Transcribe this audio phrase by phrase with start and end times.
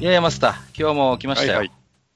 [0.00, 1.58] いやいや、マスター、今日も来ましたよ。
[1.58, 1.70] はい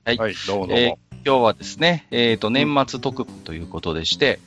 [0.06, 0.78] はいはい、どうもどうも。
[0.80, 4.40] えー今日はですね、えっ、と、年末特番ということでして、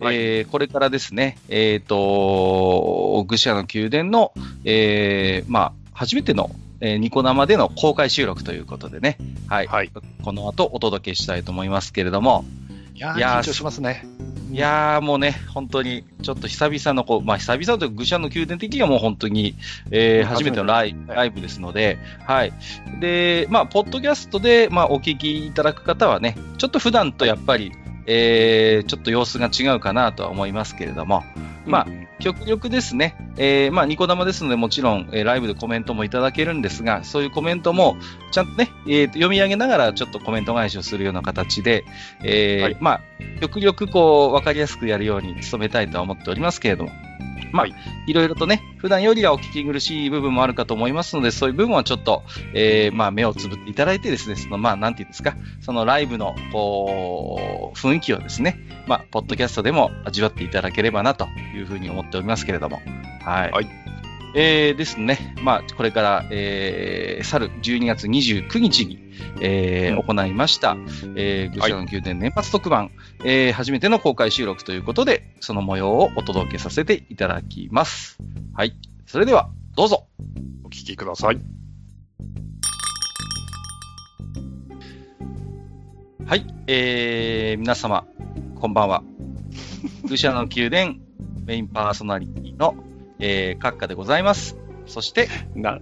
[0.00, 4.32] はいえーこれからですね、えっ、と、愚者の宮殿の、
[4.64, 9.16] えーまあ、初めての、えーニコ生での公開収録ということでね、
[9.48, 9.66] はい。
[9.66, 9.90] はい
[10.22, 12.44] この後お届けしたいと思いますけれども、
[12.94, 14.06] いやーいやー緊張しますね。
[14.52, 19.54] いやーもうね、本当に、ちょっと久々のこう、まあ久々というか愚者の宮殿的にはもう本当に、
[19.90, 22.52] えーうん初めてのライライブですので、はい。
[23.00, 27.72] で、まあ、ポッドキャストで、まあ、お聞きいただく方はね、ちょっと普段とやっぱり、
[28.06, 31.24] えーちょっと様子が違うかなとは思いますけれども、
[31.64, 37.96] まあうん極力ですね、えーまあ、ニコ生ですので、もちろん、えーライブでコメントもいただけるんですが、そういうコメントも、
[38.30, 41.84] ちゃんとね、えーと読み上げながら、ちょっとコメント返しをするような形で、
[42.22, 42.76] えーはい。
[42.80, 43.00] まあ、
[43.40, 46.92] 極力、こう、わかりやすくやるように努めたいとは思っておりますけれども、
[47.52, 47.74] まあ、はい
[48.06, 62.80] いろいろとね、普段よりはお聞き苦しい部分もあるかと思いますので、そういう部分はちょっと、えーまあ、目をつぶっていただいてですね、その、まあ、なんていうんですか、そのライブの、こう、雰囲気をですね、まあ、ポッドキャストでも味わっていただければなというふうに思っておりますけれども。
[63.24, 63.50] はい。
[63.52, 63.81] はい
[64.34, 65.34] えーですね。
[65.42, 68.98] まあ、これから、えー、去る12月29日に、
[69.40, 70.76] えーうん行いました、
[71.16, 72.90] えー、愚者の宮殿年末特番、
[73.24, 78.18] えー初めての公開収録ということで、その模様をお届けさせていただきます。
[78.54, 78.74] はい。
[79.06, 80.06] それでは、どうぞ。
[80.64, 81.38] お聞きください。
[86.26, 86.46] はい。
[86.66, 88.06] えー、皆様、
[88.58, 89.02] こんばんは。
[90.08, 90.94] 愚者の宮殿
[91.44, 92.74] メインパーソナリティの、
[93.22, 94.58] えー、閣下でございます。
[94.86, 95.78] そして、な、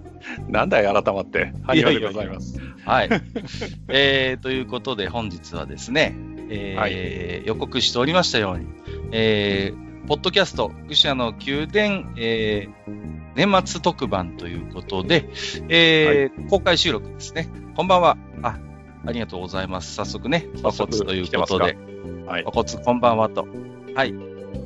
[0.49, 1.53] なんだい、改まって。
[1.63, 2.61] はいい、やいやいやでございます。
[2.85, 3.09] はい。
[3.89, 6.15] えー、ということで本日はですね、
[6.51, 8.67] えー予告しておりましたように、
[9.13, 12.93] えー、ポッドキャスト、愚者の宮殿、えー、
[13.35, 15.31] 年末特番ということで、
[15.69, 17.49] えー公開収録ですね。
[17.75, 18.19] こんばんは。
[18.43, 18.59] あ、
[19.07, 19.95] ありがとうございます。
[19.95, 21.79] 早速ね、お早速骨ということで、
[22.27, 22.51] はいお。
[22.51, 23.49] 骨こんばんはと。
[23.95, 24.15] はい。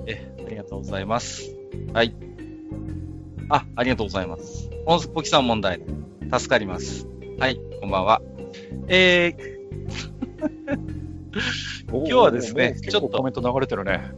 [0.06, 1.54] え、ありがとうございます。
[1.92, 2.33] はい。
[3.48, 4.70] あ、ありがとうございます。
[4.86, 5.80] おごきさん問題。
[6.32, 7.06] 助かります。
[7.38, 8.22] はい、こんばんは。
[8.88, 9.34] え
[11.90, 14.12] 今日はですねちちょっとコメント流れてるね。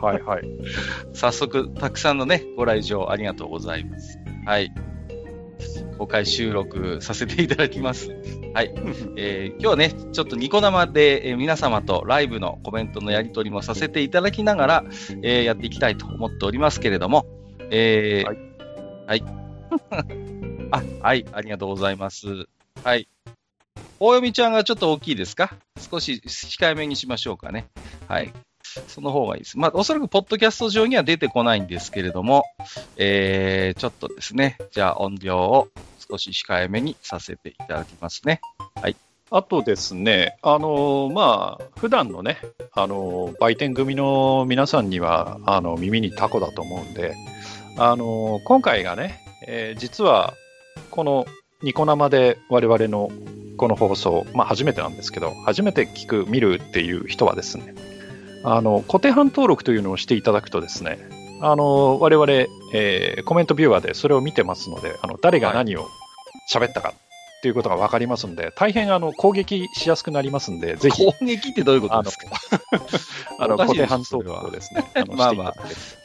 [0.00, 0.44] はいはい。
[0.44, 0.64] ー、
[1.12, 4.18] 早速、たくさんのね、ご来場ありがとうございます。
[4.46, 4.72] はい。
[5.98, 8.10] 公開収録させていただきます。
[8.54, 8.72] はい。
[9.16, 14.84] えー今日はね、ちょっとニコ生で、えー皆様とライブのコメントのやり取りもさせていただきながら、
[15.22, 17.26] えーやっていきたいと思っておりますけれども、
[17.74, 18.36] えーはい。
[19.06, 19.24] はい。
[20.70, 22.46] あ、はい、ありがとうございます。
[22.84, 23.08] はい。
[23.98, 25.56] 大読ちゃんがちょっと大きいですか？
[25.90, 27.68] 少し控えめにしましょうかね。
[28.08, 28.30] はい。
[28.88, 29.58] その方がいいです。
[29.58, 32.44] まあ、おそらく、ポッドキャスト上には出てこないんですけれども、
[32.96, 35.68] えー、ちょっとですね、じゃあ音量を
[36.10, 38.40] 少し控えめにさせていただきますね。
[39.30, 42.38] あとですね、あのーまあ、普段のね、
[42.74, 47.14] あのー売店組の皆さんには、あの、耳にタコだと思うんで、
[47.78, 50.34] あのー今回がね、えー実は、
[50.90, 51.26] この
[51.62, 53.10] ニコ生で我々の
[53.56, 57.74] この放送、まあ初めてなんですけど、初めて聞く、見るっていう人はですね、
[58.44, 60.98] あの、固定版登録というのをしていただくとですね、
[61.40, 62.30] あの、我々、
[62.74, 65.88] えーコメントビューアーでそれを見てますので、あの、誰が何を
[66.52, 66.94] 喋ったか
[67.42, 72.26] っていうことが分かりますので、大変あの攻撃しやすくなりますんで、ぜひ、攻撃ってどういうことですか？
[73.40, 75.54] あの固定版登録をですね、あのまあまあ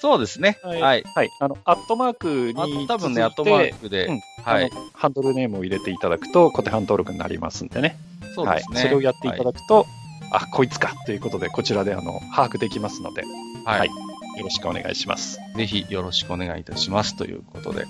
[0.01, 0.57] そうですね。
[0.63, 1.03] はいはい。
[1.03, 7.99] はい、あの、アットマークあに多分ね、アットマークで、うんはいハンドルネームを入れていただくと、固定版登録になりますんでね。
[8.33, 8.79] そうですね。
[8.79, 9.85] はい、それをやっていただくと、
[10.31, 13.21] あ、こいつかということで、こちらであの把握できますので、
[13.63, 13.79] はい。
[13.81, 13.89] はい
[14.37, 15.39] よろしくお願いします。
[15.55, 17.87] ぜひよろしくお願いいたしますということで。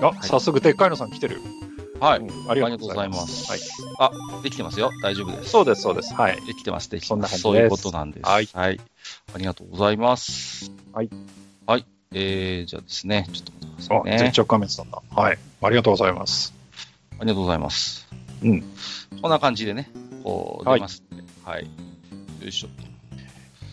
[0.00, 1.40] あ、い早速、でっかいのさん来てる。
[2.00, 2.20] はい。
[2.20, 3.50] うんありがとうございます。
[3.98, 4.90] はい、できてますよ。
[5.02, 5.50] 大丈夫です。
[5.50, 6.12] そうです、そうです。
[6.14, 6.40] はい。
[6.46, 7.32] できてます、できてそんます。
[7.36, 8.26] な感じですそういうことなんです。
[8.26, 8.48] はい
[9.34, 10.70] ありがとうございます。
[10.92, 11.10] はい。
[11.66, 11.86] はい。
[12.12, 14.18] えー、じゃあですね、ちょっと待ってくだあ、さいね。
[14.18, 15.02] 絶頂加滅なんだ。
[15.10, 15.38] はい。
[15.62, 16.52] ありがとうございます。
[17.18, 18.06] ありがとうございます。
[18.42, 18.62] うん。
[19.22, 19.90] こんな感じでね、
[20.22, 21.22] こう、はい出ますんで。
[21.44, 21.64] はい。
[21.64, 21.68] よ
[22.48, 22.68] いしょ。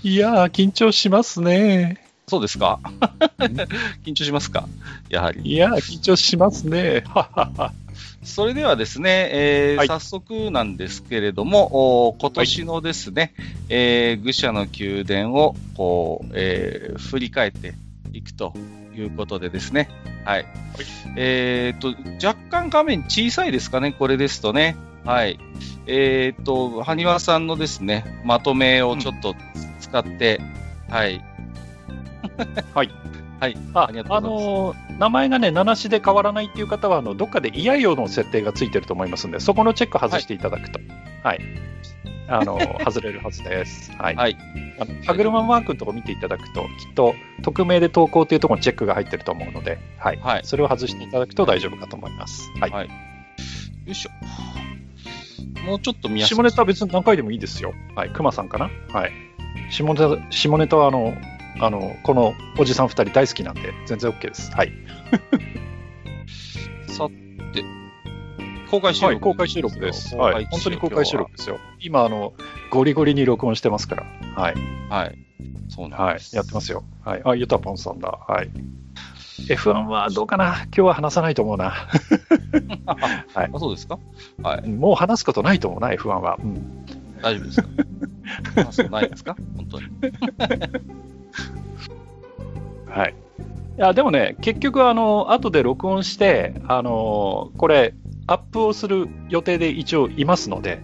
[0.03, 2.03] いやー、緊張しますね。
[2.27, 2.79] そうですか
[4.06, 4.68] 緊張しますか？
[5.09, 5.41] やはり。
[5.44, 7.03] いやー、緊張しますね。
[7.07, 7.73] ははは。
[8.23, 13.33] それではですね、えーはい早速なんですけれども、お今年のですね、
[13.69, 17.73] えー愚者の宮殿をこう、えー振り返って
[18.13, 18.53] いくと
[18.95, 19.89] いうことでですね、
[20.25, 20.45] はい。
[21.15, 21.95] えっ、と、
[22.25, 24.75] 若干画面小さいですかね、これですとね。
[25.03, 25.39] はい。
[25.88, 29.35] えっ、と、埴輪さんのですね、まとめをちょっと
[29.79, 30.39] 使って、
[30.89, 31.23] はい。
[32.73, 32.89] はい。
[33.41, 33.57] はい。
[33.73, 40.79] あありがとうございますあのー名前がね、七しで変わらないっていう方は、あのどっかでイヤイオの設定がついてると思いますんで、そこのチェック外していただくと、
[41.23, 41.39] はい、
[42.27, 43.91] あの 外れるはずです。
[43.93, 44.15] はい。
[44.15, 44.38] はい。
[44.79, 50.19] あの歯車マークのとこ見ていただくと、きっと匿名で投稿っていうところにチェックが入ってると思うので、はい。
[50.21, 52.51] はいそれを外していただくと大丈夫かと思います。
[52.59, 52.69] はい。
[52.69, 52.94] はいよ
[53.87, 54.11] いしょ。
[55.65, 56.35] もうちょっと見やすい。
[56.35, 57.73] 下ネタは別に何回でもいいですよ。
[57.95, 58.11] はい。
[58.11, 59.11] 熊さんかなはい。
[59.71, 61.13] 下ネタ、下ネタはあの、
[61.59, 64.51] あの、このおじさん二人大好きなんで、全然 OK です。
[64.51, 64.71] はい。
[66.88, 67.07] さ
[67.53, 67.63] て、
[68.69, 70.15] 公開収録、はい、公開収録です。
[70.15, 70.45] はい。
[70.50, 71.59] 本当に公開収録ですよ。
[71.80, 72.33] 今、あの、
[72.71, 74.03] ゴリゴリに録音してますから。
[74.36, 74.56] はい。
[74.89, 75.18] はい。
[75.69, 76.19] そうなんはいで。
[76.21, 76.36] す。
[76.36, 76.83] やってますよ。
[77.03, 77.21] はい。
[77.25, 78.07] あ、ゆたぽんさんだ。
[78.27, 78.50] はい。
[79.47, 80.56] F1 はどうかな？
[80.65, 81.71] 今日は話さないと思うな。
[83.33, 83.97] はいあ、そうですか？
[84.44, 84.69] はい。
[84.69, 86.38] もう話すことないと思うな、F1 は。
[86.42, 86.86] うん。
[87.21, 87.69] 大丈夫ですか？
[88.68, 89.35] あそうないですか？
[89.57, 89.85] 本当に。
[92.88, 93.15] はい。
[93.77, 97.94] いや、でもね、結局、あの、後で録音して、あの、これ、
[98.27, 100.81] アップをする予定で一応いますので、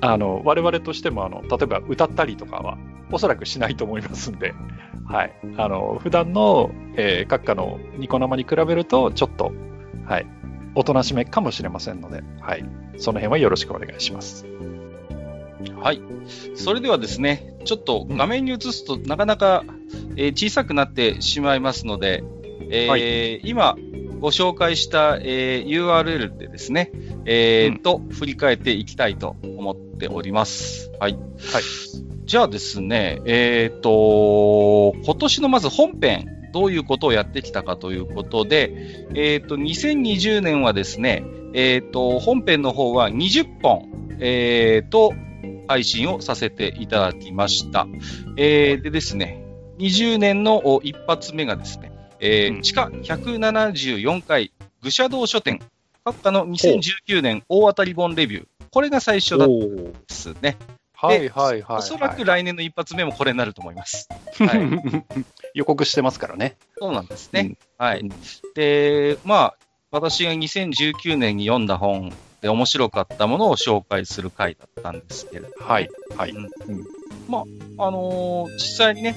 [0.00, 2.76] あの、我々としても、あの、例えば歌ったりとかは、
[3.12, 4.54] おそらくしないと思いますんで、
[5.06, 5.32] はい。
[5.56, 9.52] あの、普段の、えー、閣下のニコ生に比べると、ちょっと、
[10.04, 10.26] はい。
[10.74, 12.64] おとなしめかもしれませんので、はい。
[12.98, 14.44] その辺はよろしくお願いします。
[15.72, 16.00] はい。
[16.54, 19.64] それではですね、ちょっと画面に映すとなかなか、
[20.16, 22.24] えー小さくなってしまいますので、
[22.70, 23.76] えーは今
[24.20, 26.90] ご紹介した、えー URL でですね、
[27.26, 30.90] えーと、振り返っていきたいと思っております。
[30.98, 31.12] はい。
[31.12, 31.22] はい。
[32.24, 41.24] じゃあですね、えっ、と、今年のまず本編、どういうことをやってきたかということで、えっ、と、2020年はですね、
[41.54, 45.12] えっ、と、本編の方は20本、えっ、と、
[45.66, 47.86] 配信をさせていただきました。
[48.36, 49.42] えーでですね、
[49.78, 54.52] 20年のお一発目がですね、えーうん地下174回
[54.82, 55.60] 愚者道書店、
[56.04, 58.46] 閣下の2019年大当たり本レビュー。
[58.70, 60.56] これが最初だったんですね。
[60.94, 61.76] はいはいはい。
[61.78, 64.08] おそらく来年の一発目もこれになると思います。
[64.38, 65.20] はい
[65.54, 66.56] 予告してますからね。
[66.78, 67.40] そうなんですね。
[67.40, 68.00] うんはい。
[68.00, 68.08] うん
[68.54, 69.56] で、まあ、
[69.90, 75.88] 私が2019年に読んだ本で面白かったものを紹介する回だったんですけれど、はい。
[76.16, 76.30] はい。
[76.30, 76.44] うん。
[76.44, 76.84] うん
[77.78, 79.16] あのー実際にね、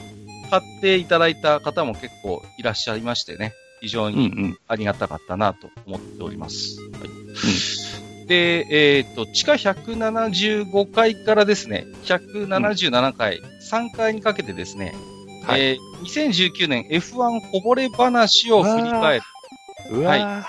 [0.50, 4.58] 買っていただいた方も結構いらっしゃいましてね、非常うんうにん。
[4.68, 6.80] ありがたかったなと思っております。
[6.82, 8.28] はい。
[8.28, 14.94] で、えっ、と、地下175階からですね、177階、3階にかけてですね、
[15.46, 15.62] はい。
[15.62, 19.24] えー2019年 F1 こぼれ話を振り返る。
[19.92, 20.44] うわー、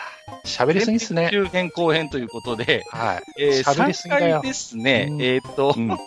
[0.44, 1.28] 喋りすぎっすね。
[1.30, 3.42] 中編後編ということで、はい。
[3.42, 5.90] えー、喋りすぎだよ3回ですね、うんえっ、と、うん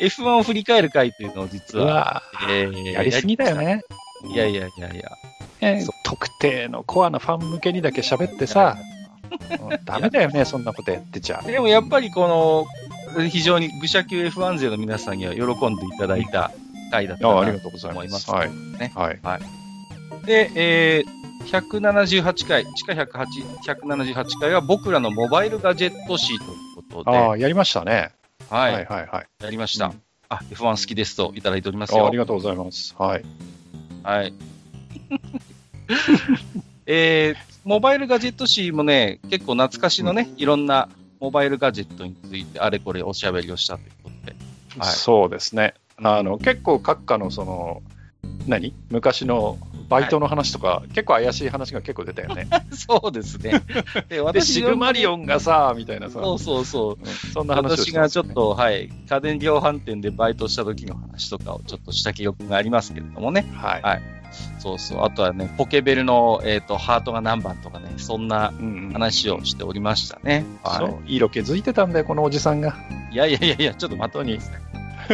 [0.00, 3.56] F1 を振り返る回というのを実は、えーーやりすぎだよ。
[3.56, 3.82] ね。
[4.24, 5.10] いやいやいやいや。
[5.60, 8.96] えー特定のコアなファン向けにだけ喋ってさ、うん
[9.84, 11.42] ダメだよね、そんなことやってちゃ。
[11.42, 12.66] でもやっぱりこ
[13.16, 16.52] の、非常に愚者級 F1 勢の皆さんには喜んでいただいた
[16.90, 18.00] 回だったなあありがとうございま。
[18.00, 18.30] 思いますす。
[18.30, 18.50] はい。
[18.78, 19.20] ねはい。
[20.26, 23.26] で、えー、178回、地下108
[23.64, 26.48] 178回は僕らのモバイルガジェット誌という
[26.90, 28.12] ことで、ああ、やりましたね。
[28.50, 29.44] は、はいいはいはい。
[29.44, 29.86] やりました。
[29.86, 32.18] うんあ、F1 好きですといただいておりますよああり。
[32.18, 32.94] がとうございます。
[32.98, 33.24] はい。
[34.02, 34.34] はい。
[36.86, 40.88] えー、モバイルガジェット誌もね、結構懐かしのね、いろんな
[41.20, 44.36] モバイルガジェットについてあれこれおしゃべりをしたということで。
[44.78, 45.74] はいそうですね。
[45.96, 47.82] あの、結構閣下のその、
[48.46, 48.74] 何？
[48.90, 52.48] 昔のバイトの話とか、結構怪しい話が結構出たよね。
[52.72, 53.62] そうですね。
[54.08, 55.06] で、で、シグマリン。
[55.10, 56.98] オンがさ、みたいなさ、そうそうそう。
[57.00, 63.46] うんそんな話を私がちょっと、はい、家電量販店でバイトした時の話とかをちょっとした記憶がありますけれどもね。
[63.54, 63.82] はい。
[63.82, 64.02] はい
[64.58, 65.04] そうそう。
[65.04, 68.52] あとはね、ポケベルの、えっ、と、ハートが何番とかね、そんな
[68.92, 70.44] 話をしておりましたね。
[71.06, 72.76] いい色気づいてたんだよ、このおじさんが。
[73.10, 73.14] い。
[73.14, 74.38] いやいやいやいや、ちょっと待とうに。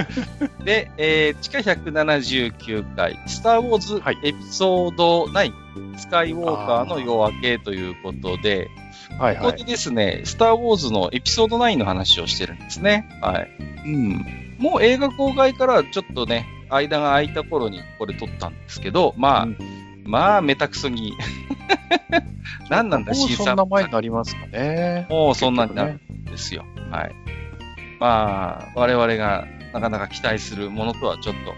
[0.65, 5.53] で、えー、地下179回、スター・ウォーズはいエピソード9、
[5.99, 8.71] スカイウォーカーの夜明けということで、
[9.19, 9.45] はいはい。
[9.45, 13.09] ここでですね、スター・ウォーズのエピソード9の話をしてるんですね。
[13.21, 13.51] はい。
[13.85, 14.57] うん。
[14.59, 19.57] もう映画公開からちょっとね、間が空いた頃にこれ撮ったんですけど、まあ、うん
[20.05, 21.15] まあ、めたくそに。
[22.69, 25.07] 何なんだ、もう新そんな前になりますかね。
[25.11, 26.65] もうそんなになる結んですよ。
[26.91, 27.15] はい。
[28.01, 31.51] まあ、我々がなかなか期待するものとはちょっと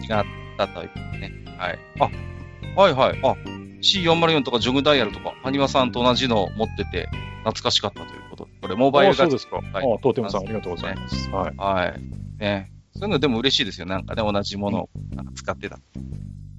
[0.00, 0.24] 違っ
[0.56, 1.32] たというね。
[1.56, 1.78] はい。
[2.00, 3.20] あ、はいはい。
[3.22, 3.34] あ、
[3.82, 9.60] C404 とかジョグダイヤルとか、ハニワさんと同じのを持ってて懐かしかったということで、これモバイルガジェッあそうですか。
[9.74, 11.28] あはいトーテムさん、ありがとうございます。
[11.30, 11.56] はい。
[11.56, 11.62] ト。
[11.62, 12.00] はい。
[12.38, 12.72] ね。
[12.94, 13.86] そういうのでも嬉しいですよ。
[13.86, 15.78] なんかね、同じものをなんか使ってた。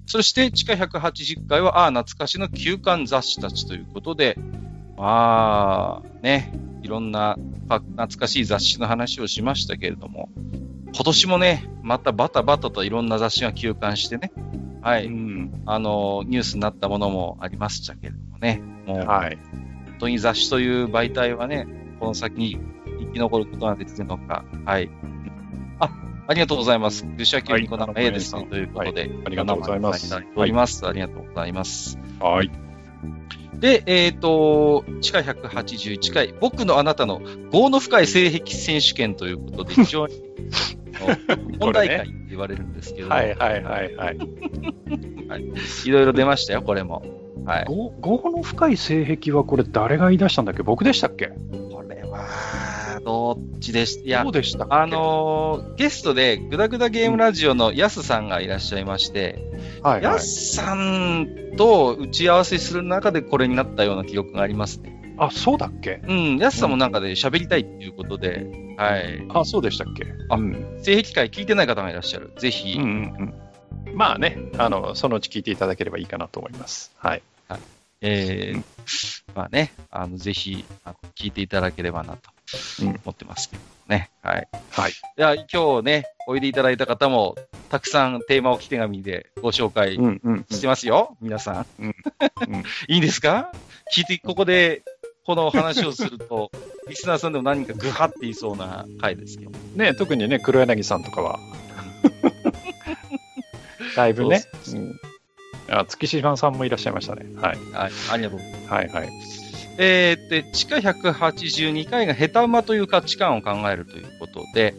[0.06, 4.38] そして地下180階は、ああ、懐かしの旧刊雑誌たちということで、
[5.00, 6.52] まあ、ね、
[6.84, 7.38] いろんな
[7.70, 10.30] か懐かしい雑誌の話をしましたけれども、
[10.94, 14.34] 今年もね、またバタバタといろんな雑誌が休刊してね、
[14.82, 15.64] はい、うん。
[15.66, 19.38] あの、ニュースになったものもありましたけれどもね、もう、はい。
[19.38, 21.66] 本当に雑誌という媒体はね、
[22.02, 22.58] この先に
[23.00, 24.44] 生き残ることができるのか。
[24.66, 24.90] はい。
[25.80, 25.90] あ、
[26.28, 27.06] ありがとうございます。
[27.16, 30.86] ルシアキューニコナの A ですね、はいということで、ありがとうございますお名前いただいております。
[30.86, 31.98] ありがとうございます。
[32.20, 32.52] はい。
[33.60, 40.22] で、えっ、と、地下181回、僕のあなたの業の深い性癖選手権ということで、非常に、
[41.28, 44.18] あ の問題会って言われるんですけど、はいはいはいはい。
[45.86, 47.04] いろいろ出ましたよ、これも。
[47.46, 47.66] はい。
[47.68, 50.64] の深い性癖はこれ誰が言い出したんだっけ？
[50.64, 51.28] 僕でしたっけ？
[51.72, 52.26] これは、
[53.10, 59.40] どっちでしいやどう、でしたあのーゲストで、グダグダゲームラジオのヤスさんがいらっしゃいまして、
[59.82, 60.04] はいはい。
[60.04, 65.16] ヤスさんと打ち合わせする中でこれになったような記憶がありますね。
[65.18, 66.04] あ、そうだっけ？
[66.08, 69.26] うん、ヤスさんもなんかで喋りたいっていうことで、はい。
[69.30, 70.06] あ、そうでしたっけ？
[70.30, 70.80] あうん。
[70.84, 72.32] 性癖会聞いてない方がいらっしゃる。
[72.38, 73.34] ぜひ、うんうん
[73.88, 73.98] うん。
[73.98, 76.92] まあね、あの、そのうち聞いていただければいいかなと思います。
[77.00, 77.24] はい。
[78.02, 78.64] えー
[79.36, 82.30] まあね、あの、ぜひ、あの聞いていただければなと
[82.82, 84.10] うん思ってますけどね。
[84.22, 84.48] はい。
[84.72, 84.92] はい。
[84.92, 87.36] いや、今日ね、おいでいただいた方も、
[87.70, 91.66] たくさんテーマ置き手紙でご紹介うんうんしてますよ、皆さん。
[91.80, 91.96] うん
[92.48, 93.52] うん いいんですか？
[93.96, 94.82] 聞いて、ここで、
[95.26, 96.52] この話をすると、
[96.88, 99.52] リスナーさんでも何かグハって言いそうな回ですよ。
[99.76, 101.38] ね、特にね、黒柳さんとかは。
[103.96, 104.44] だいぶね。
[104.74, 105.00] うん
[105.72, 107.28] あ月島さんもいらっしゃいましたね。
[107.40, 107.58] はい。
[107.74, 108.74] はい、ありがとうございます。
[108.74, 109.10] はいはい。
[109.80, 114.76] えー、で、地下182回が下手馬という価値観を考えるということで、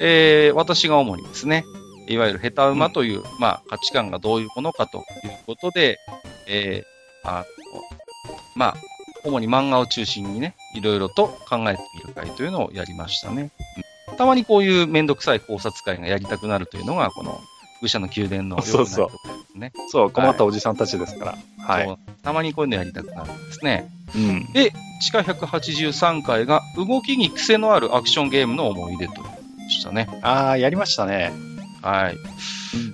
[0.00, 1.64] えー、私が主にですね、
[2.08, 5.04] いわゆる下手馬という、まあ、価値観がどういうものかという
[5.46, 5.98] ことで、
[6.48, 7.44] えー、あの、
[8.56, 8.74] まあ、
[9.24, 13.52] 主に漫画を中心にね、いろいろと考えてみる会というのをやりましたね。
[13.76, 17.40] うんたまにこういうめんどくさい考察会がやりたくなるというのが、この、
[17.82, 19.12] 愚者の宮殿の良くないところで
[19.52, 19.72] すね。
[19.88, 21.38] そう、困ったおじさんたちですから。
[21.58, 21.86] はい。
[21.86, 23.90] そうたまにこういうのやりたくなるんですね。
[24.14, 24.52] うん。
[24.52, 29.14] で、地下183回が動きに癖のあるアクションゲームの思い出と
[29.68, 30.08] したね。
[30.22, 31.32] ああ、やりましたね。
[31.82, 32.16] はい。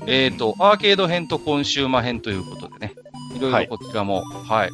[0.07, 2.95] えっ、と、アーケード編とコンシューマー編ということでね、
[3.35, 4.71] いろいはいろこちらも、はい、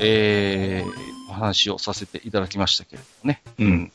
[0.00, 3.42] えー、お話をさせていただきましたけれどもね。
[3.58, 3.92] うん。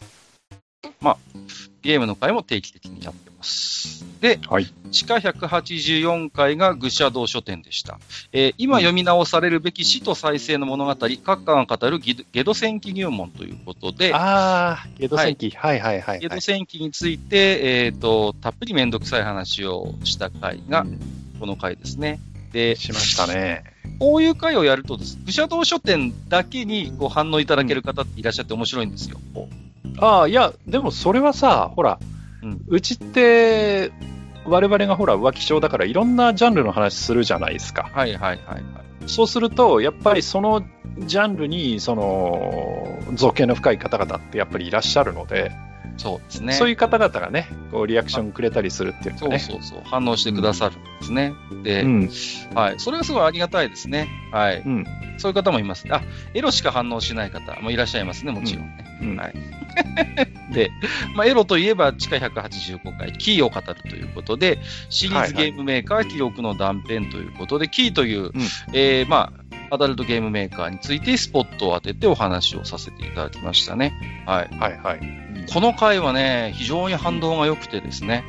[1.88, 3.27] ゲームの回も定期的にやって。
[4.22, 4.74] で、はい。
[4.92, 8.00] 地下184回が愚者道書店でした。
[8.32, 15.52] えー今読み直されるべき死と再生の物語、閣下が語るゲドゲド戦記入門ということで、ああ、ゲド戦記。
[15.52, 16.42] はいはいはいゲドはい。
[16.42, 20.86] 戦記について、えっ、と、たっぷりめんどくさい話をした回が、
[21.40, 22.20] この回ですね。
[22.52, 23.64] で、しましたね。
[24.00, 29.18] こういう回をやるとです、愚者道書店だけにご反応いただける方っていらっしゃって面白いんですよ。
[30.00, 32.00] ああ、いや、でもそれはさ、ほら、
[32.44, 33.92] うんうちって、
[34.46, 37.90] 我々がほら浮気症だからいろんなジャンルの話するじゃないですか。
[37.94, 38.64] はいはいはいはい。
[39.08, 40.66] そうすると、やっぱりその
[41.00, 45.52] ジャンルに、その、造形の深い方々ってやっぱりいらっしゃるので、
[45.98, 46.54] そうですね。
[46.54, 49.40] そういう方々がね、こうリアクションくれたりするっていうかそうね。
[49.40, 49.82] そうそう。
[49.86, 51.34] 反応してくださるんですね。
[51.64, 52.10] で、うん。
[52.54, 52.80] はい。
[52.80, 54.08] それがすごいありがたいですね。
[54.32, 54.62] はい。
[54.66, 54.86] うん。
[55.18, 55.86] そういう方もいます。
[55.90, 56.02] あ、
[56.34, 58.86] エロしか反応しない方もいらっしゃいますね、もちろんね。
[59.02, 59.34] うんはい。
[60.54, 60.72] で、
[61.16, 68.32] まあ、エロといえば、地下185回、キーを語るということで、シリーズゲームメーカー記録の断片ということで、キーという、
[68.74, 74.24] えーまあ、アダルトゲームメーカーについてスポットを当ててお話をさせていただきましたね。
[74.26, 74.58] はい。
[74.58, 75.00] はいはい。
[75.52, 78.24] この回はね、非常に反動が良くてですね、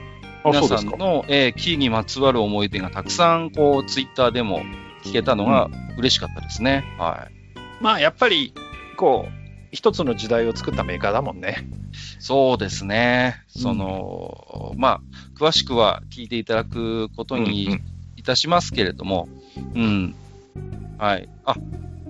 [0.45, 0.62] あ、皆。
[0.66, 4.62] さんの、えーキーにまつわる思い出がたくさん、こう、ツイッターでも
[5.04, 6.85] 聞けたのが嬉しかったですね。
[6.99, 7.83] はい。
[7.83, 8.52] まあ、やっぱり、
[8.97, 9.38] こう、
[9.71, 11.68] 一つの時代を作ったメーカーだもんね。
[12.18, 13.42] そうですね。
[13.57, 15.00] うんその、まあ、
[15.38, 17.78] 詳しくは聞いていただくことうんに
[18.16, 19.28] いたしますけれども、
[19.75, 20.14] うん、
[20.99, 21.28] はい。
[21.45, 21.57] あ、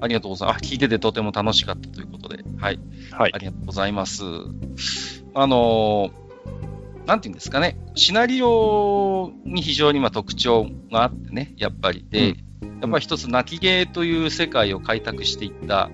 [0.01, 0.59] ありがとうございます。
[0.59, 2.81] あ、聞いててとても楽しかったということで、はい。
[3.13, 3.39] はいあ。
[3.39, 4.23] りがとうございます。
[5.35, 6.11] あの
[7.07, 12.07] なんていうんですかね、シナリオに非常にまあ特徴があってね、やっぱり。
[12.11, 15.91] で、やっぱり一つ泣きゲーという世界を開拓していった、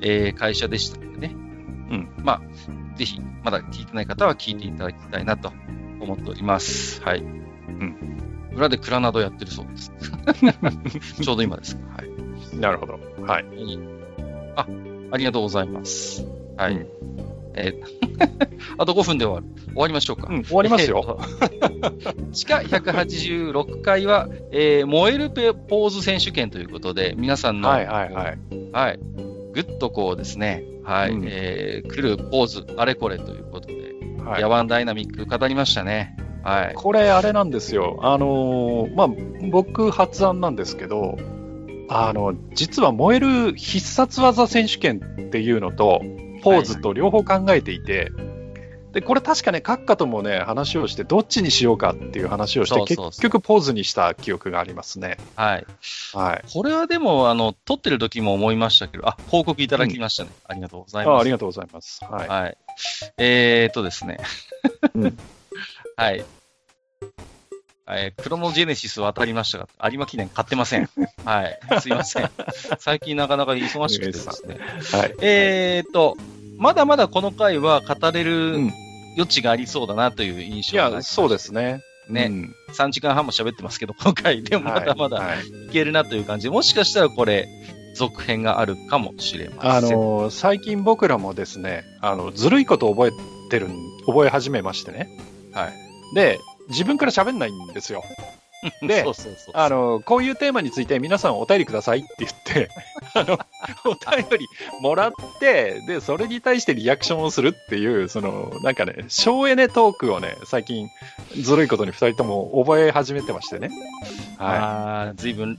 [0.00, 1.34] えー会社でしたのでね。
[1.34, 2.14] うん。
[2.22, 5.52] まあ、ぜひ、まだ聞いてない方は聞いていただきたいなと
[6.00, 7.02] 思っております。
[7.02, 7.20] はい。
[7.20, 8.50] うん。
[8.54, 9.92] 裏でクラナドやってるそうです。
[11.22, 11.76] ちょうど今です。
[11.94, 12.13] はい。
[12.60, 12.98] なるほど。
[13.22, 13.44] はい。
[14.56, 14.66] あ、
[15.10, 16.26] ありがとうございます。
[16.56, 16.74] はい。
[16.74, 16.86] うん
[17.56, 18.04] えー
[18.78, 19.64] あと5分で終わる。
[19.66, 20.28] 終わりましょうか。
[20.30, 21.18] うん、終わりますよ。
[22.32, 28.38] 地下186回は、えー燃えるペポーズ選手権ということで、皆さんの、はいはいはい。
[28.72, 29.00] はい。
[29.52, 33.74] ぐっとこうですね、はい、うんえー来るポーズ、あれこれということで、
[34.24, 36.16] はいヤワンダイナミック語りましたね。
[36.42, 36.74] はい。
[36.74, 37.98] これ、あれなんですよ。
[38.02, 39.08] あのーまあ、
[39.50, 41.18] 僕発案なんですけど、
[41.88, 46.00] あの、実は燃える必殺技選手権っていうのと、
[46.42, 48.10] ポーズと両方考えていて、
[48.92, 55.18] で、これ確かね、閣下ともね、話をして、どっちにしようかっていう話をして、結局ポーズにした記憶がありますね。
[55.34, 55.66] はい。
[56.12, 56.44] はい。
[56.52, 60.30] これはでも、あの、撮ってる時も思いましたけど、あ、報告いただきましたね。
[60.46, 61.16] ありがとうございます。
[61.16, 62.04] あありがとうございます。
[62.04, 62.28] はい。
[62.28, 62.56] はい。
[63.18, 64.20] えーっとですね。
[64.94, 65.18] うん
[65.96, 66.24] はい。
[67.88, 70.88] えークロノジェネシス渡りましたが、有馬記念買ってません。
[71.24, 71.58] はい。
[71.80, 72.30] すいません。
[72.78, 74.58] 最近なかなか忙しくてですね。
[74.92, 75.14] はい。
[75.20, 76.16] えーっと、
[76.56, 78.72] まだまだこの回は語れうるん
[79.16, 81.52] 余地がありそうだなという印い象がありまや、そうです。
[81.52, 81.82] ね。
[82.08, 84.42] ねうん3時間半も喋ってますけど、この回。
[84.42, 87.48] でもまだまだはいはいいけるなという感じで、もしかしたらこれ、
[87.94, 89.72] 続編があるかもしれません。
[89.72, 93.76] あの最近僕らもですね、あのずるいこと覚えてるん、
[94.06, 95.08] 覚え始めましてね。
[95.52, 95.72] はい。
[96.14, 98.04] で、自分から喋んないんですよ。
[98.80, 99.54] でそうそうそう。
[99.54, 102.70] あの、こういうテーマについて皆さんお便りくださいって言って、
[103.14, 103.38] あの、
[103.84, 104.48] お便り
[104.80, 110.88] もらって、で、それに対してリアクションをするっていう、その、なんかね、省エネトークをね、最近、
[111.36, 113.68] ずるいことに二人とも覚え始めてましてね。
[114.38, 115.54] はああ、随分、い。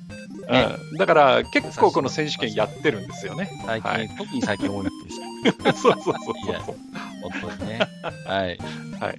[0.47, 0.97] うん。
[0.97, 3.49] だから、結構この選手権やってるんですよね。
[3.65, 4.89] 最近、はい特に最近多いで
[5.71, 5.81] す。
[5.81, 6.75] そうそうそういやそう。
[7.21, 7.79] 本当にね。
[8.25, 8.57] はい。
[8.99, 9.17] はい。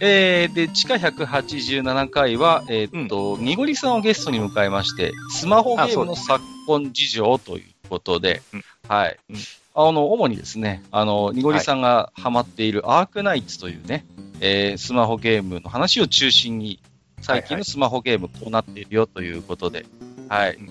[0.00, 9.18] えー、で、地下187回は、えーっと、にごりさんをゲストに迎えまして、スマホゲームの昨今事情ということで、うんはい。
[9.28, 9.36] うん
[9.72, 14.04] あの、主にですね、あの、にごりさんがハマっているアークナイツというね、
[14.40, 16.80] えースマホゲームの話を中心に、
[17.20, 19.86] 最近のスマホゲームこうなっているよということで、
[20.28, 20.56] はい。
[20.56, 20.66] うん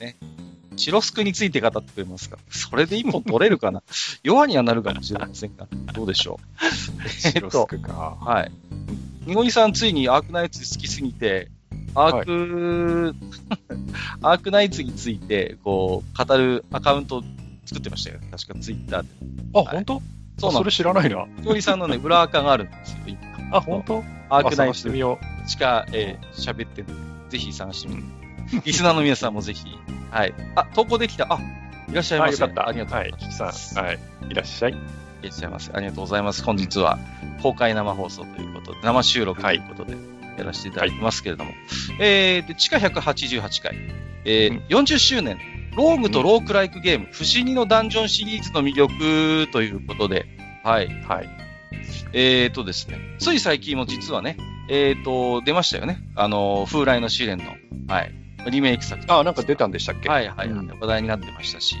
[0.00, 0.16] ね。
[0.76, 2.38] 白スクについて語ってくれますか？
[2.50, 3.82] それで一本取れるかな？
[4.22, 6.40] 弱にはなるかもしれませんが、どうでしょ
[7.04, 7.08] う？
[7.08, 8.16] 白スクか。
[8.20, 8.52] はい。
[9.26, 11.50] にごりさん、ついにアークナイツ好きすぎて、
[11.94, 13.14] アーク、
[14.22, 17.22] アークナイツについて、こう、語るアカウントを
[17.64, 18.18] 作ってましたよ。
[18.30, 19.08] 確かツイッターで。
[19.54, 20.02] あ、はい本当？
[20.38, 20.62] そうなん。
[20.62, 21.24] それ知らないな。
[21.38, 22.98] にごりさんのね、裏アカがあるんですよ。
[23.06, 24.04] 今あ、本当？
[24.28, 28.23] アークナイツしてみよしか、えー喋ってるんで、ぜひ探してみて。
[28.64, 29.64] リスナーの皆さんもぜひ。
[30.10, 30.34] はい。
[30.54, 31.26] あ、投稿できた。
[31.30, 31.38] あ、
[31.90, 32.22] いらっしゃう。
[32.22, 32.42] あ、いませ。
[32.42, 32.68] よかった。
[32.68, 33.74] ありがとうごはい、ざいます。
[33.74, 33.84] さん。
[33.84, 33.98] はい。
[34.30, 34.72] いらっしゃい。
[34.72, 34.74] い
[35.22, 35.72] らっしゃいませ。
[35.72, 36.44] ありがとうございます。
[36.44, 36.98] 本日は
[37.42, 39.96] 公開生放送ということで、生収録ということで、
[40.36, 41.52] やらせていただきますけれども。
[42.00, 43.76] えー、で、地下188回、
[44.24, 45.38] えーうん40周年、
[45.76, 50.26] ローグとロークライクゲーム、不思議のダンジョンシリーズの魅力ということで、
[50.62, 50.88] はい。
[51.08, 51.28] はい。
[52.12, 54.36] えーとですね、つい最近も実はね、
[54.68, 55.98] えーと、出ましたよね。
[56.14, 57.44] あの、風来の試練の、
[57.88, 58.12] はい。
[58.50, 59.02] リメイク作。
[59.12, 60.08] あ、なんか出たんでしたっけ？
[60.08, 61.76] はいはいはい、うん話題になってましたし、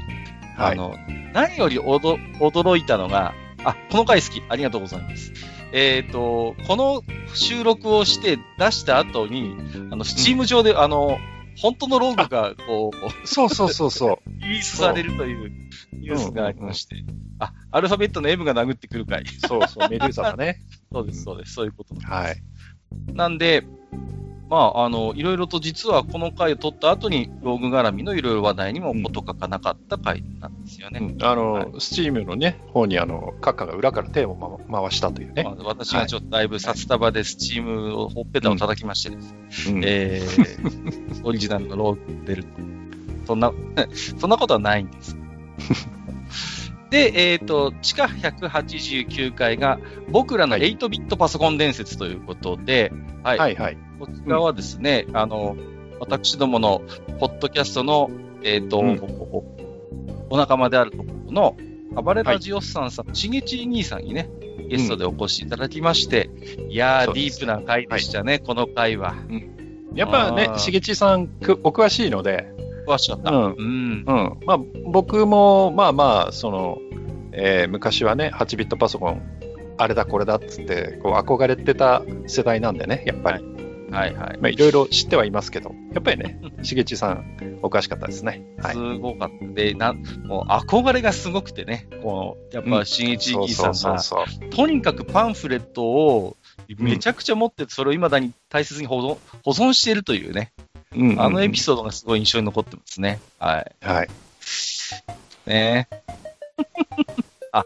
[0.56, 0.94] はいあの、
[1.32, 4.42] 何よりおど驚いたのが、あ、この回好き。
[4.48, 5.32] ありがとうございます。
[5.72, 7.02] えっ、と、この
[7.34, 9.56] 収録をして出した後に、
[9.90, 11.18] あの、スチーム上で、あの、
[11.56, 14.30] 本当のローグが、こう、そうそうそうそう。
[14.40, 15.50] リリースされるという
[15.92, 16.96] ニュースがありまして、
[17.38, 19.24] あ、アルファベットの M が殴ってくる回。
[19.26, 20.60] そうそう、メデューサがね。
[20.92, 22.36] そうです、そうです、そういうことはい。
[23.12, 23.64] なんで、
[24.50, 31.00] まあ、あの、いろいろと実はこの回を撮った後に、ローグ絡みのいろいろ話題にもこと書かなかった回なんですよね。
[31.00, 34.34] うんあの、はいスチームのね、方にあの、閣下が裏から手を
[34.68, 35.50] ま回したというねま。
[35.50, 42.50] あ、私がちょっとだいぶ札束でスチームをほっぺたを叩きましてですね、うんえー、オリジナルのローグ出ると。
[43.26, 43.52] そんな、
[44.18, 45.16] そんなことはないんです。
[46.94, 49.80] で、えっ、と、地下189階が
[50.10, 50.76] 僕らのはい。
[50.76, 52.92] 8ビットパソコン伝説ということで、
[53.24, 53.38] はい。
[53.38, 53.78] はいはい。
[53.98, 55.56] こちらはですね、あの、
[55.98, 56.82] 私どもの
[57.18, 58.12] ポッドキャストの、
[58.44, 59.00] えっ、と、うん。
[60.30, 61.56] お仲間であるところの、
[62.00, 64.30] 暴れラジオスさんさん、しげち兄さんにね、
[64.68, 66.30] ゲストでお越しいただきまして、
[66.68, 69.16] いやー、ディープな回でしたね、この回は。
[69.96, 72.54] やっぱねしげちさんくお詳しいので、
[72.86, 73.30] 詳しかった。
[73.30, 74.04] うんうん。
[74.06, 74.38] うん。
[74.46, 76.78] まあ、僕も、まあまあ、その、
[77.32, 79.22] えー昔はね、8ビットパソコン、
[79.76, 83.44] あれだこれだっつって、こう、憧れてた世代なんでね、やっぱり。
[83.90, 84.38] はいはい。
[84.40, 88.42] まあ、いろいろ知ってはいますけど、やっぱりね、 しげちさん、おかしかったですね。
[88.60, 88.74] はい。
[88.74, 89.54] すごかった。
[89.54, 94.16] で、な、もう憧れがすごくてね、この、やっぱ、しげち兄さんが、そうそ
[94.46, 96.36] うとにかくパンフレットを
[96.78, 100.52] めちゃくちゃ持ってて、それを未だに大切に保存、保存しているというね、
[100.92, 101.02] そう。
[101.02, 103.20] うんうんうんあのエピソードがすごい印象に残ってますね。
[103.38, 103.72] はい。
[103.84, 104.08] はい。
[105.46, 105.88] ね
[107.52, 107.64] あ、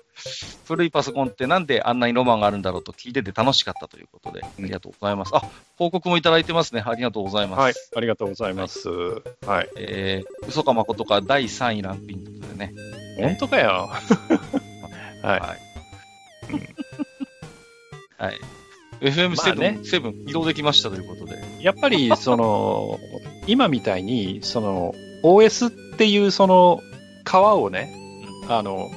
[0.67, 5.35] 古いパソコンってなんであんなにロマンがあるんだろうと聞いてて楽しかったということで、ありがとうございます。
[5.35, 5.43] あ、
[5.77, 6.83] 報告もいただいてますね。
[6.85, 7.61] ありがとうございます。
[7.61, 8.89] はい、ありがとうございます。
[9.47, 9.69] はい。
[9.77, 12.75] えー、嘘か誠か第3位ランクインということでね。
[13.17, 13.89] 本当かよ。
[15.23, 15.41] はい。
[15.41, 15.69] はい。
[18.19, 18.41] はい。
[19.01, 21.39] FM7、まあね7移動できましたということで。
[21.61, 22.99] やっぱり、その、
[23.47, 26.81] 今みたいに、その、OS っていうその、
[27.25, 27.95] 皮をね、
[28.49, 28.89] あの、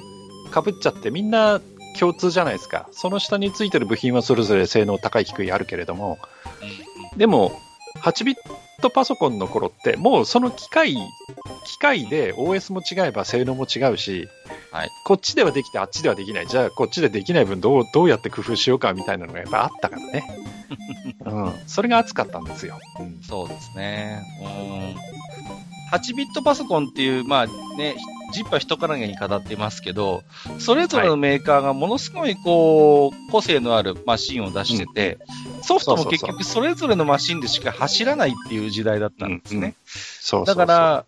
[0.53, 1.61] 被っちゃってみんな
[1.99, 2.87] 共通じゃないですか。
[2.91, 6.19] その下についてる部品はそれぞれ性能高い低いあるけれども、
[7.17, 7.59] でも、
[7.99, 8.37] 8ビッ
[8.81, 10.95] トパソコンの頃って、もうその機械、
[11.65, 14.27] 機械で OS も違えば性能も違うし、
[14.71, 16.47] はいこっちではできてあっちではできない。
[16.47, 20.23] じゃあこっちでできない分どうどうやって工夫しようかみたいなのがやっぱあったからね。
[21.25, 21.53] うん。
[21.67, 22.79] それが熱かったんですよ。
[22.99, 24.21] うんそうですね。
[24.41, 24.95] うん。
[25.91, 27.95] 8ビットパソコンっていう、まあね、
[28.31, 30.23] ジップは人からげに語っていますけど、
[30.59, 35.17] それぞれのメーカーがものすごいこう、個性のあるマシンを出してて、
[35.61, 39.75] ソフトも結局それぞれのマシンでしか走らないっていう時代だったんですね。
[40.45, 41.05] だから、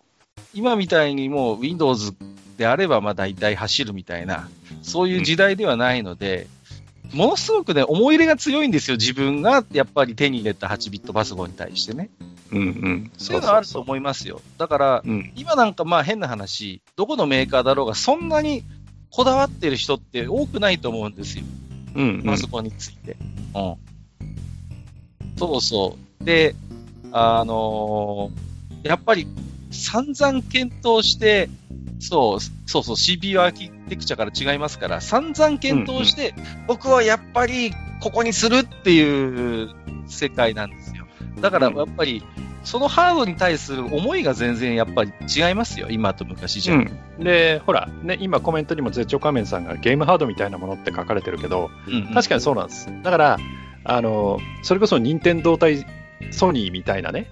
[0.53, 2.13] 今みたいにもう Windows
[2.57, 4.49] であればまあ大体走るみたいな、
[4.81, 6.47] そういう時代ではないので、
[7.13, 8.97] ものすごくね、思い入れが強いんですよ。
[8.97, 12.09] 自分がやっぱり手に入れた8ビットパソコンに対してね。
[12.53, 13.11] うんうん。
[13.17, 14.41] そういうのはあると思いますよ。
[14.57, 15.31] だから、うん。
[15.35, 18.63] 今なんかまあ変な話、どこのメーカーだろうが、そんなに
[19.09, 21.43] こだわってる人って多くないと思うんですよ。
[21.95, 23.17] うんうんパソコンについて。
[23.55, 23.75] うん。
[25.37, 26.23] そうそう。
[26.23, 26.55] で、
[27.11, 29.27] あのーやっぱり
[29.71, 31.49] 散々検討して、
[31.99, 32.39] そう、
[32.69, 36.35] そうそう、CPU アーキテクチャから違いますから、散々検討して、
[36.67, 39.69] 僕はやっぱりここにするっていう
[40.07, 41.07] 世界なんですよ。
[41.39, 42.23] だからやっぱり、
[42.63, 46.75] そのハードに対する思いが全然やっぱり違いますよ、今と昔じゃ。
[46.75, 52.89] うん、で、ほら、ね、今コメントにも絶頂仮面さんがゲームハードみたいなものって書かれてるけど、うんうん確かにそうなんです。
[53.03, 53.37] だから、
[53.83, 55.85] あの、それこそ任天堂対
[56.31, 57.27] ソニーみたいなね、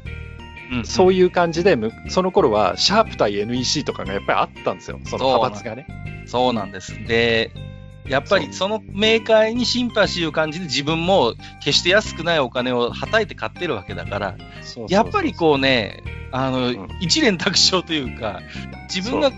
[0.72, 5.86] うんそういう感じで、むその頃は、シャープ対 NEC とかがやっぱりあったんですよ、その派閥がね。
[6.26, 6.94] そうなんです。
[7.06, 7.52] で、
[8.12, 14.36] やっぱりそのメーカーにシンパシーを感じて自分も決して安くないお金をはたいて買ってるわけだから、
[14.90, 16.90] やっぱりこうね、あの、ん。
[17.00, 18.42] 一連卓勝というか、
[18.94, 19.32] 自分が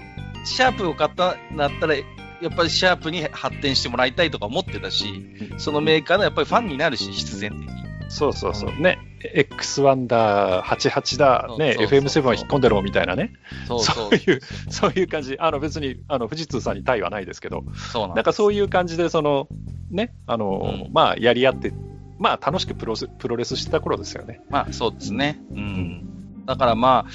[0.43, 2.01] シャープを買ったんだったら、や
[2.49, 5.23] っぱりシャープに発展してもらいたいとか思ってたし、
[5.59, 7.82] そのメーカーのやっぱりファンになるし、必然的に。
[8.09, 8.81] そうそうそう。
[8.81, 8.99] ね、
[9.35, 13.33] X1 だ、88だ、ね、そうそうそう FM7 は引っ込んでろみたいなね。
[13.67, 13.77] そ
[14.11, 15.37] ういう、そういう感じ。
[15.39, 19.47] あの別に、あの、富士通さんに対はないですけど、そうなんなんかそういう感じで、その、
[19.89, 21.73] ね、あの、うんまあ、やり合って、
[22.19, 24.41] まあ、楽しくプロスプロレスしてた頃ですよね。
[24.49, 25.41] まあそうですね。
[25.51, 26.45] うん。
[26.45, 27.11] だからまあ、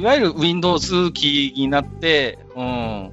[0.00, 3.12] いわゆる Windows 機になって、うん。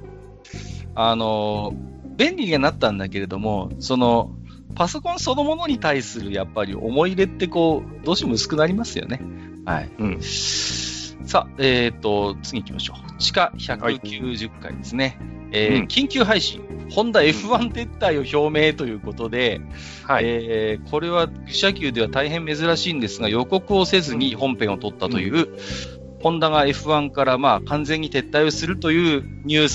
[0.94, 1.74] あの、
[2.16, 4.30] 便利にはなったんだけれども、その、
[4.76, 9.20] パソコンそのものに対するやっぱり思い入れってこう、どうしても薄くなりますよね。
[9.64, 9.90] はい。
[9.98, 10.18] うん。
[10.20, 13.18] さあ、えっ、と、次行きましょう。
[13.18, 15.18] 地下190回ですね。
[15.50, 16.62] えーうん緊急配信。
[16.90, 19.60] ホンダ F1 撤退を表明ということで、
[20.04, 20.24] はい。
[20.26, 25.48] えーこれは記者級では大変珍しいんですが、予告をせずに本編を取ったという、
[26.26, 29.68] ホンダが F1 からまあ完全に撤退をするというニュー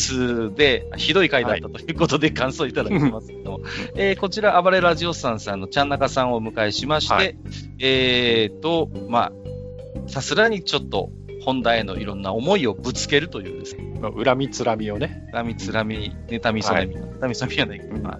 [0.51, 3.59] スで、ひどい回だったということで感想いただきますけども、
[3.95, 7.37] えーこちら、暴れラジオさんさんのちゃんなかさんをお迎えしまして、はい。
[7.79, 11.09] えーと、まあ、さすがにちょっと、
[11.45, 15.29] ホンダへのいろんな思いをぶつけるというですね、まあ恨みつらみをね。
[15.31, 18.19] 恨みつらみ、妬みそねみ、妬みそみはないけど、まあ。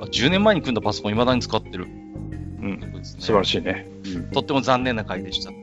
[0.00, 1.86] あ10年前に組んだパソコン未だに使ってる。
[2.76, 3.86] ね素晴らしいね。
[4.32, 5.50] とっても残念な回でした。
[5.50, 5.62] はい。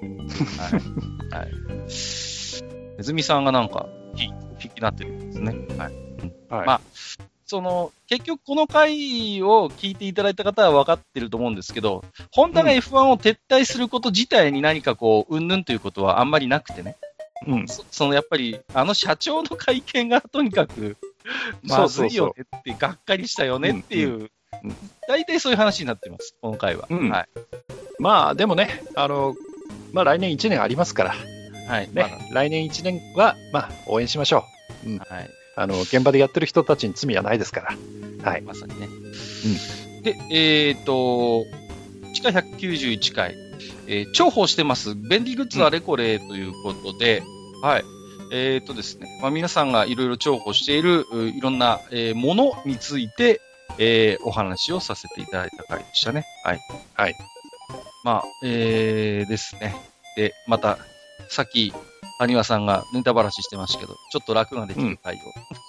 [1.32, 1.52] はい。
[2.98, 5.52] ネズミさんがなんか、ひ、ひきなってるんですね。
[5.78, 5.94] はい。
[6.50, 6.68] はい。
[6.68, 6.82] まあ
[7.46, 16.96] その、結局この回を聞いていただいた方は分かってると思うんですけど、ホンダが F1 を撤退すること自体に何かこう、うんぬんということはあんまりなくてね。
[17.46, 17.68] うん。
[17.68, 20.98] そそのやっぱり、あの社長の会見がとにかく、
[21.62, 24.30] まずいよねって、がっかりしたよねっていううんうん、
[25.08, 26.88] 大体そういう話になってます、この回は。
[26.90, 27.26] うんはい。
[28.00, 29.36] まあ、でもね、あの、
[29.94, 31.16] まあ来年1年ありますから、
[31.68, 31.90] はい。
[31.92, 34.46] ね、ま来年1年は、まあ、応援しましょ
[34.86, 34.98] う。
[34.98, 35.30] だはい。
[35.56, 37.62] あの、現場でやってる人たちに罪はないですか
[38.24, 38.30] ら。
[38.30, 38.42] はい。
[38.42, 38.88] まさにね。
[40.04, 41.46] で、えっ、と、
[42.14, 43.36] 地下191回、
[43.88, 47.24] えー重宝してます、便利グッズあれこれということで、
[47.62, 47.84] はい。
[48.32, 53.42] えっ、とですね、まあ、皆さんがいろいろ重宝している、ういろんな、えーものについて、
[53.78, 56.26] えーお話をさせていただいた回でしたね。
[56.44, 56.60] はい。
[56.94, 57.16] はい。
[58.04, 59.76] まあ、えーですね。
[60.16, 60.78] で、また、
[61.30, 61.74] さっき、
[62.18, 65.18] 谷和さんがネタばらししてましたけど、ちょっと楽ができる回を、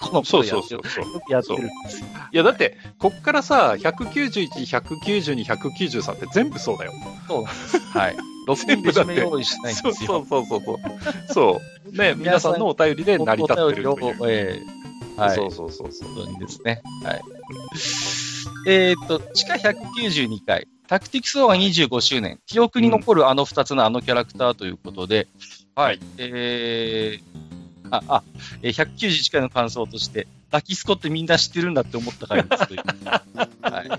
[0.01, 1.21] このそうことそうそうそう。
[1.29, 2.07] やってるんですよ。
[2.31, 6.93] いや、だって、こっからさ、191、192、193って全部そうだよ。
[7.27, 7.79] そうなんです。
[7.79, 8.15] はい。
[8.47, 10.25] 6人で締め用意してないんそうですよ。
[10.29, 10.79] そうそうそうそ
[11.29, 11.33] う。
[11.33, 11.61] そ
[11.93, 11.97] う。
[11.97, 14.17] ね、皆さんのお便りで成り立ってるという。
[14.29, 14.61] え
[15.17, 15.35] はい。
[15.35, 16.39] そうそうそうそう。
[16.39, 16.81] ですね。
[17.03, 17.21] はい。
[18.67, 25.27] えーっと、地下192回、タクティクスオーガ25周年、記憶に残るあの2つのあのキャラクターということで、
[25.75, 25.99] はい。
[26.17, 28.23] えー、あ、あ、
[28.61, 32.83] えー191回の感想として、ダキスコってみんな知ってるんだって思った回ですという。
[33.61, 33.89] はい。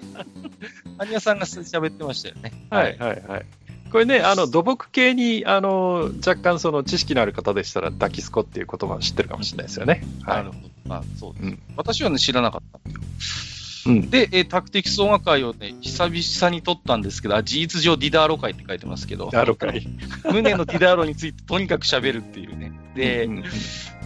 [0.98, 2.52] アニヤさんが喋ってましたよね。
[2.70, 2.96] はい。
[2.98, 3.46] はいはい。
[3.90, 10.02] これね、あの土木系にあの若干その知識のある方でしたら、ダキスコっていう言葉を知ってるかもしれないですよね。
[10.22, 10.68] はなるほど。
[10.86, 11.44] まあ、そうです。
[11.44, 13.94] うん私はね、知らなかったんですよ。
[13.94, 19.32] うんで、えータクティクス音楽会をね、久々に撮ったんですけど、あ事実上ディダーロ会って書いてますけど、い。
[19.32, 20.32] なるほど。
[20.32, 22.72] 胸のディダーロについてとにかく喋るっていうね。
[22.94, 23.44] で、うんうん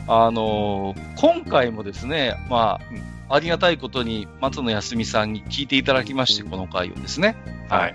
[0.09, 7.35] あのー今回もですね、まあ、ありがたいことに松野康美さんに聞いていただきまして、この回をですね。
[7.71, 7.95] はい。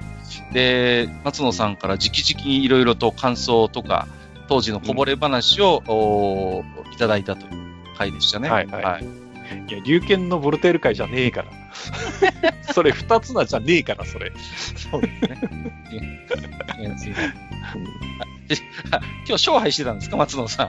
[0.52, 4.08] で、松野さんから直々にいろいろと感想とか、
[4.50, 7.52] 当時のこぼれ話を、おーいただいたという
[7.96, 8.50] 回でしたね。
[8.50, 9.06] はいはい
[9.70, 11.52] いや、龍剣のボルテール会じゃねえから。
[12.74, 14.34] それ二つなじゃねえから、それ。
[14.76, 15.40] そうですね。
[18.50, 20.68] 今日勝敗してたんですか、松野さん。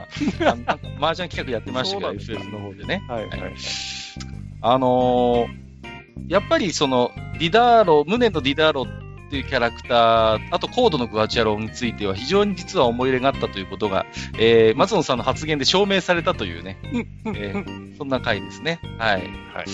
[1.01, 3.03] 麻雀企画やってましたけど、 そうなんです FF の方でね。
[3.07, 3.53] はいはい。
[4.61, 5.69] あのー
[6.29, 14.05] やっぱりその、ディダーロ、無念のディダーロっていうキャラクター、あとコードのグアチャロについては非常に実は思い入れがあったということが、
[14.37, 16.77] えー、松野さんの発言で証明されたというね、
[17.25, 18.79] えーそんな回ですね。
[18.97, 19.21] はい。
[19.53, 19.65] はい。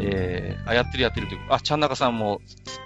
[0.00, 2.40] えー、あ、やってるやってるというあ、ちゃんなかさんも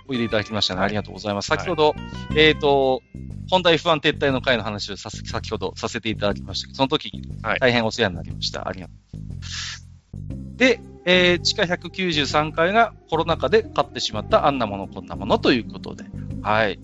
[0.09, 0.81] おいでいただきましたね。
[0.81, 1.49] はいありがとうございます。
[1.49, 1.95] 先ほど、
[2.35, 3.03] えっ、と、
[3.51, 8.67] 本題 F1 撤退の回の話をさせ先ほどさせていただきましたけど、その時にはい大変お世話になりました。
[8.69, 10.46] ありがとう。
[10.57, 16.05] で、えー、地下193回がコロナ禍で買ってしまったあんなものこんなものということで、
[16.43, 16.79] はい。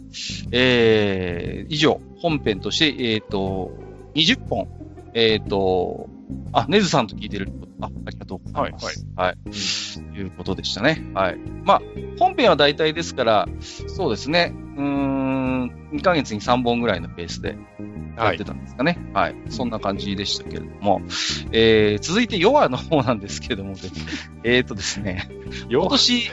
[0.50, 3.72] えー、以上、本編として、えっ、と、
[4.14, 4.68] 20本、
[5.14, 6.08] えっ、と、
[6.52, 7.52] あ、ネズさんと聞いてる。
[7.80, 9.06] あ、ありがとうございます。
[9.16, 9.36] はい。
[10.14, 11.10] ということでしたね。
[11.14, 11.38] はい。
[11.64, 11.82] まあ、
[12.18, 14.54] 本編は大体ですから、そうですね。
[14.76, 14.82] うー
[15.42, 17.56] ん、2ヶ月に3本ぐらいのペースで
[18.16, 18.44] やはいって。
[18.44, 18.98] たんですかね。
[19.14, 19.36] はい。
[19.48, 21.02] そんな感じでしたけれども、
[21.52, 23.74] えー、続いてヨアの方なんですけれども、
[24.44, 25.28] えーとですね、
[25.68, 26.30] 今よ年、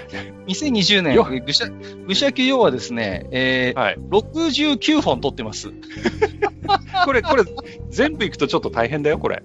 [0.47, 1.65] 2020年、ヨえー愚者、
[2.07, 3.97] 愚者級ヨアはですね、えー、はい。
[4.09, 5.69] 69本撮ってます。
[7.05, 7.43] これ、これ、
[7.89, 9.43] 全部いくとちょっと大変だよ、これ。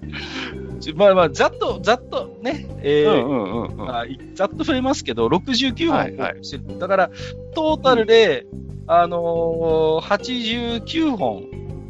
[0.79, 3.77] ちまあまあ、ざっと、ざっとね、えーうんうんうんうん。
[3.77, 6.35] まあ、いざっと触れますけど、69はいはい。
[6.79, 7.11] だから、
[7.55, 8.45] トータルで、
[8.87, 11.43] あのー、89本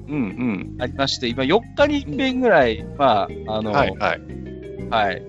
[0.08, 3.66] うんありまして、今4日に1遍ぐらい、まあ、あうん。
[3.66, 4.22] のーはいはい。
[4.90, 5.26] はい、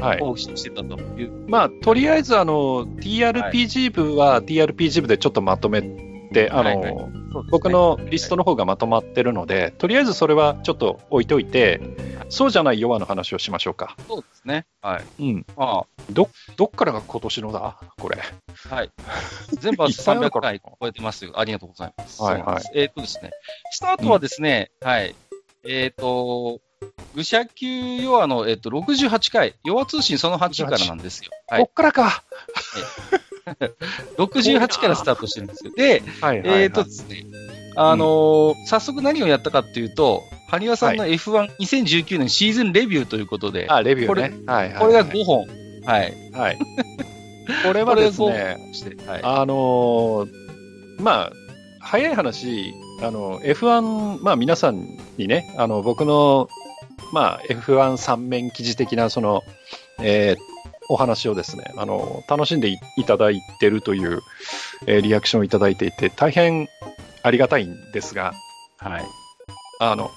[0.00, 0.18] はい。
[0.18, 1.44] 放棄してたという。
[1.48, 6.03] まあ、とりあえず、あの、TRPG 部は TRPG 部でちょっとまとめて、
[6.50, 11.80] あの、はいはい僕のリストの方がまとまってるので、とりあえずそれはちょっと置いといて、
[12.28, 13.96] そうじゃない弱の話をしましょうか。
[14.06, 14.66] そうですね。
[14.80, 15.22] はい。
[15.22, 15.46] うん。
[15.56, 16.28] まど
[16.64, 17.76] っからが今年のだ？
[17.98, 18.18] これ。
[18.70, 18.90] あ、はい。
[19.58, 21.32] 全部はいっぱいある300から回超えてますよ。
[21.34, 22.22] ありがとうございます。
[22.22, 23.30] はいはいえっ、とですね、
[23.72, 25.14] スタートはですね、はい。
[25.66, 26.60] えっ、と、
[27.14, 31.30] 愚者級ヨアの、えっ、と、68回、ヨア通信その8からなんですよ。
[31.48, 32.22] はいこっからか。
[34.18, 35.72] 68からスタートしてるんですよ。
[35.76, 36.62] で、はいはい、はい。
[36.62, 37.26] えっ、とですね、
[37.76, 44.34] あのー早速何をやったかっていうと、羽生さんの F12019 年シーズンレビューということで、あ、レビューこれね。
[44.46, 44.78] はいはい。
[44.78, 45.46] これが5本。
[45.84, 46.14] はい。
[46.32, 46.58] はい。
[47.64, 48.56] これはですね、
[49.06, 49.20] はい。
[49.22, 50.28] あのー
[51.00, 51.32] まあ、
[51.80, 54.86] 早い話、あの、F1、まあ皆さん
[55.18, 56.48] にね、あの、僕の、
[57.12, 59.42] まあ F1 三面記事的な、その、
[60.00, 60.53] えー
[60.88, 64.22] お話をですね、あの、楽しんでいいただいてるという、
[64.86, 66.68] えーリアクションをいただいていて、大変
[67.22, 68.34] ありがたいんですが、
[68.78, 69.04] はい。
[69.80, 70.10] あの、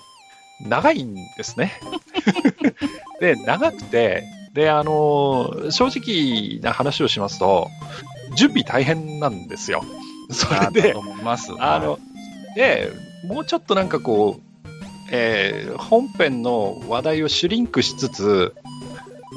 [0.68, 1.80] 長いんですね。
[3.22, 7.68] で、長くて、で、あの、正直な話をしますと、
[8.36, 9.84] 準備大変なんですよ。
[10.30, 10.94] それで。
[11.60, 12.00] あの、
[12.56, 12.92] で、
[13.26, 14.42] もうちょっとなんかこう、
[15.12, 18.54] えー本編の話題をシュリンクしつつ、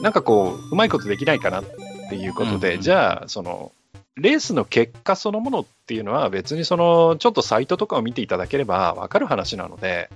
[0.02, 1.64] なんかこう、うまいことできないかなっ
[2.08, 3.72] ていうことで、うんうんじゃあ、その、
[4.16, 10.10] レースの結果そのものっていうのは別にその、ちょっとサイトとかを見ていただければわかる話なので、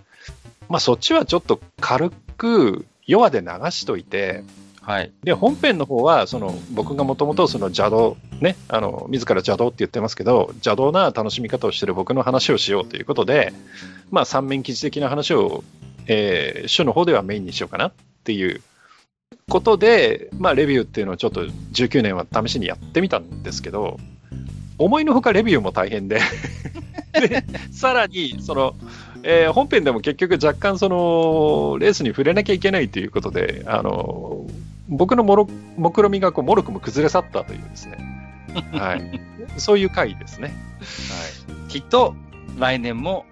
[0.69, 4.45] まあそっちはちょっと軽く弱で流しといて、
[4.83, 5.13] はい。
[5.23, 13.55] で、本編の方は、その、僕がもともとその邪道、ね、あの、自ら邪道って言ってますけど、邪道な楽しみ方をしてる僕の話をしようということで、
[14.11, 15.65] まあ、三面記事的な話を
[16.07, 17.93] えー、書の方ではメインにしようかなっ
[18.25, 18.63] ていう
[19.49, 23.99] ことで、まあ、レビューっていうのをちょっと19年は試しにやってみたんですけど、
[24.79, 26.21] 思いのほかレビューも大変で。
[27.13, 28.75] で、さらに、その、
[29.23, 34.47] えー、本編でも結局若干その、レースに触れなきゃいけないということで、あの、
[34.89, 37.97] 僕のもろ目論みがこうもろくも崩れ去ったというですね、
[38.73, 39.21] はい、
[39.57, 40.49] そういう回ですね。
[40.49, 40.53] は
[41.67, 42.15] い、きっと
[42.59, 43.25] 来年も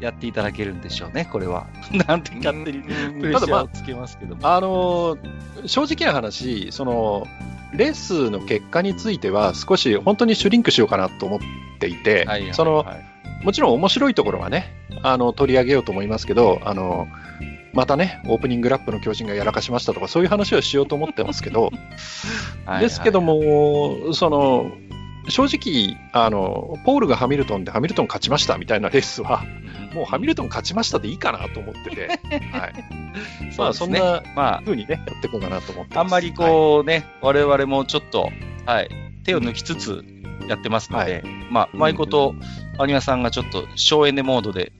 [0.00, 1.66] やっていただけるんでしょうね、これは。
[2.06, 5.16] なんて勝手にプレッシャーをつけますけどまあ、あの
[5.66, 7.26] 正直な話、その、
[7.72, 11.40] レースの結果については少し本当にシュリンクしようかなと思っ
[11.78, 12.86] ていて、はいはいはい、その、
[13.42, 17.08] もちろん面白いところはね、あの、取り上げようと思いますけど、あの、
[17.72, 21.70] またね、オープニングラップの巨人がやらかしましたとか、そういう話をしようと思ってますけど、
[22.64, 24.72] はい、ですけども、その、
[25.28, 29.44] 正直、あの、ポールがハミルトンでハミルトン勝ちましたみたいなレースは、
[29.94, 32.08] もうハミルトン勝ちましたでいいかなと思ってて、
[32.52, 32.74] はい。
[33.56, 34.22] まあ、そんな
[34.64, 38.30] 風にね、やっていこうかなと思ってあんまりこうね、はい、我々もちょっと、
[38.66, 38.88] はい、
[39.24, 40.04] 手を抜きつつ
[40.48, 42.34] やってますので、はい、まあ、うまいこと、
[42.78, 44.72] アニマさんがちょっと省エネモードで、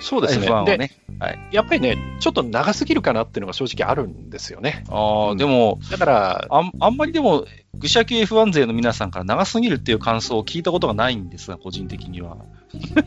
[0.00, 0.46] そうですね。
[0.46, 4.84] F1 ねはい、やっぱりね、ちょっと長すぎるかなっていうのが正直あるんですよね。
[4.90, 12.36] ああ、うん、でも、だからあん、あんまりでも、愚者級 F1 勢の皆さんから長すぎるっていう感想を聞いたことがないんですが、個人的には。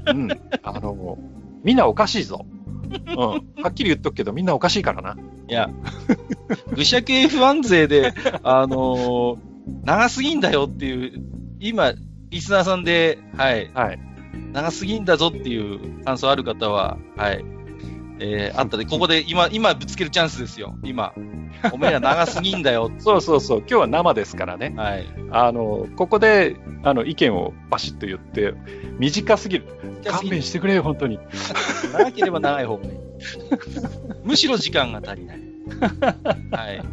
[0.08, 0.30] うん。
[0.64, 1.18] あの、
[1.64, 2.46] みんなおかしいぞ。
[2.90, 3.18] うん。
[3.18, 5.16] はっきり言っとくけど、みんなおかしいからな。
[5.48, 5.70] いや、
[6.76, 9.38] 愚者級 F1 勢で、あのー、
[9.84, 11.24] 長すぎんだよっていう、
[11.60, 11.94] 今、
[12.30, 13.72] リスナーさんで、はい。
[13.74, 14.00] はい。
[14.54, 17.44] 長すぎんだぞっていう感想ある方は、はい。
[18.22, 21.14] えー、あったで、ここで今、今ぶつけるチャンスですよ、今。
[21.72, 22.92] おめえら長すぎんだよ。
[23.00, 24.74] そうそうそう、今日は生ですからね。
[24.76, 25.08] はい。
[25.32, 28.54] あの、ここで、あの、意見をバシッと言って、
[29.00, 29.66] 短すぎる。
[30.06, 31.18] 勘弁してくれよ、本当に。
[31.94, 32.92] 長ければ長い方がいい。
[34.24, 35.40] むしろ時間が足りない。
[36.52, 36.84] はい。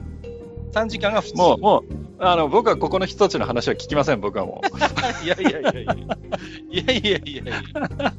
[0.77, 1.37] 3時間が普通。
[1.37, 1.85] もう、もう、
[2.19, 4.67] あの、僕はここの一つの話は聞きません、僕はもう。
[5.25, 5.97] いやいやいやいや。
[6.71, 8.12] いやいやいやいや。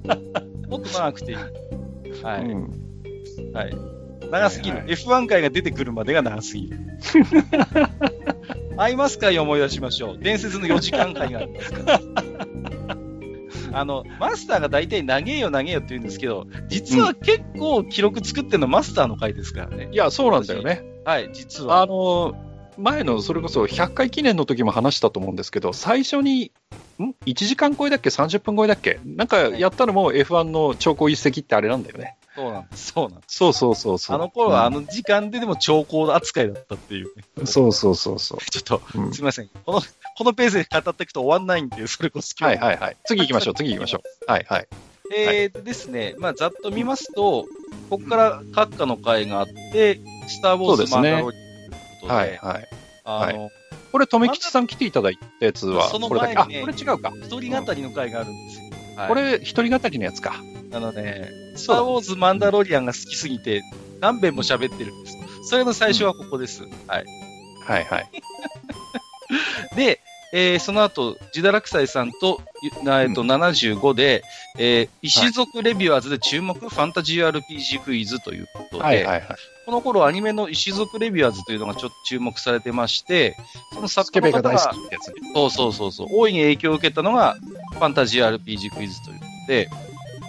[0.68, 1.38] もっと長くていい。
[2.24, 2.42] はい。
[2.42, 2.88] うん
[3.54, 3.78] はい。
[4.32, 4.78] 長すぎる。
[4.78, 6.80] はいはい、F1 回が出てくるまでが長すぎる。
[8.78, 10.18] アイマス会を思い出しましょう。
[10.20, 12.02] 伝説の4時間回がありますから。
[13.74, 19.90] あの、マスターが大体投げよ投げよって言うんですけど、実は結構記録作ってるのマスターの回ですからね。
[19.92, 20.84] いや、そうなんだよね。
[21.06, 21.82] はい、実は。
[21.82, 22.36] あの、
[22.78, 26.52] 前のそれこそ100回記念の時も話したと思うんですけど、最初に、
[27.00, 29.00] ん ?1 時間超えだっけ ?30 分超えだっけ？
[29.06, 32.18] なんかやったのも F1 の超高一石ってあれなんだよね。
[32.36, 32.92] そうなんです。
[32.92, 33.38] そうなんです。
[33.38, 34.16] そうそうそうそう。
[34.16, 38.40] あの頃はあの時間ででも超高扱いだったっていう、ね、そうそうそうそう。
[38.52, 39.50] ちょっと、うん、すみません。
[39.66, 42.58] この、このペースで語っていくと終わんないんで、それこそ今日。
[42.58, 42.98] はいはいはい。
[43.06, 44.32] 次行きましょう、次行きましょう。
[44.32, 44.68] はいはい。
[45.16, 47.46] えー、ですね、まあ、ざっと見ますと、
[47.90, 51.38] ここから閣下の会があって、スター・ウォーズ・マンダロリ
[52.02, 52.68] ことで、はいはい。
[53.04, 53.52] あの、はい、
[53.92, 57.12] これ、留吉さん来ていただいたやつは、その前に、ね、これ違うか。
[57.22, 58.70] 一人語りの会があるんですよ。
[58.98, 60.36] はい、これ、一人語りのやつか。
[60.74, 63.62] あのね、スター・ウォーズ・マンダロリアンが好きすぎて、
[64.00, 65.18] 何遍も喋ってるんです。
[65.50, 66.64] それの最初はここです。
[66.64, 67.06] うん、はい。
[67.66, 68.10] はいはい。
[69.76, 70.02] で、
[70.34, 74.24] えー、その後、ジダラクサイさんと、えっと、75で、
[74.58, 79.26] えー、石族レビュアーズで注目、ファンタジー RPG クイズということで、はいはいはい、
[79.68, 83.36] この頃アニメの石族レビュアーズというのがちょっと注目されてまして、
[83.74, 87.36] その作家の方が、そうそうそうそう、大いに影響を受けたのが、
[87.74, 89.70] ファンタジー RPG クイズということで、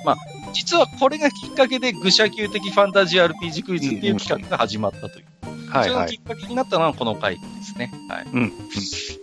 [0.05, 0.17] まあ、
[0.53, 5.27] 実はこれがきっかけで愚者級的ファンタジー RPG クイズっていう企画が始まったという。
[5.71, 7.93] はい、それのきっかけになったのはこの回ですね。
[8.09, 8.27] はい。
[8.33, 8.53] うん。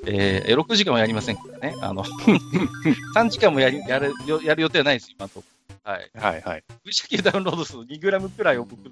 [0.06, 1.76] えー、6時間はやりませんからね。
[1.82, 2.06] あの、
[3.18, 4.14] 3時間もやり、やる、
[4.46, 5.44] やる予定はないです、今と。
[5.84, 6.12] はい。
[6.16, 6.64] はいはい。
[6.84, 8.92] 愚者級ダウンロード数2グラムくらいを僕、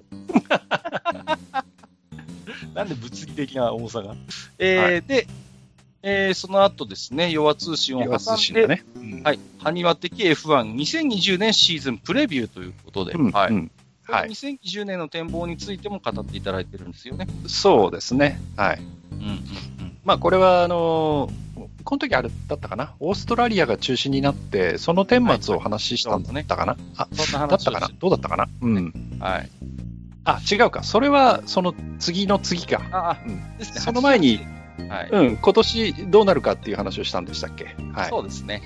[2.74, 4.14] なんで物理的な重さが？
[4.58, 5.26] えー、はい、で、
[6.02, 13.52] えー、その後ですね、弱通信を挟んで、ねうん、はい、埴輪的 F12020 年シーズンプレビューということで、うん、はい。
[13.52, 13.70] うん
[14.06, 17.26] はい、2020年の展望についても語っていただいてるんですよね。
[17.46, 18.38] そうですね。
[18.54, 18.82] はい。
[19.12, 19.98] うんうんうん。
[20.04, 21.43] まあ、これは、あのー、
[21.84, 27.90] この時あれだったかな、オーストラリアが中心になって、その顛末を話したんだったかな、はい、あ、そんな話だったかな？
[27.98, 28.48] どうだったかな？
[28.62, 28.92] うん。
[29.20, 29.50] はい。
[30.24, 30.82] あ、違うか。
[30.82, 32.80] それは、その次の次か。
[32.90, 33.34] ああ、うん。
[33.36, 33.44] ね。
[33.60, 34.40] その前に、
[34.88, 38.08] はい、うん、今年どうなるかっていう話をしたんでしたっけはい。
[38.08, 38.62] そうですね。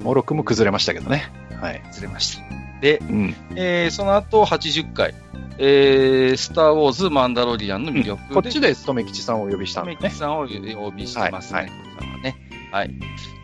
[0.00, 1.30] モロクも崩れましたけどね。
[1.60, 1.82] はい。
[1.88, 2.44] 崩れました。
[2.80, 5.14] で、うん、えー、その後80回、
[5.58, 10.10] えー、スター・ウォーズ・マンダロリアンの魅力、うん、こっちで留吉さんをお呼びしたんですね。
[10.10, 11.58] さんをお呼びしてますね。
[11.58, 11.70] はい。
[11.70, 12.34] はい、
[12.76, 12.90] はい、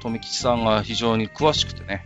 [0.04, 2.04] 留吉さんが非常に詳しくてね。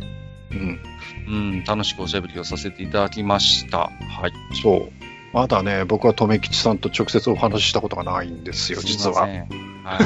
[0.53, 0.81] ううん。
[1.27, 3.79] うん、楽しくおしゃべりをさせていただきました。
[3.79, 4.33] はい。
[4.63, 4.93] そう。
[5.33, 9.27] まだね、僕は留吉さんと直接お話ししたことがないんですよ、実は。
[9.27, 9.83] すいません。
[9.83, 9.99] は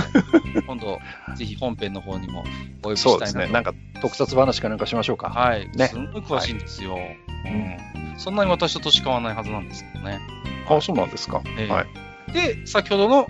[0.60, 0.62] い。
[0.66, 0.98] 今度、
[1.36, 2.42] ぜひ本編の方にも
[2.82, 3.18] お呼びしたいなと。
[3.18, 3.48] そうですね。
[3.48, 5.28] なんか特撮話かなんかしましょうか。
[5.28, 5.68] はい。
[5.76, 6.96] ねすんごい詳しいんですよ。
[6.96, 8.18] いうん。
[8.18, 10.20] そんなに私と年変わらないはずなんですけどね。
[10.66, 11.42] あ、そうなんですか。
[11.58, 12.32] ええはい。
[12.32, 13.26] で、先ほどの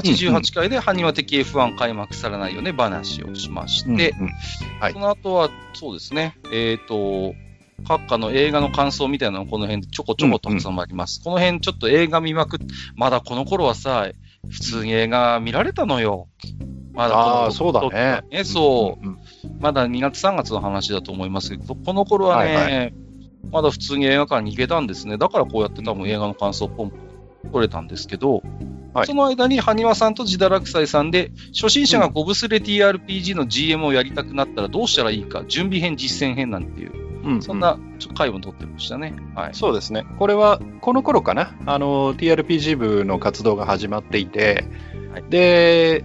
[0.00, 3.88] 88回で、埴輪的 F1 開幕されないよね、話をしまして、
[4.18, 4.32] うんうん
[4.80, 7.34] はいその後は、そうですね、えっ、と、
[7.86, 11.22] 各家の映画の感想みたいなのこの辺でちょこちょこたくさんあります。
[11.22, 12.58] この辺ちょっと映画見まくっ
[12.96, 14.08] まだこの頃はさ、
[14.48, 16.28] 普通に映画見られたのよ。
[16.92, 18.22] まだああ、そうだね。
[18.30, 19.06] ねそう。
[19.06, 19.18] んん
[19.60, 22.90] まだ2月3月の話だと思いますけど、この頃はね、はいは
[23.52, 25.18] まだ普通に映画館に行けたんですね。
[25.18, 27.05] だからこうやって多分映画の感想ポンポン
[27.46, 28.42] 取れたんですけど、
[28.94, 36.92] はいその間に埴輪さんと自堕落斎さんで、初心者がゴブスレ TRPG の GM をやりたくなったらどうしたらいいか、準備編、実践編なんていう、
[37.24, 39.14] うんそんなちょ回を取ってましたね。
[39.34, 39.54] はい。
[39.54, 40.06] そうですね。
[40.18, 41.54] これは、この頃かな。
[41.66, 44.64] あの、TRPG 部の活動が始まっていて、
[45.12, 46.04] はいで、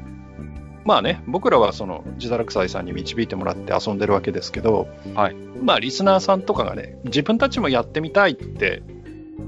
[0.84, 8.82] まあね、僕らはその、自堕落斎さんに導いてもらって遊んでるわけですけど、はいまあ、リスナーさんとかがね、自分たちもやってみたいって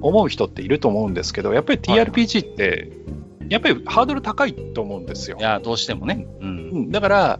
[0.02, 2.92] 思う人っていると思うんですけど、やっぱり TRPG って、
[3.50, 5.44] やっぱりハードル高いと思うんですよい。
[5.44, 6.28] や、どうしてもね。
[6.40, 6.48] うん。
[6.48, 7.40] うんだから、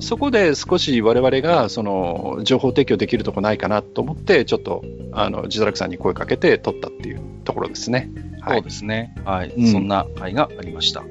[0.00, 4.82] そこで少し我々がその情報提供できるとこないかなと思って、ちょっと
[5.12, 8.10] あの自堕落さんに声かけて撮ったっていうところですね。
[8.40, 8.62] はそうい。
[8.62, 9.14] ですね。
[9.24, 9.50] はい。
[9.50, 11.04] うんそんな回がありました。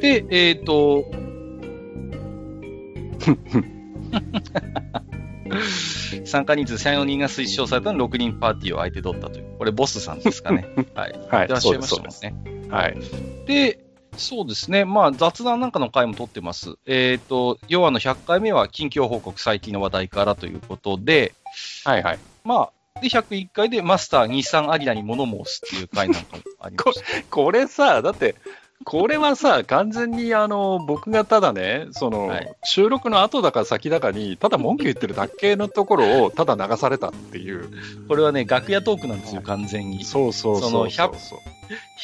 [0.00, 1.04] で、えっ、と、
[6.24, 9.58] 参加人数3、4人が推奨されたの6人パーティーを相手取ったという。
[9.58, 10.66] これボスさんですかね。
[10.94, 11.12] はい。
[11.30, 12.68] はいいらっしゃいましたもんね。
[12.70, 12.96] はい。
[13.46, 13.80] で、
[14.16, 14.84] そうですね。
[14.84, 16.76] まあ、雑談なんかの回も取ってます。
[16.86, 21.34] えっ、と、要はの100回目は近況報告最近の話題からということで、
[21.84, 22.18] はいはい。
[22.44, 27.22] まあ、で、101回でマスター日産アリナに物申すっていう回なんかもありました。
[27.30, 28.34] これさ、だって、
[28.84, 37.68] これはさ、完全にあの僕がただね、その、はい収録の後だか先だかに、ただ文句言ってるだけのところをただ流されたっていう。
[38.08, 40.04] これはね、楽屋トークなんですよ、完全に。
[40.04, 41.12] そうそうその100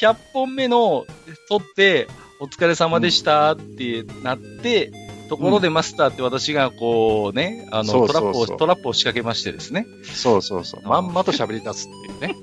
[0.00, 1.06] 100本目の
[1.48, 2.08] 撮って、
[2.40, 4.92] お疲れ様でしたってなって、
[5.28, 10.82] ところでマスターって私がこうね、あの、そうそうそうトラップを、トラップを仕掛けましてですね、そうそうそう。
[10.86, 12.36] まんまと喋り出すっていうね。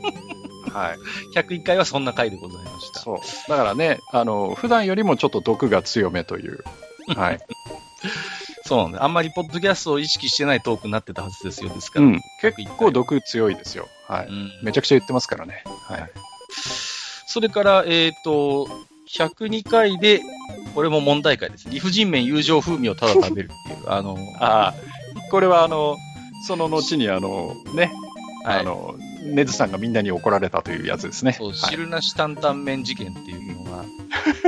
[0.74, 0.98] はい。
[1.36, 3.00] 101回はそんな回でございました。
[3.00, 3.18] そう。
[3.50, 6.64] だからね、あの、普段よりもちょっと毒が強めという。
[7.16, 7.40] はい。
[8.66, 9.04] そうなんだ。
[9.04, 12.06] あんまりポッドキャストを意識してないトークになってたはずですよ、ですから。
[12.06, 12.22] うん。
[12.42, 13.90] 結構毒強いですよ。
[14.08, 14.28] はい。
[14.28, 15.64] うんめちゃくちゃ言ってますからね。
[15.88, 16.12] はい。
[17.28, 18.68] それから、えっ、と、
[19.10, 20.22] 102回で、
[20.74, 21.70] これも問題回です。
[21.70, 23.90] 理不尽麺友情風味をただ食べるっていう。
[23.90, 24.74] あの、ああ、
[25.30, 25.98] これはあの、
[26.48, 27.92] その後にあの、ね、
[28.46, 31.34] はいあの、ネズさんがみんなに怒られたというやつですね。
[31.34, 33.86] そう、はい汁なし担々麺事件っていうのが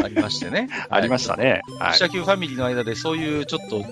[0.04, 0.70] ありましてね。
[0.90, 1.62] ありましたね。
[1.80, 1.94] はい。
[1.94, 3.86] 記者級ファミリーの間でそういうちょっと、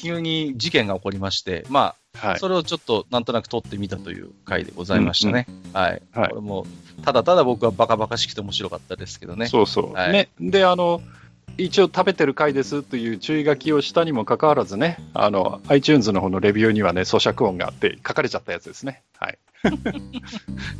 [0.00, 2.38] 急に事件が起こりまして、まあ、はい。
[2.38, 5.46] それをちょっとなんとなく撮ってみたという回でございましたね。
[5.72, 6.02] はい。
[6.12, 6.66] はいこれも、
[7.04, 9.46] ただただ僕はバカバカしくて面白かったですけどね。
[9.46, 9.92] そうそう。
[9.92, 10.28] はいね。
[10.40, 11.02] で、あの、
[11.58, 19.02] 一応食べてる回ですという注意書きをしたにもかかわらずね、あの、iTunes の方のレビューにはね、咀嚼音があって書かれちゃったやつですね。
[19.18, 19.38] はい。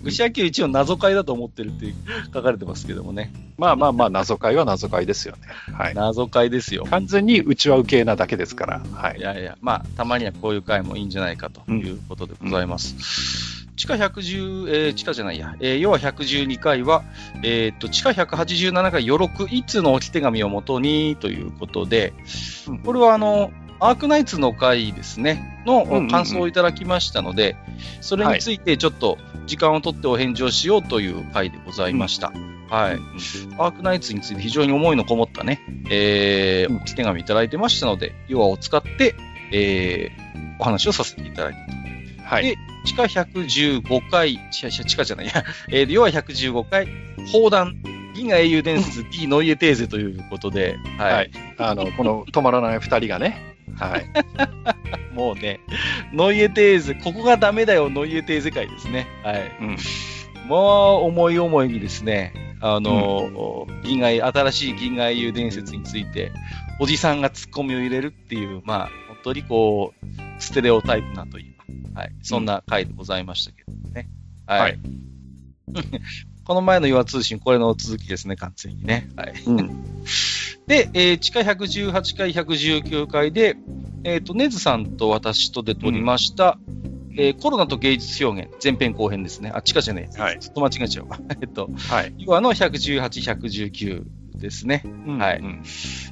[0.02, 1.92] 愚者級一応謎解だと思ってるって
[2.32, 3.32] 書かれてますけどもね。
[3.58, 5.42] まあまあまあ、謎解は謎解ですよね。
[5.76, 5.94] はい。
[5.94, 6.84] 謎解ですよ。
[6.88, 8.80] 完全に内輪受けなだけですから。
[8.94, 9.20] はいい。
[9.20, 13.60] やいや、まあ、たまにはこういう回もいいんじゃないかということでございます。
[13.76, 17.02] 地下110、えー地下じゃないや、えー要は112回は、
[17.42, 22.12] えーっと、地下187回、よろく一通の置き手紙をもとにということで、
[22.68, 23.50] うんこれはあの、
[23.80, 27.56] アークナイツの回ですね、のうんうん感想をいただきましたので、
[28.00, 32.30] それについてちょっと時間を取ってお返事をしようという回でございました。
[32.68, 32.98] はい。
[33.58, 35.60] アークナイツについて非常に思いのこもったね、
[35.90, 39.14] えー、うん置き手紙いただいてましたので、要はを使って、
[39.50, 42.24] えー、お話をさせていただいた。
[42.24, 42.44] はい。
[42.44, 46.86] で地下115回、地下地下じゃないや、 えー、要は115回、
[47.32, 47.76] 砲弾、
[48.14, 51.12] 銀河英雄伝説 D ノイエテーゼということで、はい。
[51.12, 55.14] はいあの、この止まらない二人がね、はい。
[55.14, 55.60] もうね、
[56.12, 59.06] ノイエテーゼ、ここがダメだよ、ノイエテーゼ会ですね。
[59.22, 59.56] はい。
[59.60, 59.76] うん。
[60.48, 66.32] もう、思い思いにですね、あの、銀河英、新しい銀河英雄伝説について、
[66.80, 71.56] おじさんがツッコミを入れるっていう、まあ、本当にこう、ステレオタイプなという
[71.94, 72.12] か、はい。
[72.22, 74.08] そんな回でございましたけどね。
[74.46, 74.60] はい。
[74.60, 74.78] はい
[76.50, 79.08] この前の岩通信、これの続きですね、完全にね。
[79.14, 79.34] はい。
[79.46, 79.68] うん。
[80.66, 83.56] で、えー地下118回、119回で、
[84.02, 86.58] えっ、と、ネズさんと私とで撮りました、
[87.16, 89.52] えーコロナと芸術表現、前編後編ですね。
[89.54, 90.20] あ、違うじゃねえ。
[90.20, 90.40] はい。
[90.40, 91.20] ちょっと間違えちゃうわ。
[91.40, 92.12] えっと、はい。
[92.18, 94.02] 要はの118、119
[94.40, 94.82] ですね。
[95.18, 95.62] はいうん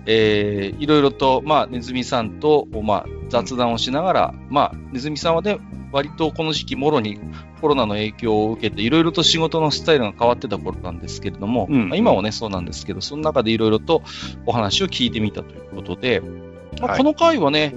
[0.06, 5.58] えーいろいろと、まあ、ネズミさんと、まあ、雑談をしながら、まあ、ネズミさんはね、
[5.92, 7.18] 割とこの時期、もろに
[7.60, 14.02] コロナの影響を受けて、いろいろと仕事のスタイルが変わってた頃なんですけれども、うんまあ、今はね、そうなんですけど、その中でいろいろと
[14.46, 16.20] お話を聞いてみたということで、
[16.80, 17.74] まあ、はいこの回はね、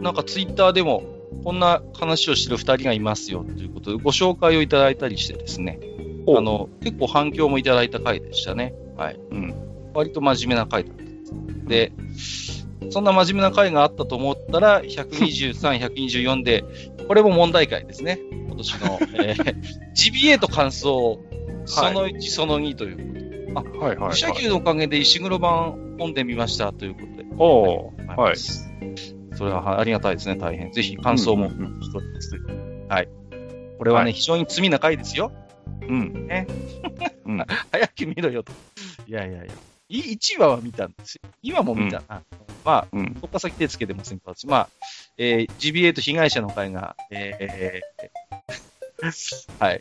[0.00, 1.02] なんかツイッターでも、
[1.42, 5.80] こんな話をしてる二人がいますよということで、ご紹介をいただいたりしてですね、
[6.26, 8.74] おあの、結構反響もいただいた回でしたね。
[8.96, 9.20] はい。
[9.30, 9.54] うん。
[9.94, 11.92] 割と真面目な回だったんで
[12.90, 16.64] そんな真面目な回があったと思ったら、123、 124で、
[17.08, 18.20] これも問題回ですね。
[18.30, 19.56] 今年の、えー、
[19.94, 21.18] GBA と感想、
[21.64, 23.78] その1、その2ということで。
[23.78, 24.32] はいはい、はい。
[24.34, 27.24] 級のおかげで石黒版本で見ましたということで。
[27.38, 28.36] おーはい。
[28.36, 30.72] それはありがたいですね、大変。
[30.72, 32.36] ぜひ感想もうんうん一つです。
[32.88, 33.08] はい。
[33.78, 35.32] これはね、はい非常に罪な回ですよ。
[35.88, 36.26] うん。
[36.26, 36.46] ね。
[37.26, 37.44] うん。
[37.72, 38.52] 早く見ろよと。
[39.06, 39.52] いやいやいや。
[39.88, 41.28] い1話は見たんですよ。
[41.42, 42.22] 今も見たな。
[42.64, 43.16] まあ、うん。
[43.20, 44.68] そっか先手つけてませんか私まあ、
[45.18, 49.80] えー、GBA と被害者の会が、えー、 はい。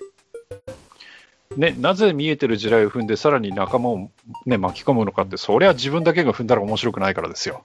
[1.58, 4.12] ね、なぜ見えてる地雷を踏んで、さらに仲間を、
[4.46, 7.64] ね、巻き込むのかって、そりゃ自分だけが踏んだら面白くないからですよ。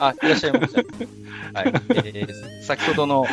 [0.00, 0.80] あ、いらっしゃいました。
[0.80, 1.72] はい。
[1.94, 3.26] えー、先ほどの、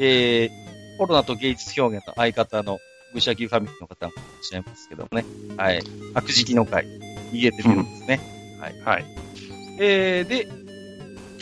[0.00, 2.78] えー、コロナと芸術表現の相方の
[3.14, 5.24] 武者級ファミリーの方もいらっしゃいますけどもね。
[5.56, 5.82] はい。
[6.14, 6.86] 悪時期の会、
[7.32, 8.20] 言えてるんですね。
[8.84, 9.04] はい。
[9.78, 10.48] えー、で、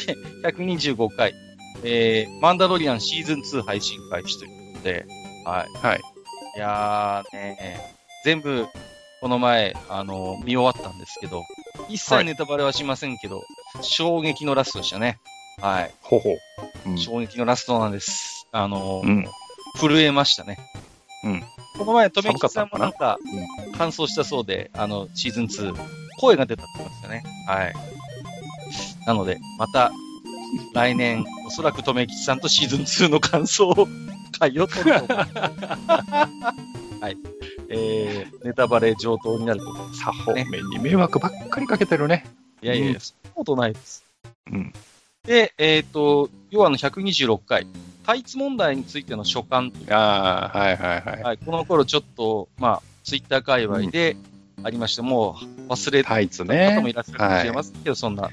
[0.45, 1.35] 125回、
[1.85, 5.07] えー、マンダロリアンシーズン2配信開始ということで、
[5.45, 5.87] はい。
[5.87, 6.01] はい。
[6.57, 7.81] いやーね、
[8.25, 8.67] 全部、
[9.21, 11.43] この前、あの、見終わったんですけど、
[11.89, 13.43] 一切ネタバレはしませんけど、
[13.83, 15.19] 衝撃のラストでしたね。
[15.61, 15.95] はい。
[16.01, 16.37] ほほ。
[16.87, 16.99] うん。
[16.99, 18.47] 衝撃のラストなんです。
[18.53, 19.27] あの、うん。
[19.79, 20.59] 震えましたね。
[21.25, 21.43] うん。
[21.79, 23.19] この前、とめきさんもななんか、
[23.77, 25.75] 感想したそうで、あの、シーズン2、
[26.19, 27.25] 声が出たって言ってましたね。
[27.47, 27.75] はい。
[29.07, 29.93] なので、また、
[30.75, 33.89] 来年、おそらくとめきさんとシーズン2の感想を、
[34.39, 35.19] 会を取ると思う。
[37.01, 37.17] はい。
[37.69, 40.01] えー、ネタバレ上等になると思います。
[40.01, 42.25] さほ、ね目に迷惑ばっかりかけてるね。
[42.63, 44.05] いやいやいや、うんそんなことないです。
[44.51, 44.73] うん。
[45.25, 47.67] で、えっ、と、要はあの126回、
[48.11, 51.23] タイツ問題についての所感というああ、はいはいはい。
[51.23, 54.17] はい、この頃ちょっと、まあ、ツイッター界隈で
[54.65, 55.37] ありまして、も
[55.69, 56.91] う忘れた方もね。
[56.91, 58.29] いらっしゃるかもしれませんけど、そんな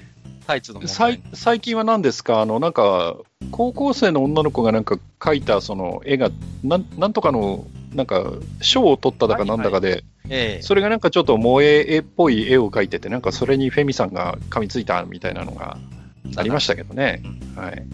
[0.47, 0.81] タイツの。
[0.87, 1.21] 最
[1.61, 2.41] 近は何ですか？
[2.41, 3.17] あの、なんか、
[3.51, 6.31] 高校生の女の子がなんか描いたその絵が、
[6.63, 15.77] なんなんとかの、なんか、賞を取っただかなんだかで、ええそれがなんかちょっと萌え絵っぽい絵を描いてて、なんかそれにフェミさんが噛みついたみたいなのが
[16.35, 17.21] ありましたけどね。
[17.55, 17.85] はい。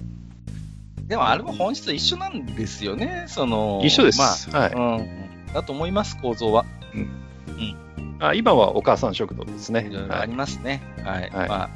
[1.04, 3.82] でもあれも本質は一緒なんですよね、その。
[3.84, 4.50] 一緒です。
[4.52, 5.54] まあ、はいうん。
[5.54, 6.66] だと思います、構造は。
[8.20, 8.34] あ。
[8.34, 9.94] 今はお母さん食堂ですねい。
[9.94, 10.82] ろいろあはいりますね。
[11.04, 11.22] はい。
[11.30, 11.70] はいまあ、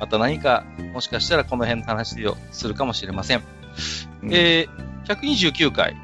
[0.00, 3.42] また何か、もしかしたらこの辺の話をするかもしれません。
[4.22, 5.96] うんえー、129回。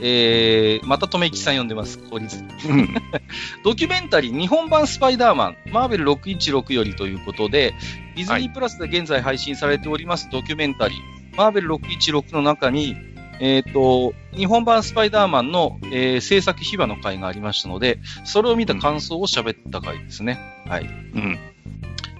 [0.00, 2.00] えー、また、とめきさん読んでます。
[2.08, 2.36] 法律。
[2.36, 2.94] うん
[3.64, 7.74] ドキュメンタリー日本版スパイダーマン、マーベル616よりということで、
[8.16, 12.96] ディズニープラスで現在配信されておりますドキュメンタリー、マーベル616の中に、
[13.40, 20.36] えっ、と、日本版スパイダーマンの、えー制作秘話の回がありましたので、それを見た感想を喋った回ですね。
[20.66, 20.84] はい。
[20.84, 21.38] うん。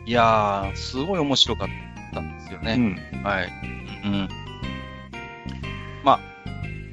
[0.07, 1.69] いやー、すごい面白かっ
[2.15, 2.75] たんですよね。
[2.75, 3.23] うん。
[3.25, 3.53] はい。
[4.05, 4.29] うん。
[6.05, 6.21] まあ、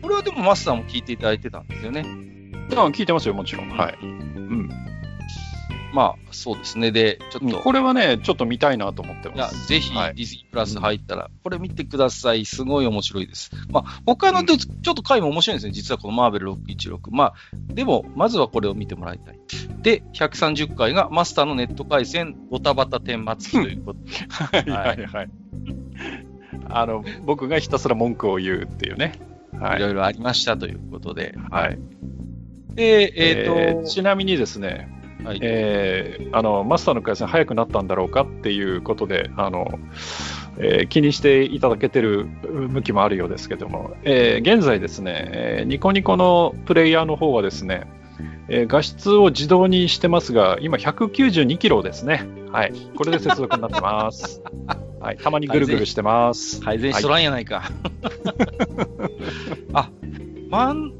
[0.02, 2.04] これはでもマスターも聞いていただいてたんですよね。
[2.72, 3.70] あ聞いてますよ、もちろん。
[3.70, 3.98] はい。
[4.02, 4.70] うん。
[5.96, 6.92] まあ、そうですね。
[6.92, 9.68] で、ちょっと、これはね、ちょっと見たいなと思ってま、す。
[9.70, 12.44] ぜひ、はいディズニープラス入ったら、これ見てください。
[12.44, 13.50] すごい面白いです。
[13.70, 15.72] まあ、他ので、ちょっと回も面白いんですね。
[15.72, 17.12] 実はこのマーベル616。
[17.12, 17.34] まあ、
[17.74, 19.40] でも、まずはこれを見てもらいたい。
[19.82, 24.72] で、130回がマスターのネット回線、ドタバタ顛末ということで。
[24.72, 25.30] はいはいはい。
[26.68, 29.14] あの、僕がひたすら文句を言うっていうね。
[29.58, 29.80] はいい。
[29.80, 31.36] ろいろありましたということで。
[31.50, 31.80] はい。
[32.74, 34.90] で、えっ、と、えーちなみにですね、
[35.26, 39.80] はいえーあのマスターの回線早くなったんだろうかっていうことであの、
[40.58, 47.88] えー気にしていただけてる向きもあるようですけども、えー現在ですね、えーニコニコのプレイヤーの方はですね、
[48.50, 52.28] えー画質を自動にしてますが、今192キロですね。
[52.52, 52.74] はい。
[52.96, 54.42] これで接続になってます。
[55.02, 55.18] はい。
[55.18, 56.62] たまにぐるぐるしてます。
[56.62, 57.70] 改善しとらんやないか。
[59.74, 59.90] あ、
[60.50, 60.94] マン、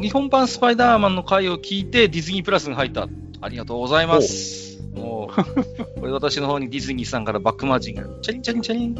[0.00, 3.08] 日本版スパイダーマンの回を聞いてディズニープラスに入った。
[3.42, 4.82] ありがとうございます。
[4.94, 8.96] もう、これ私の方にディズニーさんからバックマージンが、チャリンチャリンチャリンっ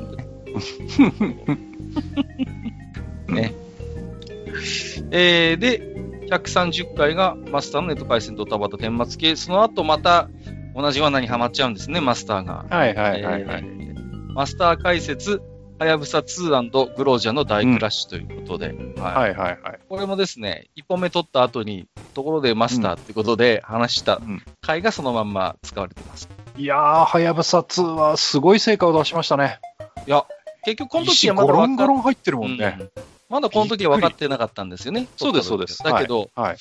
[3.26, 3.54] て ね。
[5.10, 5.80] えー、で、
[6.28, 9.36] 130回がマスターのネット回線ドタバタ顛末系。
[9.36, 10.28] その後また
[10.74, 12.66] 同じ罠にはまっちゃうんですね、マスターが。
[12.68, 13.64] はいはいはいはい。
[13.64, 13.92] えー
[14.34, 15.42] マスター解説、
[15.82, 19.80] はやぶさ2グロージャの大クラッシュということで、はいはいはいはい。
[19.88, 26.28] これもですね、1本目取った後に、ところでマスターってことで話したうん回がそのまんま使われてます。
[26.56, 29.58] いやー、はやぶさ2はすごい成果を出しましたね。
[30.06, 30.24] いや、
[30.64, 32.76] 結局この時石はまだゴロン入ってるもんね。
[32.78, 32.90] うん
[33.28, 35.08] まだこの時は分かってなかったんですよね。
[35.16, 36.56] そうですそうですだけど、はい。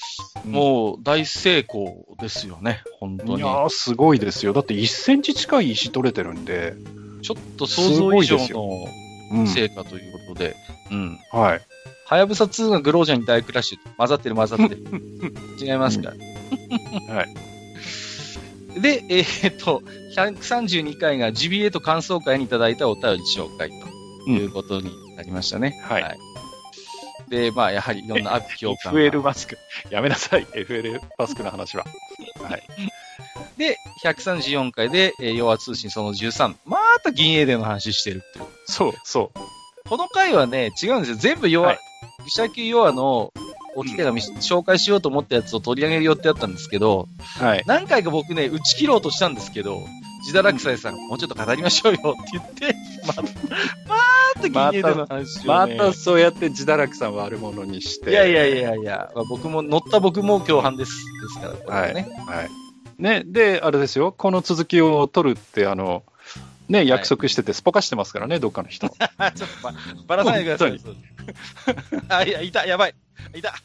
[0.45, 3.35] うんもう大成功ですよね、本当に。
[3.35, 4.53] いやー、すごいですよ。
[4.53, 6.73] だって1センチ近い石取れてるんで。
[7.21, 9.10] ちょっと想像以上すのうん。
[9.47, 10.55] 成果ということで、
[10.91, 11.19] うん。
[11.31, 11.61] はい。
[12.05, 13.95] はやぶさ2がグロージャに大クラッシュ。
[13.97, 14.83] 混ざってる混ざってる。
[15.59, 17.23] 違いますか、は
[18.75, 18.81] い。
[18.81, 19.81] で、えーっと、
[20.15, 23.69] 132回がジビエと感想会にいただいたお便り紹介
[24.25, 25.79] ということになりましたね。
[25.87, 26.19] はい
[27.31, 28.99] で、まあ、やはりいろんなアップ共感が。
[29.01, 29.57] FL マスク。
[29.89, 31.85] やめなさい、FL マスクの話は。
[32.43, 32.63] はい。
[33.57, 36.55] で、134回で、えー、要は通信その13。
[36.65, 38.45] また銀英伝の話してるっていう。
[38.65, 39.31] そう、そ
[39.87, 41.17] この回はね、違うんですよ。
[41.17, 41.79] 全部弱、はい
[42.23, 43.33] 愚者級弱の
[43.75, 47.07] おき手紙、紹介しようと思ったやつを取り上げる予定だったんですけど、
[47.39, 47.43] う。
[47.43, 47.63] はい。
[47.65, 49.79] 何回か僕ね、打ち切ろうとしたんですけど、
[50.25, 52.75] 自堕落斎さん、もうちょっと語りましょうよって言って、
[53.07, 53.27] また、ま
[54.41, 55.77] た銀英伝の話を、まね。
[55.77, 58.11] たそうやって自堕落さんを悪者にして。
[58.11, 60.91] いやいやいやいや、まあ、僕も、乗った僕も共犯です。
[61.21, 62.09] ですから、これはね。
[62.27, 62.60] はい。
[63.01, 66.03] ね、で、あれですよ、この続きを取るって、あの、
[66.69, 68.95] ね、約束してて、すっぽかしてますからね、どっかの人。
[69.17, 69.73] あ、 ちょっとば、
[70.07, 70.79] ばらさないでください。
[72.09, 72.93] あ、いや、いた、やばい。
[73.33, 73.55] いた。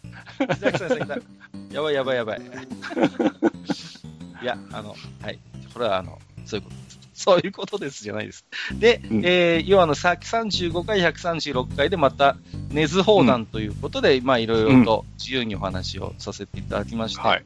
[1.70, 2.40] やばいやばいやばい。
[4.40, 5.38] いや、あの、はい。
[5.74, 6.98] これは、あの、そういうことです。
[7.26, 8.44] そういうことですじゃないです。
[8.74, 12.36] で、うんえー、要はあの、さ35回、136回でまた、
[12.70, 17.44] 根津砲弾ということで、まあ、いろいろと自由にお話をさせていただきまして、はい。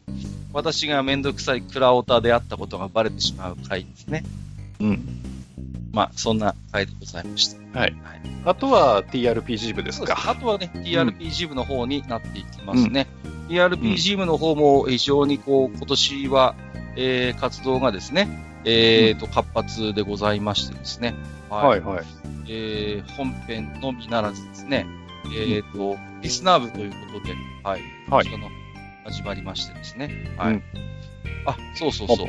[0.52, 4.24] 私がめんどくさいクラオタであったことがバレてしまう回ですね。
[4.80, 5.20] うん。
[5.92, 7.78] まあ、そんな回でございました。
[7.78, 7.94] はい。
[8.44, 10.30] あとは TRPG 部ですそうですか。
[10.32, 13.06] あとはね、TRPG 部の方になっていきますね。
[13.48, 16.56] TRPG 部の方も非常にこう、今年は、
[16.96, 21.14] えー活動がですね、えーと、活発でございましてですね。
[21.48, 22.04] はいはい。
[22.48, 24.86] えー本編のみならずですね、
[25.36, 27.80] えーと、リスナー部ということで、はい。
[28.10, 28.48] はいこちらの
[29.04, 30.34] 始まりましてですね。
[30.36, 30.54] はい。
[30.54, 30.62] うん
[31.46, 32.26] あ、そうそうそう。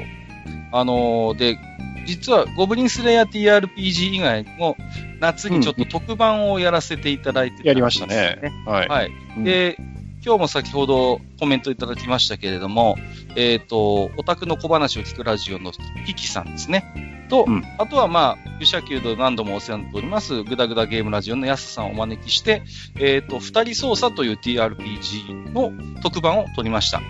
[0.72, 1.58] あのーで、
[2.06, 4.78] 実はゴブリンスレイヤー TRPG 以外にも、
[5.20, 8.40] 夏にちょっと特番をやらせていただいてたんですやりましたね。
[8.66, 8.88] はい。
[8.88, 9.12] はい。
[9.38, 9.78] うんで、
[10.24, 12.96] 今日も先ほどコメントいただきましたけれども、
[13.36, 15.72] えっ、と、オタクの小話を聞くラジオの
[16.06, 17.26] キキさんですね。
[17.28, 22.62] と、うんあとはまあ、愚者級で何度もお世話になっております、グダグダゲームラジオのヤスさんをお招きして、
[23.00, 25.72] えっ、と、二人操作という TRPG の
[26.04, 27.02] 特番を取りました。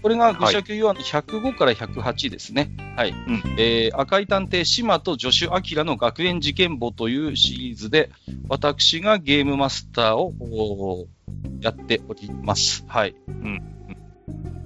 [0.00, 2.70] これが愚者級用の105から108ですね。
[2.94, 3.12] はい。
[3.12, 3.16] ん
[3.58, 8.10] えー赤い探偵、島と助手アキラの学園事件簿というシリーズで、
[8.48, 11.08] 私がゲームマスターを
[11.60, 12.84] やっております。
[12.86, 13.14] はい。
[13.28, 13.62] うん。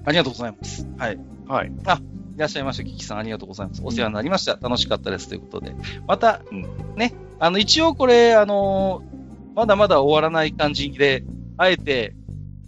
[0.04, 0.86] ありがとうございます。
[0.98, 1.18] はい。
[1.46, 1.68] はい。
[1.68, 3.82] いらっしゃいました、キキさん、ありがとうございます。
[3.84, 4.58] お世話になりました。
[4.60, 5.28] 楽しかったです。
[5.28, 5.74] ということで。
[6.06, 6.62] また、うん
[6.96, 9.14] ね、あの、一応これ、あのー
[9.54, 11.24] まだまだ終わらない感じで、
[11.56, 12.14] あえて、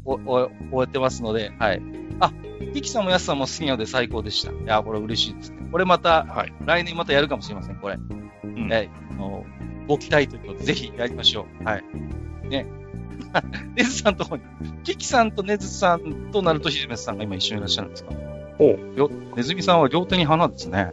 [0.04, 1.82] お、お、終えてますので、はい。
[2.20, 2.32] あ、
[2.74, 4.52] キキさんもヤスさんも好きなので最高でした。
[4.52, 5.68] いや、これ嬉しいですね。
[5.72, 6.54] これまた、はい。
[6.64, 7.96] 来年またやるかもしれません、これ。
[8.44, 8.90] うんはい。
[9.10, 9.44] あの、
[9.88, 11.64] ご期待ということで、ぜひやりましょう。
[11.64, 11.84] はい。
[12.48, 12.66] ね。
[13.76, 14.42] ネズさんとこに、
[14.84, 18.10] キキさんとネズさんとナルトヒジメスさんが今一緒にいらっしゃるんですか？
[18.58, 18.64] お
[18.96, 20.90] よネズミさんは両手に花ですね。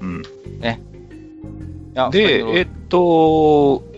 [0.00, 0.22] うん。
[0.62, 2.98] いやで、先ほどえっと、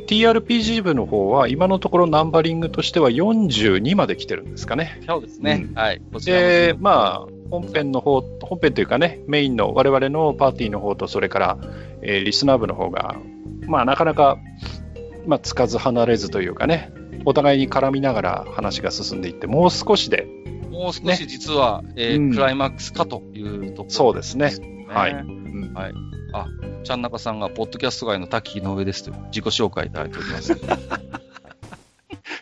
[0.09, 5.01] TRPG 部の方は、今のところナンバリングとしては42まで来てるんですかね。
[5.07, 5.67] そうですね。
[5.69, 6.01] うんはい。
[6.13, 11.59] こちらもで、まあ、本編の方、本編というかね、メインの我々のパーティーの方と、それから、
[12.03, 13.17] えーリスナー部の方が、
[13.67, 14.39] まあ、なかなか、
[15.27, 16.91] まあ、つかず離れずというかね、
[17.25, 20.27] お互いに絡みながら話が進んでいって、もう少しで、
[20.71, 24.55] もう少し実は、えーうんクライマックスかというところ、そうですね。
[24.57, 24.87] ね。
[24.89, 25.93] はいうんはい。
[26.33, 26.47] あ、
[26.85, 30.53] ちゃんなかさんが、ポッドキャスト界の滝の上ですという自己紹介いただいております。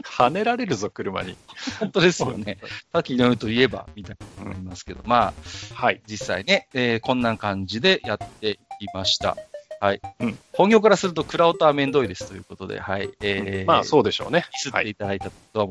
[0.04, 1.36] 跳ねられるぞ、車に。
[1.78, 2.58] 本当ですよね。
[2.92, 5.34] 滝の上といえば、みたいなのありますけど、まあ、
[5.74, 6.00] はい。
[6.06, 9.36] 実際ね、えーこんな感じでやっていきました。
[9.80, 10.00] はい。
[10.20, 13.10] うん本業からすると、クラウターめんどいですということで、はい。
[13.20, 14.46] えー、まあ、そうでしょうね。
[14.54, 14.84] ミスっはい。
[14.84, 15.66] ていただいたことは、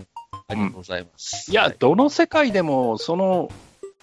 [0.47, 1.49] ありがとうございます。
[1.51, 3.49] いや、はいどの世界でも、その、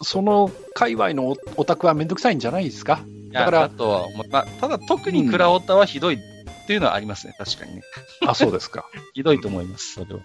[0.01, 3.01] その界隈のオオタクはめんどくさいんじゃないですか？
[3.33, 6.19] だからだとはまあ、ただ特にクラオタはひどいっ
[6.67, 7.83] ていうのはありますね、確かにね。
[8.27, 8.85] あ、そうですか。
[9.15, 10.21] ひどいと思います、それは。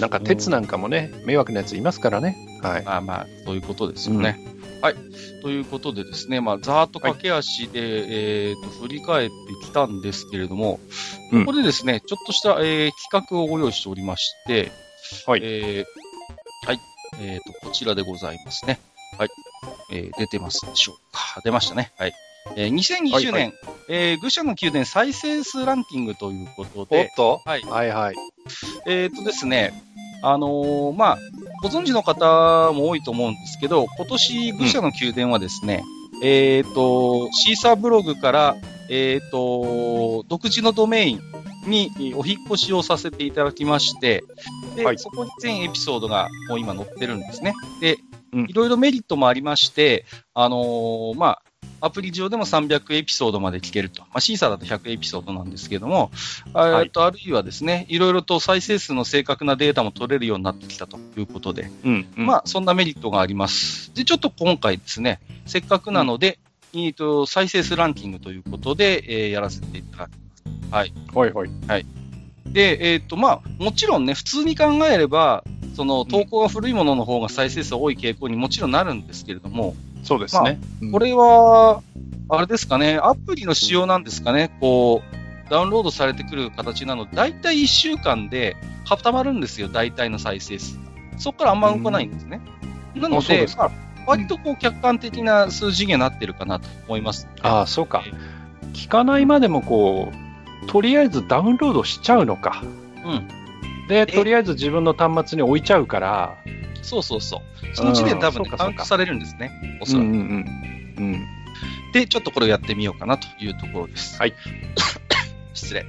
[0.00, 2.36] なんか鉄なんかもね、迷惑なやついますからね。
[2.62, 2.84] はい。
[2.84, 4.38] まあまあ、そういうことですよね。
[4.80, 4.94] はい。
[5.42, 9.34] ということでですね、まあ、ざーっと駆け足で、えっ、と、振り返って
[9.66, 10.80] きたんですけれども、
[11.32, 14.72] うんここでですね、ちょっとした、えー企画をご用意しておりまして、
[15.26, 16.80] はいえーはい。
[17.20, 18.78] えっ、と、こちらでございますね。
[19.18, 19.28] はい。
[19.90, 21.40] えー出てますでしょうか。
[21.42, 21.92] 出ましたね。
[21.98, 22.14] はい。
[22.56, 23.52] えー2020年、はいは
[23.88, 27.62] えー愚者の宮殿再生数ランキングということおっで、とはい。
[27.62, 28.16] はいはい。
[28.86, 29.72] えっ、とですね、
[30.22, 31.18] あのーまあ、
[31.62, 35.84] ご存知の方も多いと思うんですけど、今年、愚者の宮殿はですね、
[36.22, 38.56] えっ、と、シーサーブログから、
[38.90, 41.20] えっ、と、独自のドメイン
[41.66, 44.24] にお引っ越しをさせていただきまして、
[44.74, 44.98] で、はい。
[44.98, 47.54] そこに全エピソードがもう今載ってるんですね。
[47.80, 47.98] で、
[48.32, 48.46] うん。
[48.48, 50.04] いろいろメリットもありまして、
[50.34, 51.42] あのーまあ、
[51.80, 54.02] アプリ上でも300エピソードまで聞けると。
[54.02, 56.10] まあ、シーサーだと100エピソードなんですけども、
[56.52, 62.26] はいえっとあるいはですね、いろいろと再生数の正確なデータも取れるようになってきたということで、うん、うん。
[62.26, 63.94] まあ、そんなメリットがあります。
[63.94, 66.38] で、ちょっと今回ですね、せっかくなので、
[66.74, 70.16] えっと再生数ランキングということで、えーやらせていただきま
[70.68, 70.74] す。
[70.74, 70.92] はい。
[71.14, 71.32] はい
[71.66, 71.86] はい。
[72.46, 80.58] で、えっ、と、まあ、もちろんね、普通に考えれば、その投稿が古いものの方が再生数多い傾向にもちろんなるんですけれども、そうですね。
[80.82, 81.82] うんこれは、
[82.30, 90.78] あれですかね、アプリの仕様なんですかね、こう、ダウンロードされてくる形なので、大体1週間で固まるんですよ、大体の再生数。
[91.16, 92.40] そこからあんま動かないんですね。
[92.94, 93.70] なのでまあ
[94.06, 97.28] 割とこう客観的な数字にはなってるかなと思います。
[97.42, 98.02] ああ、そうか。
[98.72, 100.10] 聞かないまでもこ
[100.64, 102.62] う、とりあえずダウンロードしちゃうのか。
[103.04, 103.28] うん。
[103.88, 106.36] で、とりあえず自分の端末に置いちゃうから、
[106.82, 107.76] そうそうそう。
[107.76, 109.78] その時点で多分、ね、カウントされるんですね。
[109.80, 110.06] おそらく。
[110.06, 110.22] うんうんう
[111.00, 111.04] ん。
[111.04, 111.26] うん。
[111.92, 114.18] で、ちょっとこれをやってみようかなというところです。
[114.18, 114.34] はい。
[115.54, 115.86] 失礼。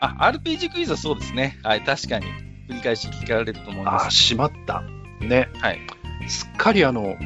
[0.00, 1.58] あ、RPG クイズはそうですね。
[1.62, 2.26] はい、確かに。
[2.68, 4.16] 繰り返し聞かれると思いああ、ます。
[4.16, 4.82] しまった。
[5.20, 5.48] ね。
[5.60, 5.80] はい。
[6.28, 7.16] すっかりあの、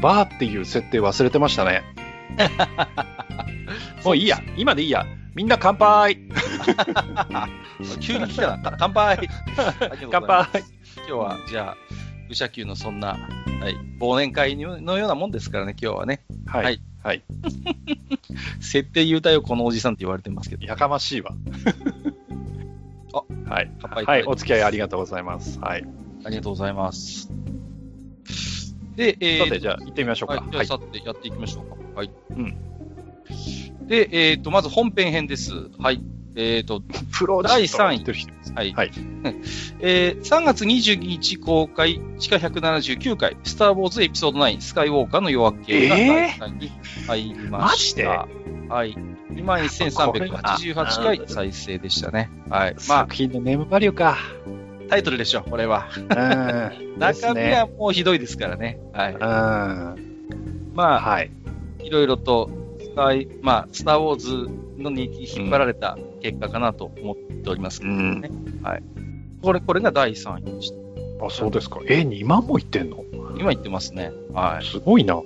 [0.00, 1.82] バーっていう設定忘れてましたね。
[4.04, 4.40] もういいや。
[4.56, 5.06] 今でいいや。
[5.34, 6.18] みんな乾杯
[8.00, 8.76] 急に来たな。
[8.78, 9.28] 乾杯
[10.10, 10.64] 乾杯
[10.96, 11.76] 今日は、じゃあ、
[12.28, 13.08] 愚者級のそんな、
[13.60, 16.22] はい、忘年会のようなもんですからね、今日はね。
[16.46, 16.64] はい。
[16.64, 17.22] はいはい。
[18.60, 20.64] 設定言うたよ、このおじさんって言われてますけど。
[20.64, 21.34] やかましいわ。
[23.12, 23.70] あはい。
[23.80, 24.22] 乾杯はい。
[24.24, 25.58] お付き合いありがとうございます。
[25.58, 25.84] はい。
[26.24, 27.28] ありがとうございます。
[28.94, 30.36] で、えーさて、じゃあ行ってみましょうか。
[30.36, 30.66] はい、じゃあ、はい。
[30.66, 31.76] さてやっていきましょうか。
[31.96, 32.10] はい。
[32.30, 32.56] うん。
[33.86, 35.52] で、えっ、と、まず本編編です。
[35.78, 36.00] はい。
[36.34, 36.82] えっ、と、
[37.18, 38.04] プロ第三位
[38.54, 38.72] はい。
[38.72, 38.90] はい
[39.80, 46.72] えー3月22日公開、地下179回、スター・ウォーズエピソード9、スカイウォーカーの夜明けがえー第3位に
[47.06, 48.28] 入りました。
[48.68, 48.96] マはい。
[49.32, 52.30] 21,388回再生でしたね。
[52.48, 52.74] はい。
[52.74, 54.12] ま作品のネームバリューか。
[54.12, 54.16] あ、
[54.88, 55.88] タイトルでしょ、これは。
[55.96, 56.06] うん。
[56.98, 58.78] 中身はもうひどいですからね。
[58.92, 59.12] はい。
[59.12, 59.18] うん。
[60.74, 61.30] まあ、はい。
[61.82, 62.50] いろいろと、
[62.92, 68.30] スカイ、まあ、スター・ウォーズのに引っ張られた結果かなと思っておりますけどね。
[68.62, 68.82] はい。
[69.42, 70.72] これ、これが第3位でし
[71.18, 71.26] た。
[71.26, 71.80] あ、そうですか。
[71.88, 73.02] え、2万もいってんの？
[73.38, 74.12] 今言ってますね。
[74.32, 75.14] はすごいな。
[75.14, 75.22] い。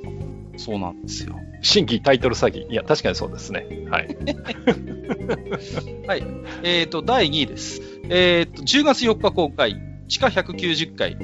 [0.58, 1.34] そうなんですよ。
[1.60, 2.70] 新規タイトル詐欺。
[2.70, 3.66] いや、確かにそうですね。
[3.90, 4.16] はい。
[6.62, 7.82] えっ、と、第2位です。
[8.08, 11.16] えっ、と、10月4日公開、地下190回、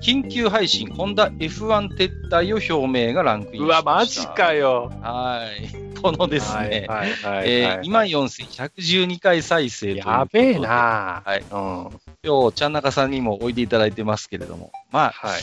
[0.00, 3.90] 緊急配信、ホンダ F1 撤退を表明がランクインしうました。
[3.90, 4.92] わ、マジかよ。
[5.02, 5.86] はい。
[6.00, 10.58] このですね、はいはいはいえー、はい2万4112回再生やべえ。
[10.58, 11.22] な。
[11.24, 12.00] はいうん。
[12.22, 15.40] 今日、ちゃんなかさんにもおいでいただいてますけれども、まあ、はい。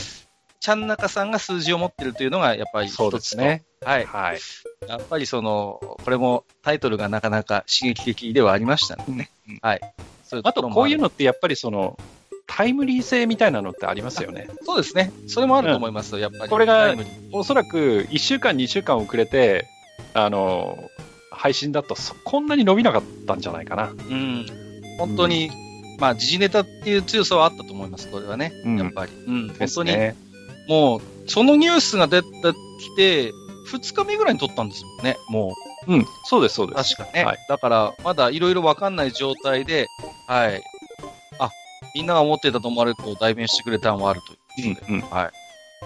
[0.60, 3.64] ちゃんなかさんが数字を持ってるというのが、やっぱりそうで一つね。
[3.84, 4.06] はい。
[4.06, 4.38] はい。
[4.88, 9.30] やっぱりその、これもタイトルがなかなか刺激的ではありましたね。
[9.48, 9.80] うんはい。
[10.42, 11.98] あと、こういうののってやっぱりその、
[12.46, 14.48] タイムリー性みたいなのってありますよね。
[14.64, 15.12] そうですね。
[15.26, 16.50] それもあると思いますよ、やっぱり。
[16.50, 16.94] これが
[17.32, 19.66] おそらく1週間、2週間遅れて、
[20.12, 20.90] あの、
[21.30, 23.88] 配信だとそこんなに伸びなかったんじゃないかな。
[23.88, 24.46] うん。
[24.98, 25.50] 本当に、
[25.98, 28.52] まあ、時事ネタっていう強さはあったと思います、これはね。
[28.64, 29.12] うんやっぱり。
[29.26, 29.48] うん。
[29.58, 30.16] 本当に、ね。
[30.68, 32.28] もう、そのニュースが出て
[32.80, 33.32] きて、
[33.72, 35.54] 2日目ぐらいに撮ったんですもんね、も
[35.86, 36.74] うん、そうです、そうう。
[36.74, 36.96] です。
[36.96, 37.24] 確かね。
[37.24, 39.86] はいだから、まだいろいろわかんない状態で、
[40.26, 40.62] はい。
[41.38, 41.50] あ、
[41.94, 45.30] みんなが思ってたと思われると代弁してくれたのもあるということで、うん、はい。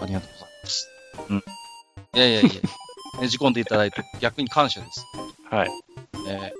[0.01, 0.89] ありがとうございます。
[1.29, 1.37] うん。
[1.37, 1.41] い
[2.19, 2.49] やいやいや、
[3.21, 5.05] ねじ込んでいただいて 逆に感謝です。
[5.49, 5.69] はい。
[6.27, 6.53] え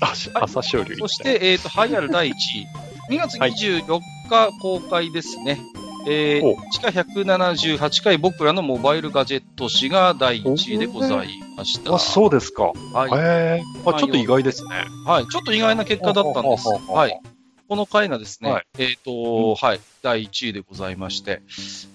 [0.00, 2.68] あし朝青龍ーそして、えっ、と、栄えある第1位。
[3.10, 5.60] 2月24日公開ですね。
[6.06, 11.94] えおー、地下178回僕らのモバイルガジェット誌が第1位でございました。
[11.94, 12.72] あ、そうですか。
[12.94, 13.10] はい。
[13.10, 13.62] へえ。
[13.84, 14.86] あ、ちょっと意外ですね。
[15.04, 15.26] はい。
[15.26, 16.68] ちょっと意外な結果だったんです。
[16.88, 17.20] はい。
[17.70, 18.66] この回がですね、はい。
[18.78, 21.40] えっ、と、はい、第1位でございまして、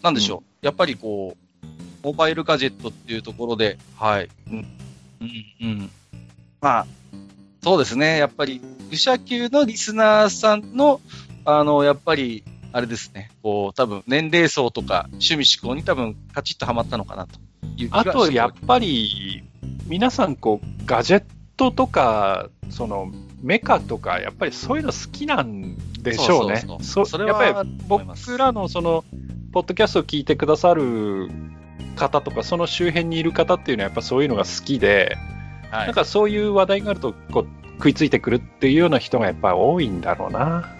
[0.01, 1.65] なんでしょう、やっぱりこう、
[2.01, 4.65] モバイルガジェットっていうところで、はい、うん、
[5.19, 5.91] うん、うん。
[6.61, 6.87] まあ、
[7.61, 11.01] そうですね、やっぱり、愚者級のリスナーさんの、
[11.43, 17.37] あの、やっぱり、あれですね、こう、多分年齢層とか趣味思考に多分カチッとはまったのかなと
[17.91, 19.43] あと、やっぱり、
[19.87, 21.23] 皆さん、こう、ガジェッ
[21.57, 26.57] トとか、その、メカとか、やっぱりそういうの好きなんでしょうね。
[26.57, 29.03] そうそうそうそれはやっぱり僕らのその、
[29.51, 31.29] ポッドキャストを聞いてくださる
[31.95, 35.17] 方とか、その周辺にいる方っていうのは、やっぱそういうのが好きで、
[35.71, 37.47] はいなんかそういう話題があるとこう、
[37.77, 40.75] 食いついてくるっていうような人がやっぱり多いんだろうな。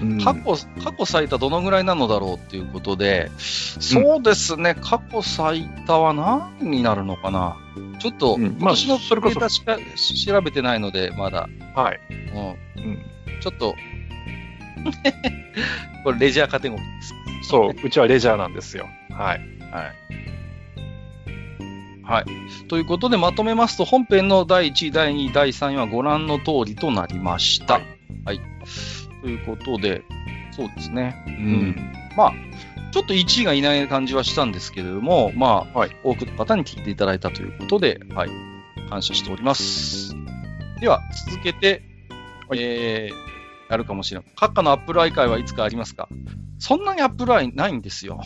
[0.00, 6.12] うん過去、過去最多どのぐらいなのだろうっていうことで、そうですね、過去最多は
[6.60, 7.56] 何になるのかな？
[7.98, 9.76] ちょっと、うん今年のそれこそデータしか
[10.32, 11.48] 調べてないので、まだ。
[11.74, 12.00] はい。
[12.10, 12.84] うん。
[12.84, 12.98] うん
[13.42, 13.74] ちょっと、
[16.04, 17.14] これレジャーカテゴリーです。
[17.48, 18.86] そう、うちはレジャーなんですよ。
[19.10, 19.40] はい。
[19.72, 19.92] はい。
[22.04, 22.24] はい。
[22.68, 27.80] ということで、まとめますと、本編の第1位、第2位、第3位はご覧の通りとなりました。
[28.24, 28.40] はい。
[29.22, 30.02] ということで、
[30.50, 31.24] そうですね。
[31.26, 31.92] うん。
[32.16, 32.32] まあ、
[32.92, 38.30] ちょっと1位がいない感じはしたんですけれども、まあ、はい多くの方に聞いていただいたということで、はい。
[38.90, 40.14] 感謝しております。
[40.80, 41.82] では、続けて、
[42.48, 44.28] はいえー、やるかもしれない。
[44.36, 46.08] 閣下のアップルアイ会はいつかありますか？
[46.58, 48.20] そんなにアップルアイないんですよ。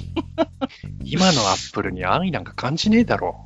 [1.04, 3.45] 今のアップルに愛なんか感じねえだろ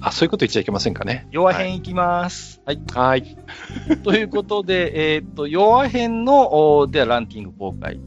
[0.00, 1.26] あ、そういうこと言っちゃいけませんかね。
[1.30, 2.60] 弱編いきます。
[2.64, 2.80] はい。
[2.94, 3.36] はい。
[4.02, 8.00] ということで、えーっと、弱編の、おではランキング公開。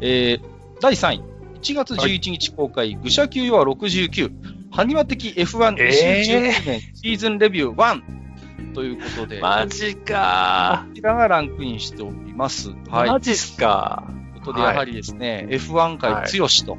[0.00, 0.40] えー、
[0.80, 1.34] 第3位。
[1.64, 4.30] 1月11日公開、愚者級弱69、
[4.70, 12.70] ハニワ的 F1 えー2019年シーズンレビュー1ということで、マジかこちらがランクインしております。
[12.90, 13.08] はい。
[13.08, 16.76] マジっすかということで、やはりですね、F1 界強しと、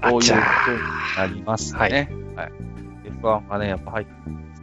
[0.00, 0.78] あこういうことに
[1.18, 1.78] なりますね。
[2.36, 2.71] ははい
[3.22, 3.24] い。
[3.24, 4.62] F1 がね、やっぱ入ってます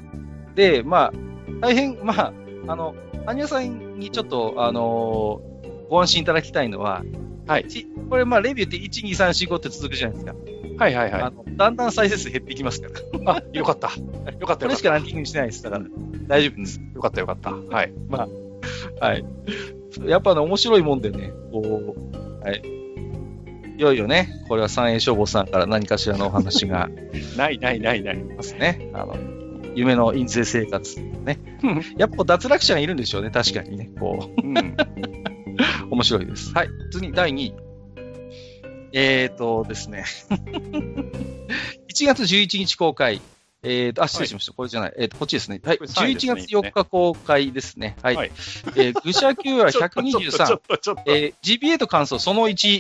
[0.55, 1.14] で、まあ、
[1.62, 2.34] 大変、 まあ、
[2.68, 2.95] あの、
[3.26, 5.49] アニャさんにちょっと、あのー
[5.89, 7.03] ご安心いただきたいのは、
[7.47, 10.36] はいちこれ、まあ、レビューって1、2、3、4、5って続くじゃないですか。
[10.78, 11.57] はいはいはい。
[11.57, 12.89] だんだん再生数減っていきますか
[13.24, 13.36] ら。
[13.38, 13.91] あ、よかった。
[14.39, 15.64] よかったこれしかランキングにしてないです。
[15.64, 15.86] だから、
[16.28, 16.80] 大丈夫です。
[16.80, 16.86] た。
[16.93, 17.51] よかったよかった。
[17.51, 17.93] はい。
[19.01, 19.26] はい。
[20.05, 22.78] やっぱね、面白いもんでね、こう、はい。
[23.80, 26.89] いよいよね、これは三栄消防さんから何かしらのお話が
[27.38, 28.17] ないないないない。
[28.17, 28.91] ますね。
[28.93, 29.15] あの、
[29.73, 30.99] 夢の陰性生活。
[30.99, 31.39] ね。
[31.97, 33.89] やっぱ脱落者がいるんでしょうね、確かにね。
[33.97, 34.57] こうん。
[34.57, 34.75] う、
[35.91, 36.51] 面白いです。
[36.53, 36.69] はい。
[36.91, 37.53] 次、第2位。
[38.91, 40.03] えーとですね。
[41.89, 43.21] 1月11日公開。
[43.62, 44.53] えーと、あ、失礼しました。
[44.53, 44.93] これじゃない。
[44.97, 45.60] えーと、こっちですね。
[45.66, 45.78] はい。
[45.78, 47.97] これ3位です11ね月4日公開ですね。
[48.01, 48.16] はい。
[48.16, 48.32] はい
[48.78, 50.62] えー、愚者級は ちょっとちょ123っ。
[50.68, 51.03] とちょっと。
[51.07, 52.80] えー、GBA と感想その1、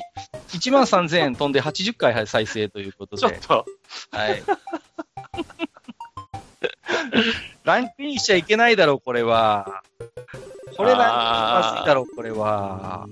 [0.53, 3.65] 1万3000円飛んで80回再生ということで、ちょっと。
[4.11, 4.43] はい。
[7.65, 9.83] ランクインしちゃいけないだろう、これは。
[10.77, 13.05] これランクインまずいだろう、これは。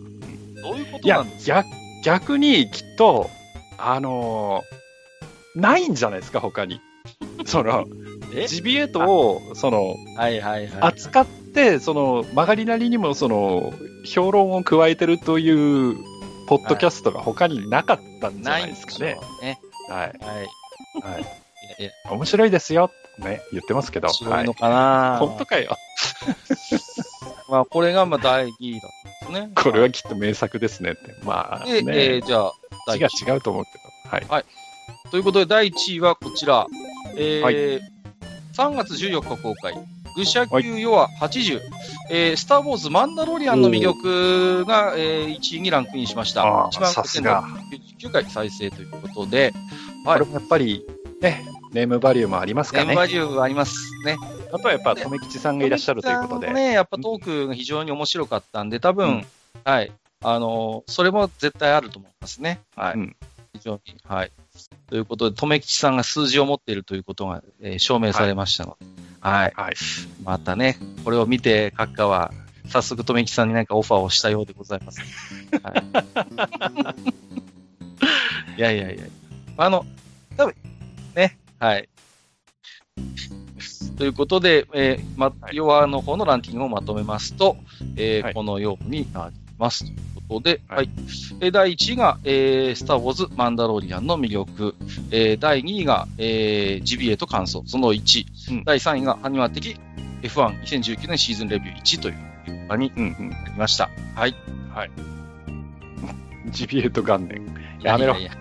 [0.62, 1.64] どういうことなんです、か？
[1.64, 1.68] 逆
[2.04, 3.30] 逆にきっと、
[3.78, 4.78] あのー
[5.58, 6.82] ないんじゃないですか、他に。
[7.46, 7.86] その、
[8.34, 8.48] え？
[8.48, 10.82] ジビエートを、その、はいはいはい。
[10.82, 13.74] 扱って、その、曲がりなりにも、その、
[14.06, 15.96] 評論を加えてるという、
[16.48, 19.18] ポッドキャストが他になかったんじゃないですかね。
[19.42, 19.60] ね。
[19.90, 20.00] はい。
[20.00, 20.12] はい。
[21.14, 21.22] はい。
[21.22, 24.10] いやいや、面白いですよ、ね、言ってますけど。
[24.10, 25.76] 白いのかな、本当かよ。
[27.50, 28.92] まあ、これがまあ第2位だっ
[29.22, 29.52] たんですね。
[29.56, 31.00] これはきっと名作ですねって。
[31.24, 32.54] まあ、で、ね、えーじゃあ、
[32.88, 33.72] 第違う違うと思うけ
[34.10, 34.32] ど。
[34.32, 34.46] はい。
[35.12, 36.68] ということで、第1位はこちら。
[37.18, 37.82] えーはい
[38.54, 39.76] 3月14日公開。
[40.16, 41.62] 愚者級弱80、
[42.10, 46.44] えースター・ウォーズ・マンダロリアンの魅力が、えー1位にランクインしました。
[46.44, 47.44] あー1万さすが
[48.00, 49.54] 99回再生ということで、
[50.06, 50.86] はいこれもやっぱり、
[51.22, 52.86] ね、ネームバリューもありますかね。
[52.86, 54.18] ネームバリューがありますね。
[54.52, 56.52] あとはやっぱ、留吉さんがいらっしゃるということで。
[56.52, 59.26] ね、やっぱトークが非常に面白かったんで、多分、うん
[59.64, 59.92] はい。
[60.24, 62.62] あのーそれも絶対あると思いますね。
[62.76, 62.94] はい。
[62.96, 63.16] うん
[63.58, 63.82] 非常に。
[64.06, 64.32] はい。
[64.90, 68.88] ということで、留吉さんが数字を持っているということが、えー証明されましたので、
[69.20, 69.54] はい。
[69.56, 69.76] はい。
[70.24, 72.32] またね、これを見て、閣下は、
[72.70, 75.02] 早速、留吉さんに何かオファーをしたようでございます。
[75.64, 75.74] は
[78.56, 79.04] い、 いやいやいや。
[79.58, 79.86] あの、
[80.36, 80.56] 多分
[81.16, 81.90] ね、はい。
[83.98, 87.58] ということで、えーま、はい弱の方のランキングをまとめますと、
[87.96, 89.86] えーはいこのようになります。
[90.28, 90.78] ことで、は。
[90.78, 90.90] はいい
[91.42, 94.76] えー第1位が、えースター・ウォーズ・マンダロリアンの魅力。
[95.12, 98.52] えー第2位が、えージビエと感想、その1。
[98.52, 99.78] うん第3位が、アニマ的
[100.24, 102.16] F12019 年シーズンレビュー1という
[102.46, 103.30] 結果にうんうん。
[103.30, 103.90] なりました。
[104.16, 104.36] はい。
[104.74, 104.92] はい。
[106.52, 107.46] ジビエート元年。
[107.82, 108.36] やめろいやいやい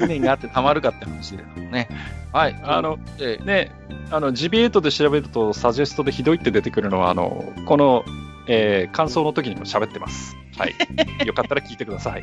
[0.00, 0.06] や。
[0.06, 1.88] 2年があってたまるかって話ですけどね。
[2.32, 2.60] はい。
[2.62, 3.72] あの、で、ね、
[4.10, 8.04] あの、ジビエートで調べると、サジェストでひどいって出てくるのは、あの、この、
[8.48, 10.36] えー感想の時にも喋ってます。
[10.58, 11.26] はい。
[11.26, 12.22] よかったら聞いてください。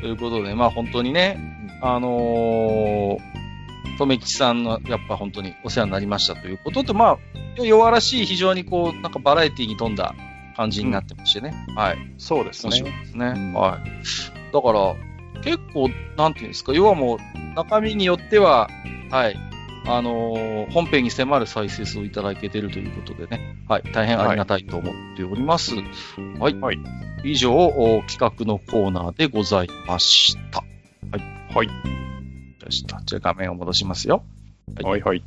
[0.00, 1.38] ということで、まあ本当にね、
[1.80, 7.18] あのー、留吉さんのやっぱ本当にお世話になりましたということと、ま
[7.58, 10.14] あ、弱らしい非常にこう、なんかバラエティに富んだ
[10.56, 11.54] 感じになってましてね。
[11.76, 11.98] はい。
[12.18, 12.98] そうです面白いね。
[13.00, 13.26] ですね。
[13.26, 14.52] うんはい。
[14.52, 14.94] だから、
[15.42, 17.18] 結構、なんていうんですか、要はもう、
[17.54, 18.68] 中身によっては、
[19.10, 19.36] はい。
[19.86, 23.58] あのー本編に迫る再生数をいただけているということでね。
[23.68, 23.82] はい。
[23.92, 25.74] 大変ありがたいと思っております。
[26.38, 26.54] はい。
[26.58, 26.78] はい
[27.26, 30.62] 以上、お企画のコーナーでございました。
[31.54, 31.68] はい。
[32.62, 33.00] でした。
[33.06, 34.24] じゃあ画面を戻しますよ。
[34.82, 35.24] はいはい。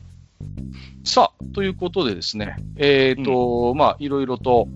[1.04, 4.68] さあ、ということでですね、えっ、と、まあ、いろいろと、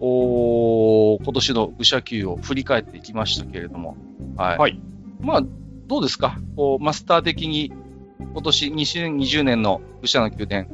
[0.00, 3.96] おー今年の愚者級を振り返っていきましたけれども、
[4.36, 4.58] はい。
[4.58, 4.78] はい
[5.20, 5.42] まあ、
[5.86, 6.38] どうですか？
[6.56, 7.72] こう、マスター的に、
[8.18, 10.66] 今年2020年の愚者の宮殿、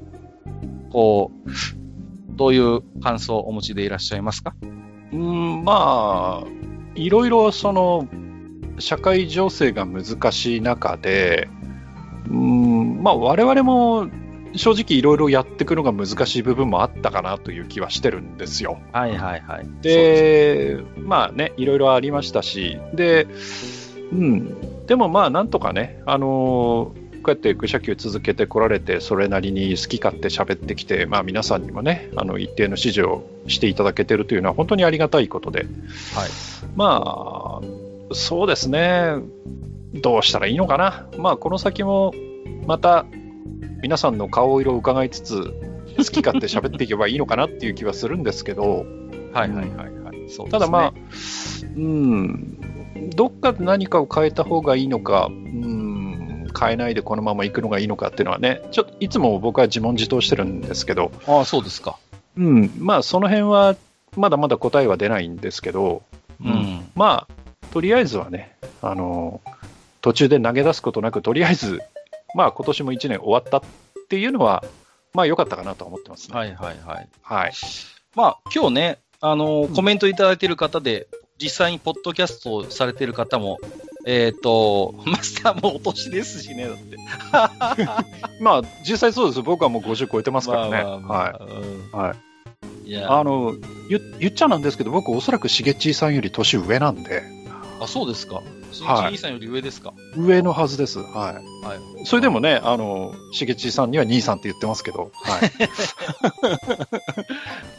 [0.91, 1.51] こう、
[2.37, 4.55] どういう感想をお持ちでいらっしゃいますか？
[5.13, 6.49] うん、まあ、
[6.95, 8.09] いろいろその、
[8.79, 11.49] 社会情勢が難しい中で、
[12.29, 14.09] うん、まあ我々も
[14.55, 18.79] 正直いろいろやっていくのが難しい部分もあったかなという気はしてるんですよ。
[18.93, 19.67] はいはいはい。
[19.83, 23.29] で、まあね、いろいろありましたし、で、
[24.11, 35.69] うん、でもまあなんとかね、あのーこうやって愚者級続けてこられて、それなりに好き勝手喋ってきて、まあ皆さんにもね、あの一定の支持をしていただけてるというのは本当にありがたいことで、はい。
[36.77, 39.15] まあ、そうですね、
[39.95, 41.07] どうしたらいいのかな。
[41.19, 42.13] まあこの先も
[42.67, 43.07] また
[43.83, 45.45] 皆さんの顔色を伺いつつ、
[45.97, 48.87] 好き勝手喋っていけばいいのかなっていう気はするんですけど、
[49.33, 50.29] はいはいはいはい。
[50.29, 50.93] そうねただまあ、
[51.77, 52.59] うん、
[53.11, 55.82] どっかで何かを変えた方がいいのか、うん、
[56.59, 61.99] 変えないでこのまま行くのがいいのかっていうのはね、ちょっといつも僕は自問自答してるんですけど、ああ、そうですか。
[62.37, 63.77] うん、まあその辺は
[64.17, 66.03] まだまだ答えは出ないんですけど、
[66.41, 66.91] うん。
[66.95, 69.41] まあ、とりあえずはね、あの、
[70.01, 71.81] 途中で投げ出すことなく、とりあえず、
[72.35, 73.63] まあ今年も1年終わったっ
[74.09, 74.65] ていうのは、
[75.15, 76.37] まあ良かったかなとは思ってますね。
[76.37, 77.09] はいはいはい。
[77.23, 77.53] はい。
[78.15, 81.07] まあ、今日ね、あのうんコメントいただいている方で、
[81.39, 83.59] 実際にポッドキャストをされている方も、
[84.05, 86.97] えっ、と、マスターもお年ですしね、だって。
[88.41, 89.43] まあ実際そうです。
[89.43, 90.71] 僕はもう50超えてますからね。
[90.71, 91.31] まあまあまは
[92.05, 92.07] い。
[92.09, 92.89] はい。
[92.89, 93.55] いやあの、
[93.89, 97.23] 言言っちゃなんですけど、僕おそらくしげちいさんより年上なんで、
[97.81, 98.43] あ、そうですか。
[98.73, 99.93] しはいげちいさんより上ですか？
[100.17, 100.99] 上のはずです。
[100.99, 101.67] はい。
[101.67, 102.07] はい。
[102.07, 105.51] それでもね、あの、しげちいさんには兄さんって言ってますけど、はい。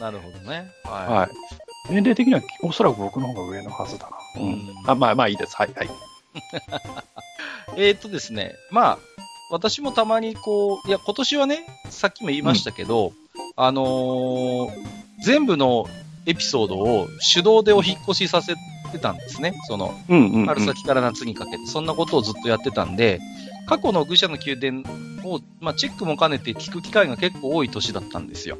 [0.00, 0.70] なるほどね。
[0.84, 1.30] ははい。
[1.90, 4.42] 年齢的にはおそらく僕の方が上のはずだな。
[4.42, 5.54] うんあ、まあまあいいです。
[5.56, 5.88] はい、はい。
[7.76, 8.98] えっ、とですね、まあ、
[9.50, 13.12] 私もたまにこう、いや、今年はね、さっきも言いましたけど、
[13.56, 15.86] あのー全部の
[16.26, 18.54] エピソードを手動でお引っ越しさせ
[18.92, 19.54] てたんですね。
[19.66, 20.46] その、うんうん、うん。
[20.46, 23.20] 春先から夏にかけて、そんなことをずっとやってたんで、
[23.66, 24.82] 過去の愚者の宮殿
[25.24, 28.58] を、まあ、チェックも兼ねて聞く機会が結構多い年だったんですよ。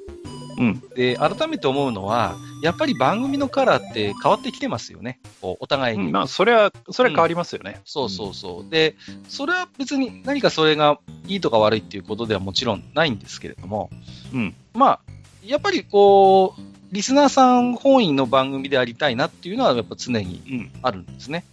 [0.57, 0.83] うん。
[0.95, 5.21] で、改めて思うのは、やっぱり番組のカラーって変わってきてますよね。
[5.41, 6.07] こうお互いに。
[6.07, 7.81] うんまあ、それは、それは変わりますよね。
[7.85, 8.71] そうそうそう。
[8.71, 8.97] で、
[9.29, 13.91] それは別に何かそれがいいとか悪いっていうことではもちろんないんですけれども、
[14.33, 14.55] うん。
[14.75, 15.01] まあ、
[15.45, 16.61] やっぱりこう、
[16.93, 20.71] リスナーさん本位の番組でありたいなっていうのはやっぱ常にうん。
[20.83, 21.45] あるんですね。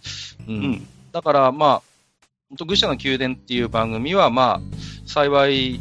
[0.48, 0.54] うん。
[0.54, 0.88] うん。
[1.10, 4.60] だからまあ、愚者の宮殿っていう番組はまあ、
[5.06, 5.80] 幸い、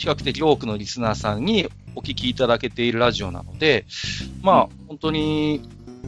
[0.00, 3.84] 比較的多くのリスナーさんにお聞きいただけているラジオなので、
[4.40, 5.60] まあ、本当に、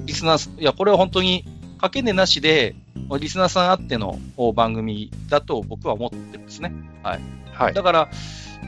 [0.07, 1.45] リスナーいや、これは本当に、
[1.79, 2.75] かけ値なしで、
[3.21, 4.19] リスナーさんあっての
[4.55, 6.73] 番組だと僕は思ってるんですね。
[7.03, 7.75] はい。
[7.75, 8.09] だから、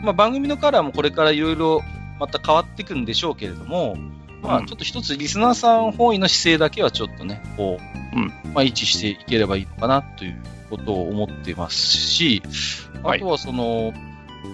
[0.03, 1.81] まあ、番組のカラーもこれからいろいろ
[2.21, 3.97] また変わっていくんでしょうけれども、
[4.43, 4.67] まあ、うん。
[4.67, 7.79] ちょっと一つリスナーさん本位の姿勢だけはちょっとね、こ
[8.15, 8.27] う、うん。
[8.53, 10.37] まあ、維持していければいいのかなという
[10.69, 12.43] ことを思っていますし、
[13.03, 13.93] はいあとはその、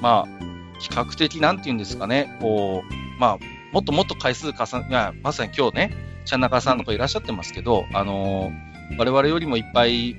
[0.00, 0.50] まあ、
[0.80, 3.38] 比較的なんていうんですかね、こう、まあ、
[3.72, 10.16] もっともっと回数重ね、まさに今日ね、ちゃん中さんとかいらっしゃってますけど、あのー我々よりもいっぱい、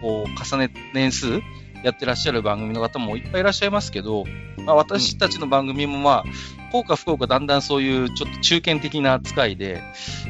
[0.00, 1.40] こう、重ね、年数
[1.82, 4.24] やってらっしゃる番組の方もいっぱいいらっしゃいますけど、
[4.64, 9.82] まあ、私たちの番組もまあ、幸か不幸かだんだんそういうちょっと中堅的な扱いで、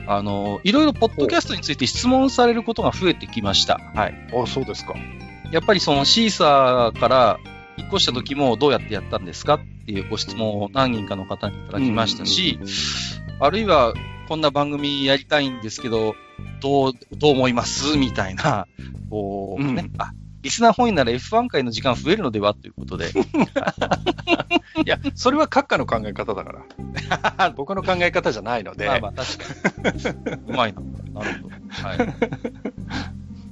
[0.06, 3.80] あの、いろいろポッドキャストについて質問されることが増えてきました。
[3.94, 4.14] はい。
[4.34, 4.94] あ、そうですか。
[5.52, 7.38] やっぱりそのシーサーから
[7.76, 12.58] 引っ越した時もどうやってやったんですかっていうご質問を何人かの方にいただきましたし、
[13.40, 13.94] あるいは
[14.28, 16.14] こんな番組やりたいんですけど、
[16.60, 18.66] どう、どう思いますみたいな、
[19.10, 20.12] こう、うんね、あ、
[20.42, 23.10] リスナー本位なら F1 回の時間増えるのではということで、
[24.84, 26.52] いや、それは閣下の考え方だか
[27.38, 27.50] ら。
[27.56, 28.86] 僕の考え方じゃないので。
[28.86, 30.44] まあまあ確かに。
[30.52, 30.80] うまいな。
[31.20, 31.54] なるほど。
[31.70, 31.98] はい。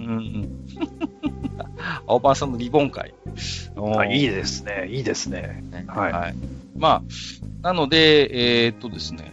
[0.00, 0.66] うんうん。
[2.06, 3.14] 青パンさんのリボン会。
[3.98, 4.88] あいいですね。
[4.90, 5.64] いいですね。
[5.70, 5.84] ね。
[5.88, 6.34] はい
[6.76, 7.02] まあ、
[7.62, 9.32] なので、えーっとですね、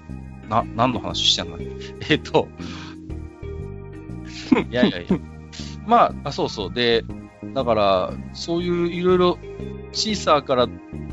[0.49, 1.57] な、何の話してんの？
[2.09, 2.47] えーっと、
[4.69, 5.17] いやいやいや。
[5.85, 6.73] まあ、あ、そうそう。
[6.73, 7.03] で、
[7.53, 9.37] だから、そういういろいろ
[9.91, 10.67] シーサーから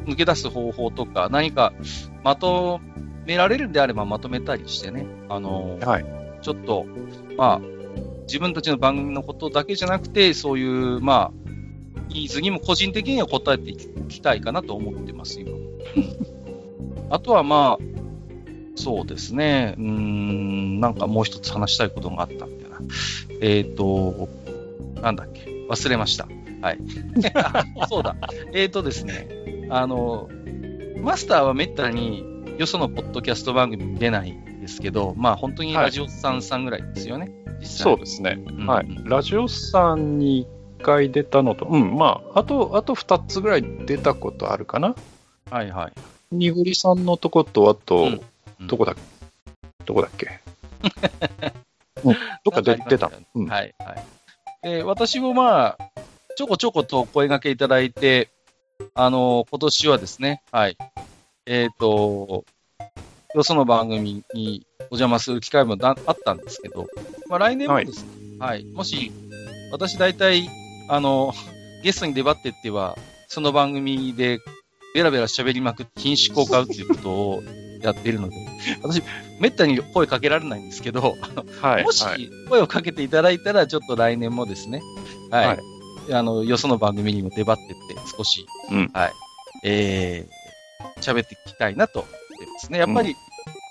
[0.06, 1.72] 抜け出す方法とか、何か
[2.24, 2.80] まと
[3.24, 6.04] められるんであればまとめたりしてね、あの、はい。
[6.42, 6.86] ちょっと、
[7.36, 7.60] まあ、
[8.26, 11.50] 自分たちの番組のことだけじゃなくて、そういう、まあ、
[12.08, 13.76] ニーズにも個人的には答えてい
[14.08, 15.52] きたいかなと思ってます、今。
[15.52, 15.66] う ん
[17.08, 17.84] あとはまあ、
[18.74, 22.78] そうですね、うーん、なんかもう一つ話したいことがあったみたいな。
[23.40, 24.28] えっ、と、
[25.00, 26.28] なんだっけ、忘れました。
[26.60, 26.78] はい。
[27.34, 28.16] あ そうだ。
[28.52, 29.28] えっ、とですね、
[29.70, 30.28] あの、
[31.00, 32.24] マスターはめったに
[32.58, 37.30] よそのポッドキャスト番組に出ないんですけど、まあ本当にラジオさんさんぐらいですよね、
[37.62, 38.34] そうですね。
[38.34, 38.86] んはい。
[39.04, 40.46] ラジオさんに
[40.78, 44.94] 1回出たのと、うん、まあ、あと、あと2つぐらい出たことあるかな。
[45.50, 45.92] はいはい。
[46.34, 48.06] にぐりさんのとこと、あと、うん
[48.60, 49.00] うんどこだっけ
[49.84, 50.40] どこだっけ？
[52.04, 53.18] うんどっかで出たの。
[53.34, 54.04] うんはいはい。
[54.62, 55.78] で私もまあ、
[56.36, 58.30] ちょこちょことお声掛けいただいて、
[58.94, 60.78] あの、今年はですね、はい。
[61.44, 62.44] えっ、と、
[63.36, 66.86] よその番組にお邪魔する機会もだあったんですけど、
[67.28, 68.08] まあ来年もですね、
[68.38, 69.12] はい、もし、
[69.70, 70.48] 私大体、
[70.88, 71.34] あの、
[71.82, 72.96] ゲストに出張ってっては、
[73.28, 74.38] その番組で
[74.94, 77.42] ベラベラ喋りまくって品種交換っていうことを
[77.82, 78.36] やっているので、
[78.82, 79.02] 私、
[79.40, 81.16] めったに声かけられないんですけど、
[81.60, 81.84] はい。
[81.84, 84.80] もしはい声をかけていただいたら、ちょっと来年もですね、
[85.30, 85.46] はい。
[85.48, 85.58] はい
[86.12, 87.74] あの、よその番組にも出張ってって、
[88.16, 89.12] 少し、うんはい。
[89.64, 92.78] えー、喋っていきたいなと思ってますね。
[92.78, 93.16] やっぱり、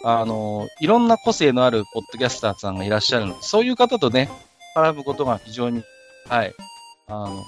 [0.08, 4.30] あの、いろんな個性のあるポッドキャスターさんがいらっしゃるので、そういう方とね、
[4.78, 5.84] 絡むことが非常に、
[6.30, 6.54] はい。
[7.08, 7.44] あの、やっ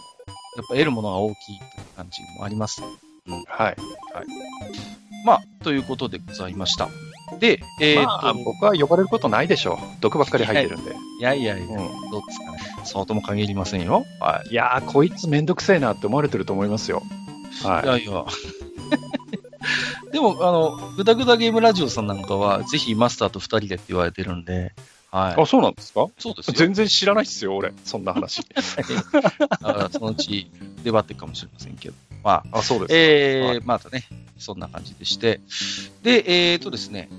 [0.68, 2.82] ぱ得るものが大きいという感じもあります。
[3.48, 3.76] はい。
[5.24, 6.90] まあ、ということでございました。
[7.40, 9.78] で、えーっと、まあ、僕は呼ばれることないでしょう。
[10.00, 10.92] 毒ばっかり入ってるんで。
[11.20, 12.60] いやいやいや、うんどうですかね。
[12.86, 14.04] そうとも限りませんよ。
[14.20, 14.50] はい。
[14.50, 17.04] いやー、こいつめんどくせえなって思われてると思いますよ。
[17.64, 18.26] はいやいや。
[20.12, 24.74] でも、あの、ぐだぐだゲームラジオさんなんかは、ぜひマスターと二人でって言われてるんで、
[25.12, 25.42] はい。
[25.42, 26.08] あ、そうなんですか？
[26.20, 26.54] そうですよ。
[26.56, 27.72] 全然知らないっすよ、俺。
[27.86, 28.42] そんな話。
[28.52, 30.50] だからそのうち
[30.84, 31.96] 出張ってるかもしれませんけど。
[32.24, 32.94] まあ、あ、そうですか。
[32.96, 34.04] えーはいまたね、
[34.38, 35.40] そんな感じでして。
[36.04, 37.10] で、えーとですね、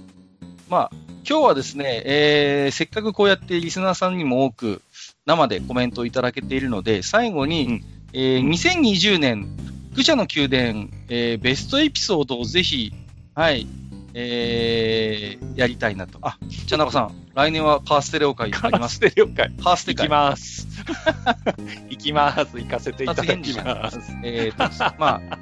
[0.68, 0.96] まあ、
[1.28, 4.82] 今日はですね、えーせっかくこうやってリスナーさんにも多く
[5.24, 9.49] 生でコメントをいただけているので、最後に、うんえー2020年、
[9.99, 12.92] 愚者の宮殿、えーベストエピソードをぜひ、
[13.34, 13.66] はい、
[14.14, 16.20] えーやりたいなと。
[16.22, 16.38] あ、
[16.68, 18.96] 茶中さん、来年はカーステレオ会あります。
[18.96, 19.51] ステレオ会。
[19.51, 20.09] 行きカーステ会。
[20.09, 20.68] ます。
[21.90, 22.57] 行きます。
[22.61, 23.99] 行かせていただきます。
[24.22, 25.38] えーと、まあ、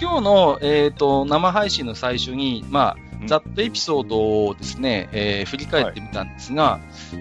[0.00, 6.80] 今日の、えー、と生配信の最初に、まあう、んざっとエピソードをですね、えー振り返ってみたんですが、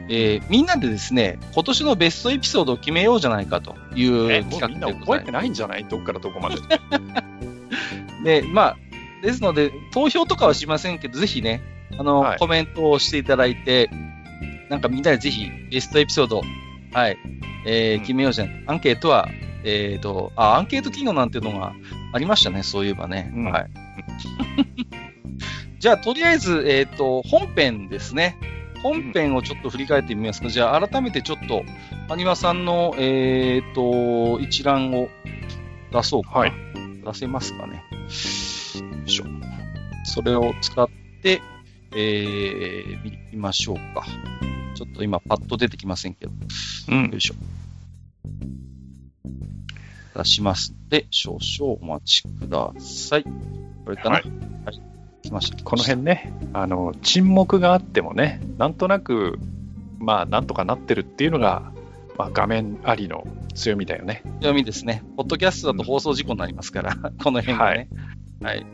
[0.09, 5.85] えーみんなでですね、今年のベストエピソードを決めようじゃないかという企うみんな画でございま覚えてないんじゃない？
[5.85, 6.57] どっからどこまで？
[6.57, 6.63] す。
[8.23, 8.77] で、まあ、
[9.21, 11.61] ですので、投票とかはしませんけど、ぜひね、
[11.97, 13.89] あの、はいコメントをしていただいて、
[14.69, 16.41] なんかみんなでぜひベストエピソード、
[16.93, 17.17] はい、
[17.65, 18.63] えーうん決めようじゃない。
[18.67, 19.27] アンケートは、
[19.63, 21.73] えっ、と、あ、アンケート機能なんていうのが
[22.13, 23.31] ありましたね、そういえばね。
[23.35, 23.69] うんはい。
[25.81, 28.37] じゃあ、とりあえず、えっ、と、本編ですね。
[28.83, 30.49] 本編をちょっと振り返ってみますか。
[30.49, 31.63] じゃあ、改めてちょっと、
[32.07, 35.09] アニマさんの、えっ、と、一覧を
[35.91, 36.39] 出そうかな。
[36.41, 36.53] はい
[37.03, 37.83] 出せますかね。
[37.95, 39.25] よいしょ。
[40.03, 40.87] それを使っ
[41.23, 41.41] て、
[41.95, 44.05] えー、見見ましょうか。
[44.75, 46.31] ちょっと今、パッと出てきませんけど。
[46.89, 47.33] うんよいしょ。
[50.15, 53.23] 出しますので、少々お待ちください。
[53.23, 54.11] これかな？
[54.11, 54.31] ははいい。
[54.77, 54.90] 来
[55.29, 55.63] ました。
[55.63, 59.37] この辺ね、あの、沈黙があってもね、なんとなく、
[59.99, 61.71] まあ、なんとかなってるっていうのが、
[62.17, 64.23] まあ、画面ありの強みだよね。
[64.41, 65.03] 強みですね。
[65.17, 67.87] ポッドキャストだと放送事故になりますから、 この辺がね。
[68.41, 68.65] はい。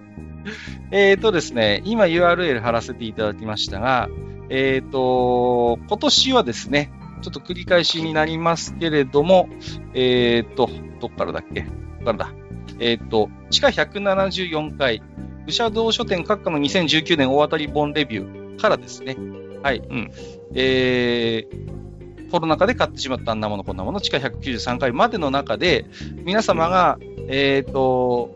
[0.91, 4.09] えっ、とですね、今 URL 貼らせていただきましたが、
[4.49, 6.91] えっ、と、今年はですね、
[7.21, 9.49] ちょっと繰り返しになりますけれども、
[9.93, 10.69] えっ、と、
[11.01, 11.61] どっからだっけ？
[11.61, 11.67] ど
[12.01, 12.31] っからだ？
[12.79, 15.01] えっ、と、地下174階、
[15.47, 19.15] 武者道書店閣下の2019年大当たり本レビューからですね、
[19.63, 19.77] はい。
[19.77, 20.11] うん
[20.53, 25.85] えー、コロナ禍で買ってしまったあんなものこんなもの、地下193階までの中で、
[26.25, 26.99] 皆様が、
[27.29, 28.29] えっ、と、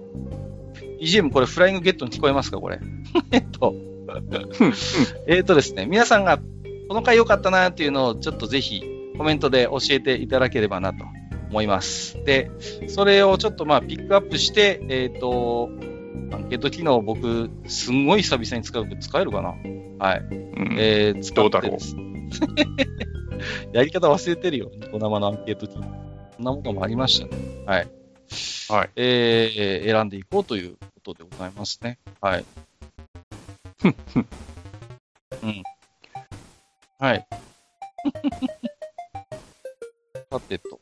[1.02, 2.80] EGM これフライングゲットに聞こえますかこれ？
[3.32, 3.76] えっと、
[5.28, 6.40] えっとですね、皆さんが
[6.88, 8.84] この回良かったなっていうのをちょっとぜひ
[9.18, 11.04] コメントで教えていただければなと
[11.50, 12.24] 思います。
[12.24, 12.52] で、
[12.88, 15.70] それをちょっとまあピックアップして、えっ、と、
[16.32, 19.50] アンケート機能僕、すんごい久々に使うけど使えるかな？
[20.00, 20.20] はい。
[20.20, 21.96] うんえー、使どうだろうってです。
[23.74, 24.72] やり方忘れてるよ。
[24.74, 25.84] ニコ生のアンケート機能。
[25.84, 25.90] こ
[26.42, 27.38] んなものもありましたね。
[27.66, 27.88] はい。
[28.70, 28.90] はい。
[28.96, 31.98] えー、選んでいこうということでございますね。
[32.22, 32.46] はい。
[35.44, 35.64] うん。
[37.00, 37.28] はい。
[40.32, 40.80] さてと。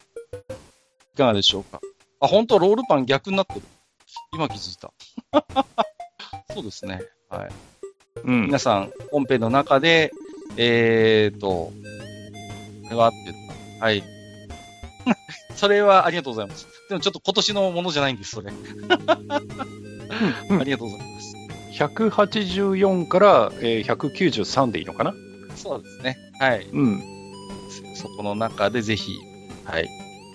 [1.14, 1.80] いかがでしょうか？
[2.20, 3.62] あ、本当ロールパン逆になってる。
[4.34, 4.94] 今気づいた。
[6.54, 7.02] そうですね。
[7.30, 7.50] はい。
[8.24, 8.46] うん。
[8.48, 10.12] 皆さん、本編の中で、
[10.58, 11.72] えーと、こ
[12.90, 13.38] れはって言っ
[13.80, 13.86] た。
[13.86, 14.04] はい。
[15.56, 16.68] それはありがとうございます。
[16.90, 18.52] でもちょっと今年のものじゃないんです、それ。
[18.52, 18.54] う
[20.56, 21.36] んありがとうございます。
[21.74, 25.14] 184から、えー193でいいのかな？
[25.56, 26.18] そうですね。
[26.40, 26.68] はい。
[26.72, 27.04] うん。
[27.96, 29.18] そこの中でぜひ、
[29.66, 29.90] はい、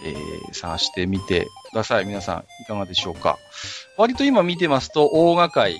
[0.04, 2.04] えー、探してみてください。
[2.04, 3.38] 皆さん、いかがでしょうか？
[3.96, 5.78] 割と今見てますと、大画界、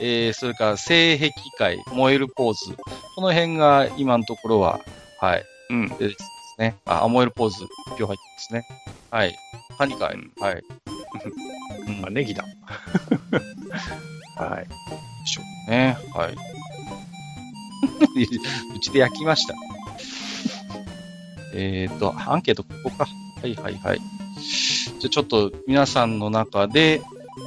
[0.00, 2.74] えー、それから性癖界、燃えるポーズ。
[3.14, 4.80] この辺が今のところは、
[5.20, 5.88] はい、うん。
[5.88, 6.76] 出てきてますね。
[6.86, 8.66] あ、あ燃えるポーズ、一票入ってますね。
[9.10, 9.36] はい。
[9.78, 10.62] カニ会、うんはい。
[11.86, 12.44] うん、あ、ネギだ。
[14.36, 14.66] はい。
[14.66, 14.70] で
[15.26, 15.96] しょうね。
[16.14, 16.34] はい。
[18.74, 19.54] うちで焼きました。
[21.54, 23.06] えっ、と、アンケートここか。
[23.42, 23.98] はいはいはい。
[24.98, 27.02] じゃあちょっと皆さんの中で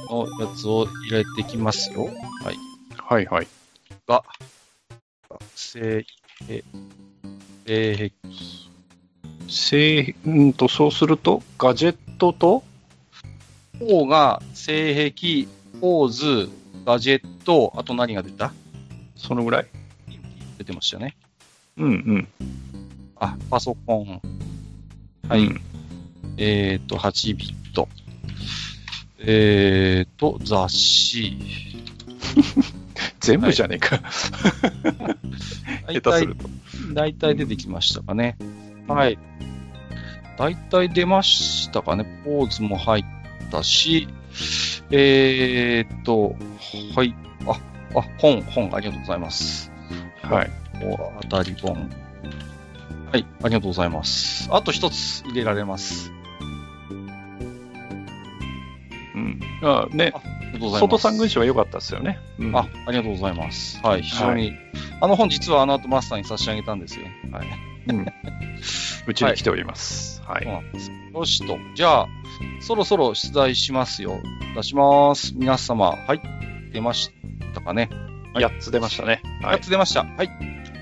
[0.08, 2.04] のやつを入れてきますよ。
[2.04, 2.10] は
[2.52, 2.56] い。
[2.96, 3.48] はいはい。
[4.06, 4.22] が、
[5.54, 6.06] 性、
[6.48, 6.62] え、
[7.66, 8.12] 性
[9.48, 12.62] せうんと、そうすると、ガジェットと、
[13.80, 15.48] 癖、が性癖、
[15.80, 16.48] ポーズ、
[16.84, 18.52] ガジェット、あと何が出た？
[19.16, 19.66] そのぐらい？
[20.58, 21.16] 出てましたね。
[21.76, 22.28] うんうん。
[23.16, 24.22] あ、パソコン。
[25.28, 25.46] はい。
[25.46, 25.60] うん
[26.40, 27.86] えっ、と、8ビット。
[29.18, 31.36] えっ、と、雑誌。
[33.20, 34.00] 全部じゃねえか。
[35.92, 36.48] 下手すると。
[36.94, 38.38] 大体出てきましたかね。
[38.88, 39.18] はい。
[40.38, 42.22] 大体出ましたかね。
[42.24, 43.04] ポーズも入っ
[43.50, 44.08] たし、
[44.90, 46.36] えっ、と、
[46.96, 47.14] はい。
[47.46, 47.52] あ、
[47.98, 49.70] あ、本、本、ありがとうございます。
[50.22, 50.50] はい。
[50.82, 51.90] お当たり本。
[53.12, 54.48] はい、ありがとうございます。
[54.50, 56.12] あと一つ入れられます。
[59.20, 59.68] うん。
[59.68, 60.12] あね。
[60.58, 62.18] 外三軍師は良かったですよね。
[62.38, 63.80] うんあ、ありがとうございます。
[63.82, 64.52] はい、非常に。
[65.00, 67.06] あの本実はあの後マスターに差し上げたんですよ。
[67.32, 67.46] はい。
[67.88, 68.06] うん
[69.06, 70.22] うちに来ております。
[70.26, 70.44] はい。
[70.44, 70.90] そうなんです。
[71.14, 71.58] よしと。
[71.74, 72.06] じゃあ、
[72.60, 74.20] そろそろ出題しますよ。
[74.54, 75.32] 出します。
[75.36, 76.20] 皆様、はい。
[76.72, 77.10] 出まし
[77.54, 77.88] たかね？
[78.34, 79.22] はい8つ出ましたね。
[79.42, 79.60] は8い。
[79.62, 80.04] つ出ました。
[80.04, 80.30] はい。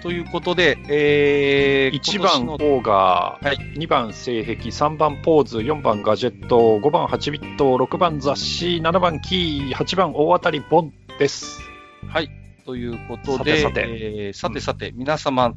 [0.02, 11.60] ということで、えー、1今年の番オーガー、はい2番性癖、3番ポーズ、4番ガジェット、5番8ビット、6番雑誌、7番キー、8番大当たりボンです。
[12.08, 12.30] はい。
[12.64, 15.52] ということで、さてさてえーさてさて、皆様、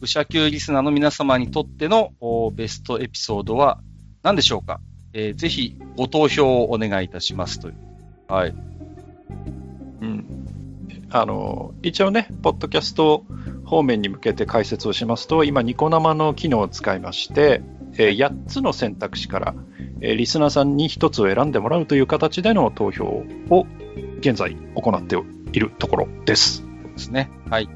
[0.00, 3.80] 武者級リスナーの皆様にとってのおベストエピソードは
[4.22, 4.80] 何でしょうか、
[5.12, 7.76] えーぜひご投票をお願いいたしますという。
[8.28, 8.54] はい。
[11.10, 11.16] うん。
[11.16, 13.24] あの、一応ね、ポッドキャスト
[13.64, 17.62] 方面に向けて解説をしますと、今、ニコ生の機能を使いまして、
[17.98, 19.54] えー8つの選択肢から、
[20.00, 23.66] えーリスナーさんに1つを選んでもらうという形での投票を
[24.20, 25.16] 現在行って
[25.52, 26.58] いるところです。
[26.58, 27.30] そうですね。
[27.50, 27.68] はい。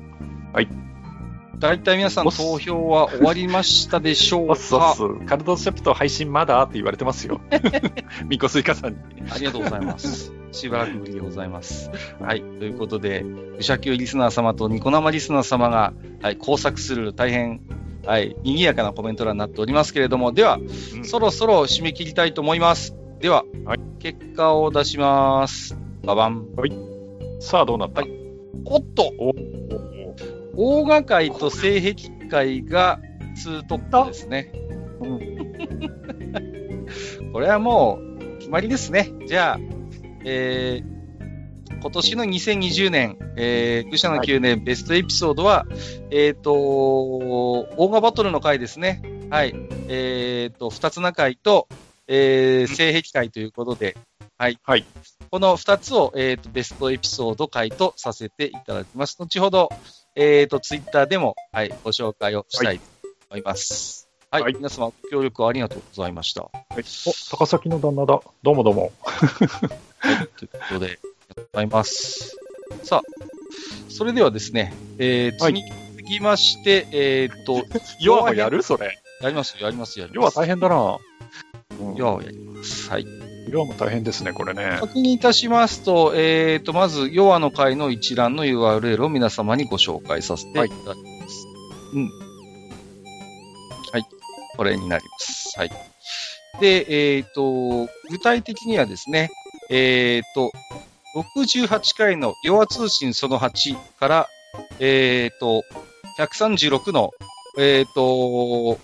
[0.52, 0.90] はい。
[1.61, 4.57] 大体皆さん投票は終わりましたでしょうか？
[4.57, 4.70] す、
[5.27, 7.41] カルドセプト配信まだって言われてますよ。
[8.27, 8.99] ミコスイカさんに。
[9.31, 10.32] ありがとうございます。
[10.53, 11.91] しばらくぶりでございます。
[12.19, 12.41] はい。
[12.41, 15.93] ということで、武者級リスナー様とニコ生リスナー様が、
[16.23, 17.61] はい、工作する大変、
[18.07, 22.97] はい、賑やかなコメント欄になっておりますけれども、では、うんそろそろ締め切りたいと思います。
[23.20, 25.77] では、はい結果を出します。
[26.03, 26.47] ババン。
[27.39, 28.11] さあ、どうなった、はい
[28.65, 29.32] おっとお
[30.62, 33.01] 大画界と性癖界が
[33.43, 34.53] 2トップですね。
[37.32, 39.11] これはもう決まりですね。
[39.27, 39.59] じゃあ、
[40.23, 45.65] えー、今年の2020年、えー、愚者の9年ベストエピソードは、
[46.11, 49.01] えっ、と、オーガバトルの回ですね。
[49.31, 49.55] はい。
[49.89, 51.69] えっ、と、二つな会と、
[52.07, 53.97] えー、性癖会ということで、
[54.37, 54.59] はい。
[54.62, 54.85] はい。
[55.31, 59.16] この二つを、えっ、と、ベストエピソード回とさせていただきます。
[59.16, 59.69] 後ほど、
[60.16, 62.85] えっ、と、ツイッターでも、はい、ご紹介をしたいと
[63.31, 64.09] 思います。
[64.32, 64.43] はい。
[64.43, 66.43] はい皆様、ご協力ありがとうございました。
[66.43, 68.20] はい、お、高崎の旦那だ。
[68.43, 68.90] どうもどうも。
[69.02, 72.36] はい、ということで、ありがとうございます。
[72.82, 73.02] さあ、
[73.89, 75.62] それではですね、えー、はい次、
[75.97, 77.62] 続きまして、えーっと、
[78.02, 78.65] 要はやる？
[78.65, 78.98] それ。
[79.20, 80.32] やりますよ、やりますよ、やり要は。
[80.32, 80.98] 大変だな。
[81.81, 82.90] うん要はやります。
[82.90, 83.20] はい。
[83.51, 84.77] 要はも大変ですね、これね。
[84.81, 90.95] 確認いたしますと、えーっと、まず、ヨアの会の一覧の URL を皆様にご紹介させていただきま
[91.29, 91.47] す。
[91.95, 92.11] うん。
[93.93, 94.03] はい。
[94.57, 95.59] これになります。
[95.59, 95.71] はい。
[96.61, 99.31] で、えーっと、具体的にはですね、
[99.69, 100.53] えーっと、
[101.39, 104.29] 68回のヨア通信その8から、
[104.79, 105.65] えーっと、
[106.19, 107.11] 136の、
[107.59, 108.79] えーっと、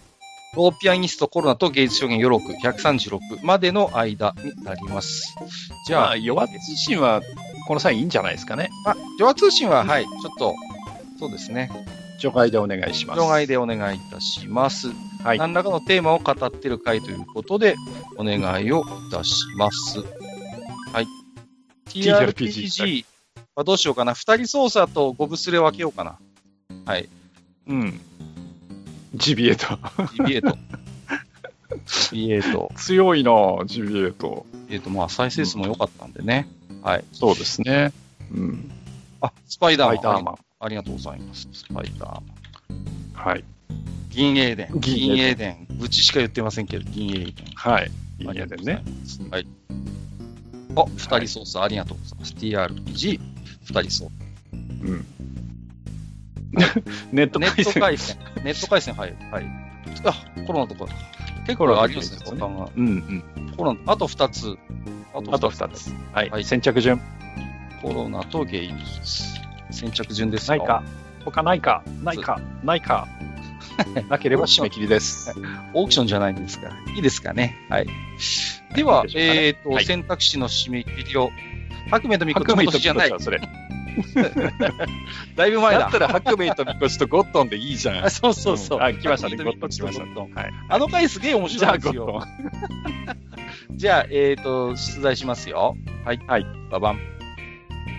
[0.54, 5.34] ローピアニストコロナと芸術表現余録136までの間になります。
[5.86, 7.22] じゃあ、まあ、弱自身は、
[7.66, 8.70] この際いいんじゃないですかね。
[8.86, 10.54] あ、ヨア通信は、はい、ちょっと、
[11.18, 11.70] そうですね。
[12.18, 13.20] 除外でお願いします。
[13.20, 14.88] 除外でお願いいたします。
[15.22, 17.74] はい何らかのテーマを語っている回ということで、
[18.16, 19.98] お願いをいたします。
[20.92, 21.06] はい。
[21.88, 23.04] TRPG
[23.54, 24.14] はどうしようかな。
[24.14, 26.18] 二人操作とゴブスレを分けようかな。
[26.84, 27.08] はい。
[27.66, 28.00] うん。
[29.16, 29.78] ジビエート。
[30.14, 30.58] ジビエート。
[31.86, 32.42] ジビエ。
[32.76, 33.32] 強いな
[33.66, 34.46] ジビエート。
[34.68, 36.48] えっ、と、まあ、再生数も良かったんでね。
[36.82, 37.04] はい。
[37.12, 37.92] そうですね。
[38.32, 38.70] うん。
[39.20, 39.96] あ、スパイダーマン。
[39.96, 40.38] ファイターマン。
[40.60, 41.48] ありがとうございます。
[41.52, 42.22] スパイダーマン。
[43.14, 43.44] はい。
[44.10, 44.68] 銀英伝。
[44.78, 45.66] 銀銀英伝英伝。
[45.80, 47.34] うちしか言ってませんけど、銀英伝。
[47.54, 47.90] はい。
[48.18, 48.82] いいありがやでねとうござい。
[48.84, 49.22] ます。
[49.30, 49.46] はい。
[50.76, 52.34] あ、二人操作ありがとうございます。
[52.34, 53.20] TRPG、
[53.64, 54.10] 二人操作。
[54.52, 54.56] う
[54.94, 55.06] ん。
[57.12, 57.80] ネットネット回線。
[57.82, 58.18] 回線。
[58.44, 59.14] ネット回線、はい。
[59.30, 59.46] はい。
[60.04, 60.14] あ、
[60.46, 60.90] コロナとか。
[61.46, 62.68] 結構ありますね、ですねボタンが。
[62.76, 63.56] うんうん。
[63.56, 64.56] コロナ、あと二つ。
[65.14, 65.92] ああと二つ。
[66.12, 66.30] はい。
[66.30, 67.00] はい先着順。
[67.82, 69.36] コロナとゲイ術。
[69.70, 70.82] 先着順ですないか。
[71.24, 71.82] 他ないか。
[72.02, 72.40] ないか。
[72.62, 73.08] ないか。
[74.08, 75.34] なければ締め切りです。
[75.74, 76.76] オークションじゃないんですから。
[76.94, 77.56] いいですかね。
[77.68, 77.86] はい。
[78.74, 81.30] では、えっ、と、はい選択肢の締め切りを。
[81.90, 83.20] 白明とみこち白明とじゃないは。
[83.20, 83.40] それ。
[85.36, 85.80] だいぶ前だ。
[85.80, 88.10] だったら白明とみこちとゴットンでいいじゃんあ。
[88.10, 88.78] そうそうそう。
[88.78, 89.36] んあ、来ましたね。
[89.36, 90.52] ゴットン来ましたはい。
[90.68, 93.16] あの回すげえ面じゃあゴッ白いんですよ。
[93.72, 95.76] じゃあ、 えっ、と、出題しますよ。
[96.04, 96.20] はい。
[96.26, 96.46] はい。
[96.70, 97.00] ババン。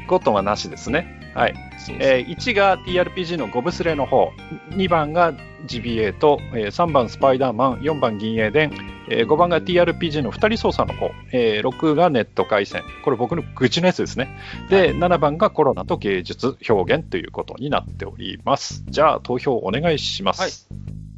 [0.07, 1.31] ゴットンはなしですね。
[1.35, 1.53] はい。
[1.99, 4.31] えー1が TRPG のゴブスレの方、
[4.71, 5.33] 2番が
[5.68, 8.72] GBA と、えー3番スパイダーマン、4番銀英伝、
[9.10, 14.38] えー5番が TRPG の2人操作の方、えー6がネット回線、これ僕の愚痴のやつですね。
[14.69, 18.84] で、7番がコロナと芸術表現ということになっております。
[18.88, 20.41] じゃあ、投票お願いします。
[20.41, 20.52] はい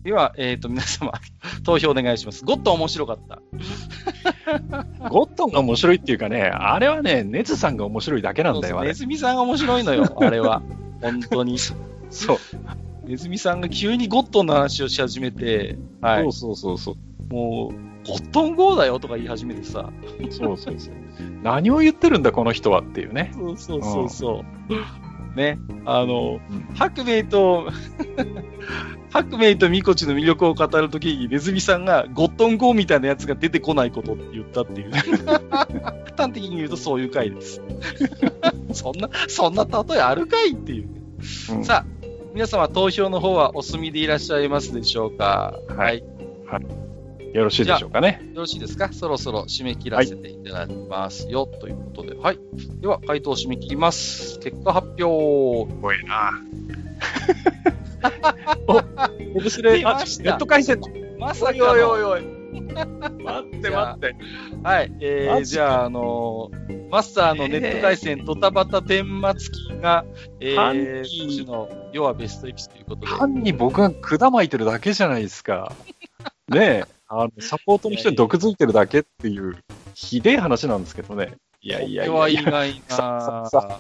[0.04, 1.12] では、えっ、と、皆様、
[1.66, 2.46] 投票お願いします。
[2.46, 3.42] ゴッド面白かった。
[5.10, 8.90] ゴットンが面白いっていうかね、あれはね、ネズさんが面白いだけなんだよ、あれ。
[8.90, 10.62] ネズミさんが面白いのよ、あれは。
[11.02, 11.58] 本当に。
[12.10, 12.38] そう。
[13.10, 16.24] ネズミさんが急にゴットンの話をし始めて、はい。
[16.26, 16.92] そうそうそうそ
[17.32, 17.34] う。
[17.34, 19.90] もう、ゴットン GO だよとか言い始めてさ。
[20.30, 20.94] そうそうそう。
[21.42, 23.32] 何を言ってるんだ、この人はっていうね。
[23.34, 24.44] そうそうそうそ
[25.34, 25.36] う。
[25.36, 27.72] ね、あの、うん白明と、
[29.10, 34.92] 白明とミコチの魅力を語るときに、ネズミさんがゴットン GO みたいなやつが出てこないことって言ったっていう。
[36.16, 37.60] 端的に言うとそういう回です。
[38.72, 40.90] そんな、そんな例えあるかいっていう。
[41.52, 41.99] うんさあ、
[42.34, 45.60] 皆様投票の方はお済みでいらっしゃいますでしょうか？
[45.76, 46.04] はい
[47.34, 48.22] よろしいでしょうかね。
[48.34, 48.92] よろしいですか？
[48.92, 52.16] そろそろ締め切らせていただきますよ、ということで。
[52.16, 52.40] はい。
[52.82, 54.40] では、回答を締め切ります。
[54.40, 55.72] 結果発表。
[55.80, 56.32] 怖いな。
[58.68, 58.74] お、
[59.34, 60.80] ボブスレ出ましたネット回線
[61.20, 61.66] まさかの。
[61.72, 62.39] おいおいおい。
[62.52, 64.16] 待って待って。
[64.64, 64.98] はい。
[65.02, 70.06] えー、じゃあ、あのーマスターのネット回線、ドタバタ天末期が、
[70.40, 73.08] え犯ー、人今年の、要はベストエピスということで。
[73.08, 75.72] 単に僕が管巻いてるだけじゃないですか。
[76.50, 79.64] ねえ、あの、サポートの人に毒づいてるだけっていう、
[79.94, 81.36] ひでえ話なんですけどね。
[81.62, 82.50] いやいやいこれはやいや。
[82.50, 83.80] 意外さな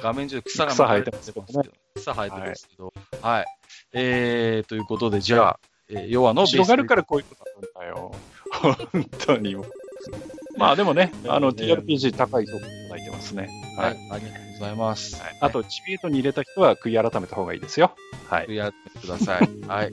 [0.00, 1.46] 画面中草が草生えてますけど。
[1.94, 2.92] 草生えてますけど。
[3.20, 3.46] はい。
[3.92, 5.60] えー、ということで、じゃあ、
[5.92, 8.14] えー、ヨアのベスト広がるからこういうことなんだよ。
[8.52, 9.66] 本当にもう。
[10.58, 13.48] まあでもね、あの、ね TRPG 高い評価いただいてますね。
[13.76, 13.96] ははいい。。
[14.10, 15.20] ありがとうございます。
[15.20, 17.94] はいあと、チビエートに入れた人は悔い改めた方がいいですよ。
[18.28, 18.54] はい。
[18.54, 19.48] やってください。
[19.66, 19.92] はい。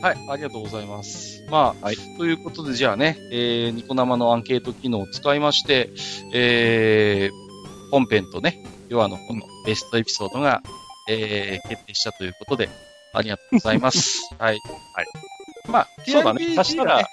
[0.00, 1.44] はい、ありがとうございます。
[1.50, 5.90] まあ、はいということで、じゃあね、えー、ニコ生のアンケート機能を使いまして、
[6.32, 10.62] えー、本編とね、ヨアのこのベストエピソードが、
[11.08, 12.68] えー、決定したということで、
[13.14, 14.20] ありがとうございます。
[14.38, 14.58] はい。
[14.94, 15.06] はい。
[15.68, 17.08] まあ、そうだね足したら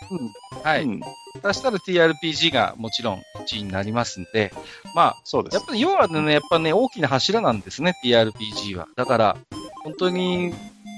[0.63, 0.83] はい。
[0.83, 1.01] うん
[1.43, 4.53] 足したら TRPG がもちろん1位になりますんで、
[4.93, 5.65] まあ、そうですやっ。
[5.65, 8.87] ぱり要はね、やっぱね、大きな柱なんですね、TRPG は。
[8.95, 9.37] だから、
[9.83, 10.53] 本当に、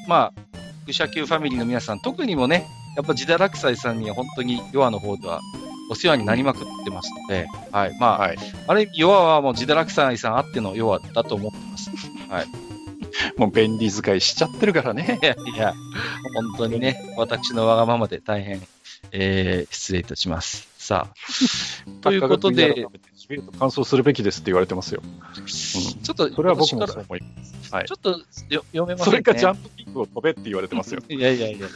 [0.07, 0.41] まあ、
[0.85, 5.39] 愚者級ファミリーの皆さん、特にもね、やっぱジダラクサイさんには本当にヨアの方では
[5.89, 7.97] お世話になりまくってますので、はい。
[7.99, 8.37] まあ、はい。
[8.67, 11.91] あれ、ヨアはもうジダラクサイさんあってのヨアだと思ってます。
[13.37, 15.19] もう便利使いしちゃってるからね。
[15.55, 15.73] いや
[16.35, 18.61] 本当にね、私のわがままで大変、
[19.11, 20.67] えー、失礼いたします。
[20.77, 21.15] さあ、
[22.01, 22.85] ということで、、
[23.15, 25.01] ジビエと感想するべきですって言われてますよ。
[25.45, 27.73] ちょっと、それは僕もそう思います。
[27.73, 27.93] はいち。
[27.93, 28.09] ょっと
[28.49, 29.03] よ読めませんね。
[29.05, 31.01] それかジャンプキックを飛べって言われてますよ。
[31.07, 31.67] いやいやいや。
[31.67, 31.69] い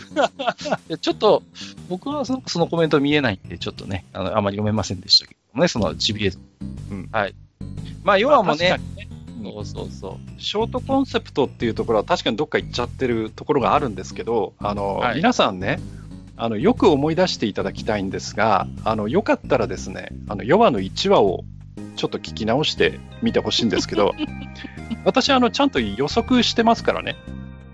[0.89, 1.43] やちょっと、
[1.87, 6.37] 僕はそのそのコメント見えないんで、ちょっとね、あの、あまり読めませんでしたけどもね、その GBA。
[6.91, 7.35] うんはい。
[8.03, 10.41] まあ、要はもうね確か、そうそうそう。
[10.41, 15.79] ショートコンセプトっていうところは確かにどっか行っちゃってるところがあるんですけど、あの、はい皆さんね、
[16.37, 21.43] あの、よく思い出していただきたいんですが、あの、よかったらですね、あの、ヨワの1話を
[21.95, 24.13] ちょっと聞き直してみてほしいんですけど、
[25.03, 27.15] 私、あの、ちゃんと予測してますからね。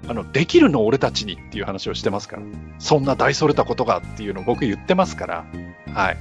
[0.08, 2.44] あの、できるの俺たちにっていう話をしてますから。
[2.80, 5.46] そんな大それたことがっていうのを僕言ってますから。
[5.94, 6.18] はい。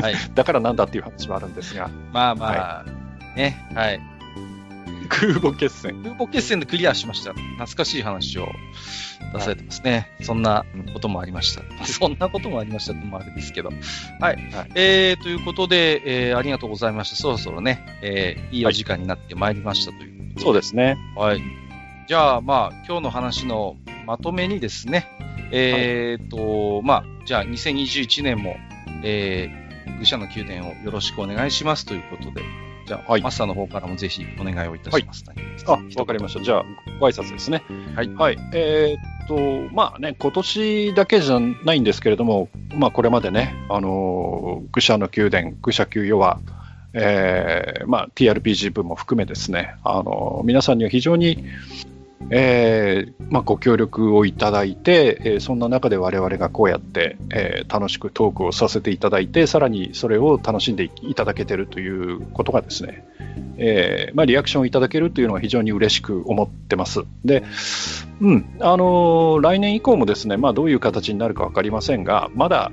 [0.00, 0.14] はい。
[0.34, 2.84] だからなんだっていう話はあるんですが、まあまあ、
[3.36, 4.00] ね、はい。
[5.06, 6.02] 空母決戦。
[6.02, 7.32] 空母決戦でクリアしました。
[7.32, 8.48] 懐かしい話を
[9.32, 10.10] 出されてますね。
[10.22, 11.62] そんなこともありました。
[11.86, 13.70] そんなこともありましたってもあれですけど。
[14.20, 14.36] はい。
[14.52, 17.16] はいえー、ということで、えー、ありがとうございました。
[17.16, 20.40] そろそろね、えー、いいお時間になってまいりましたということで。
[20.42, 20.96] そうですね。
[21.16, 21.42] はい。
[22.08, 23.76] じゃあ、まあ、今日の話の
[24.06, 25.08] まとめにですね、
[25.50, 28.56] えーと、まあ、じゃあ、2021年も、
[29.02, 32.42] えー、愚者の宮殿をよろしくお願いしますということで、
[32.86, 35.24] じゃあ、はいマスターの方からもぜひお願いをいたします、
[35.66, 36.42] あ、わかりました。
[36.42, 36.64] じゃあ、
[37.00, 37.62] ご挨拶ですね。
[37.94, 38.38] はいはい。
[38.54, 39.28] えーっ
[39.68, 46.38] と、まあね、今年だけじゃないんですけれども、まあこれまでね、あのー愚者の宮殿、愚者級世は、
[46.92, 51.44] えーまあ TRPG 部も含めですね、あのー皆さんには非常に、
[52.30, 63.04] えーまあ、ご協力をいただいて、えーそんな中で我々がこうやって、えー楽しくトークをさせていただいて、さらにそれを楽しんでいただけてるということがですね、
[63.58, 67.04] えーまあ、リアクションをいただけるというのは非常に嬉しく思ってます。
[67.24, 67.44] で、
[68.20, 72.72] うん、あのー来年以降もですね、まあ、どういう形になるか分かりませんが、まだ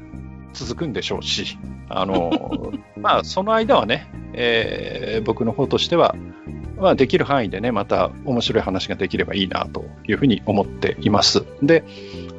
[0.54, 1.58] 続くんでしょうし、
[1.90, 6.16] あのー まあ、その間はね、えー僕の方としては、
[6.78, 11.46] まあ、できる範囲でね、また面白い話ができればいいなというふうに思っています。
[11.62, 11.84] で、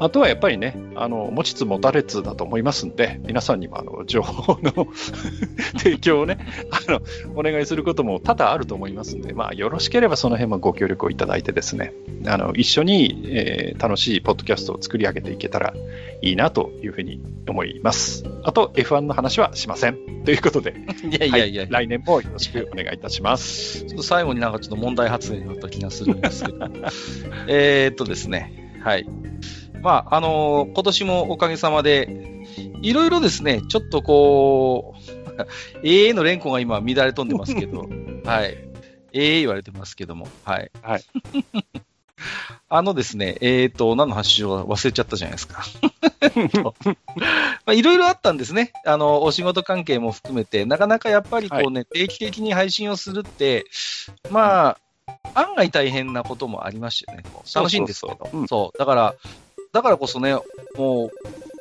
[0.01, 4.89] あとはやっぱりね、あの、持ちつ持たれつだと思いますんで、皆さんにもあの、情報の
[5.79, 6.39] 提供をね、
[6.71, 7.01] あの、
[7.37, 11.93] お願いすることも多々あると思いますんで、まあ、よろしければその辺もご協力をいただいてですね、
[12.27, 15.75] あの、一緒に、えー楽しいポッドキャストを作り上げていけたら
[16.23, 18.25] いいなというふうに思います。
[18.43, 19.99] あと、F1 の話はしません。
[20.25, 20.75] ということで、
[21.05, 23.85] いやいやいや、はい来年もよろしくお願いいたします。
[24.25, 26.67] 最後になんかちょっと問題発言があった気がするんですけど。
[27.47, 28.81] えっとですね。
[28.83, 29.07] はい。
[29.83, 32.09] まあ、あのー今年もおかげさまで、
[32.81, 37.87] いろいろですね、ちょっとこう、 AA の連呼が今乱れ飛んでますけど、
[38.25, 38.57] はい。
[39.13, 40.71] AA 言われてますけども、はい。
[40.81, 41.03] はい。
[42.69, 45.65] あのですね、えーっと、何の話を忘れちゃったじゃないですか。
[46.65, 46.73] ま
[47.67, 48.73] あ、いろいろあったんですね。
[48.85, 53.67] あの、お仕事関係も含めて、なかなかやっぱりこうね、定期的に配信をするって、
[54.31, 54.77] ま
[55.07, 57.25] あ、案外大変なこともありましたよね。
[57.55, 58.47] 楽しいんですけど。
[58.49, 58.79] そう。
[58.79, 59.15] だから、
[59.73, 60.35] だからこそね、
[60.77, 61.11] もう、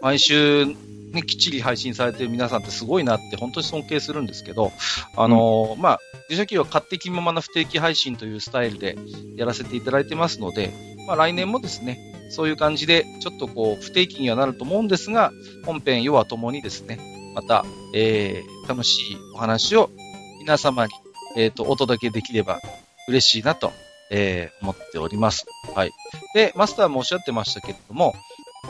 [0.02, 0.66] 毎週、
[1.14, 4.72] ね、きっちり配信されてる皆さんってすごいなって本当に尊敬するんですけど、
[5.16, 6.00] あのーまあ、
[6.30, 8.98] 自社企業は勝手気ままな不定期配信というスタイルで
[9.36, 10.74] やらせていただいてますので、
[11.08, 12.00] まあ来年もですね、
[12.30, 15.32] そういう感じで、ちょっとこう、不定期にはなると思うんですが、
[15.66, 16.98] 本編、要はともにですね、
[17.36, 17.64] また、
[17.94, 19.92] えー、楽しいお話を
[20.40, 20.94] 皆様に、
[21.36, 22.60] えっ、と、お届けできれば
[23.08, 23.72] 嬉しいなと、
[24.10, 25.46] えー、思っております。
[25.76, 25.92] はい。
[26.34, 28.16] で、マスターもおっしゃってましたけれども、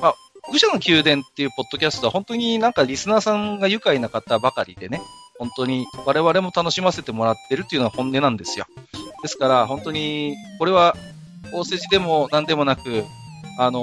[0.02, 0.16] まあ、
[0.52, 5.02] 愚者の宮殿っていうポッドキャストは本当になんかリスナーさんが愉快な方ばかりでね、
[5.40, 8.66] 本当に我々も楽しませてもらってるっていうのは本音なんですよ。
[9.22, 10.96] ですから、本当に、これは、
[11.54, 13.06] 大筋でも何でもなく、
[13.60, 13.80] あの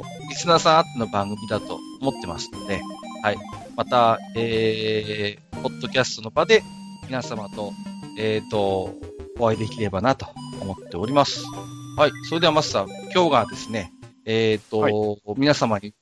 [0.00, 2.80] ーリスナーさんあっての番組だと思ってますので、
[3.22, 3.36] はい。
[3.76, 6.62] また、えー、ポッドキャストの場で
[7.06, 7.72] 皆様と、
[8.18, 8.94] えっ、と、
[9.38, 10.26] お会いできればなと
[10.60, 11.44] 思っております。
[11.98, 12.12] はい。
[12.30, 13.92] それではマスター、今日がですね、
[14.24, 14.94] えっ、と、はい。
[15.36, 15.94] 皆様に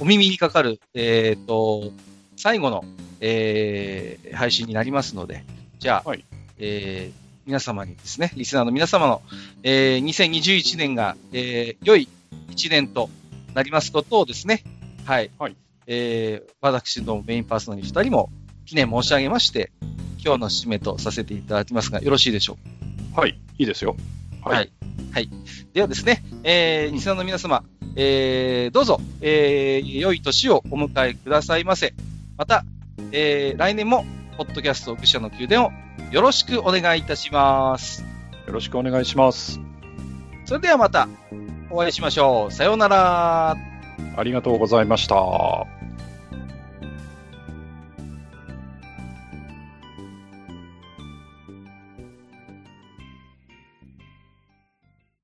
[0.00, 1.90] お耳にかかる、えっ、と、
[2.36, 2.84] 最後の、
[3.20, 5.44] えー配信になりますので、
[5.78, 6.24] じゃあ、はい。
[6.58, 9.22] えー皆様にですね、リスナーの皆様の、
[9.62, 12.08] えー2021年が、えー良い
[12.50, 13.08] 一年と
[13.54, 14.62] なりますことをですね、
[15.04, 15.30] はい。
[15.38, 15.56] はい。
[15.86, 18.30] えー私のメインパーソナリティ2人も
[18.66, 19.72] 記念申し上げまして、
[20.22, 22.58] 今日の締めとさせていただきますが、よろしいでしょ
[23.12, 23.22] うか？
[23.22, 23.96] はい、いいですよ。
[24.48, 24.56] はい。
[24.56, 24.72] はい。
[25.12, 25.30] はい。
[25.72, 27.64] ではですね、えー、リスナーの皆様、
[27.96, 31.94] えー、どうぞ、えー、良い年をお迎えくださいませ。
[32.36, 32.64] また、
[33.12, 34.04] えー、来年も、
[34.36, 35.70] ポッドキャスト愚者の宮殿を
[36.12, 38.04] よろしくお願いいたします。
[38.46, 39.60] よろしくお願いします。
[40.44, 41.08] それではまた、
[41.70, 42.52] お会いしましょう。
[42.52, 43.56] さようなら。
[44.16, 45.77] ありがとうございました。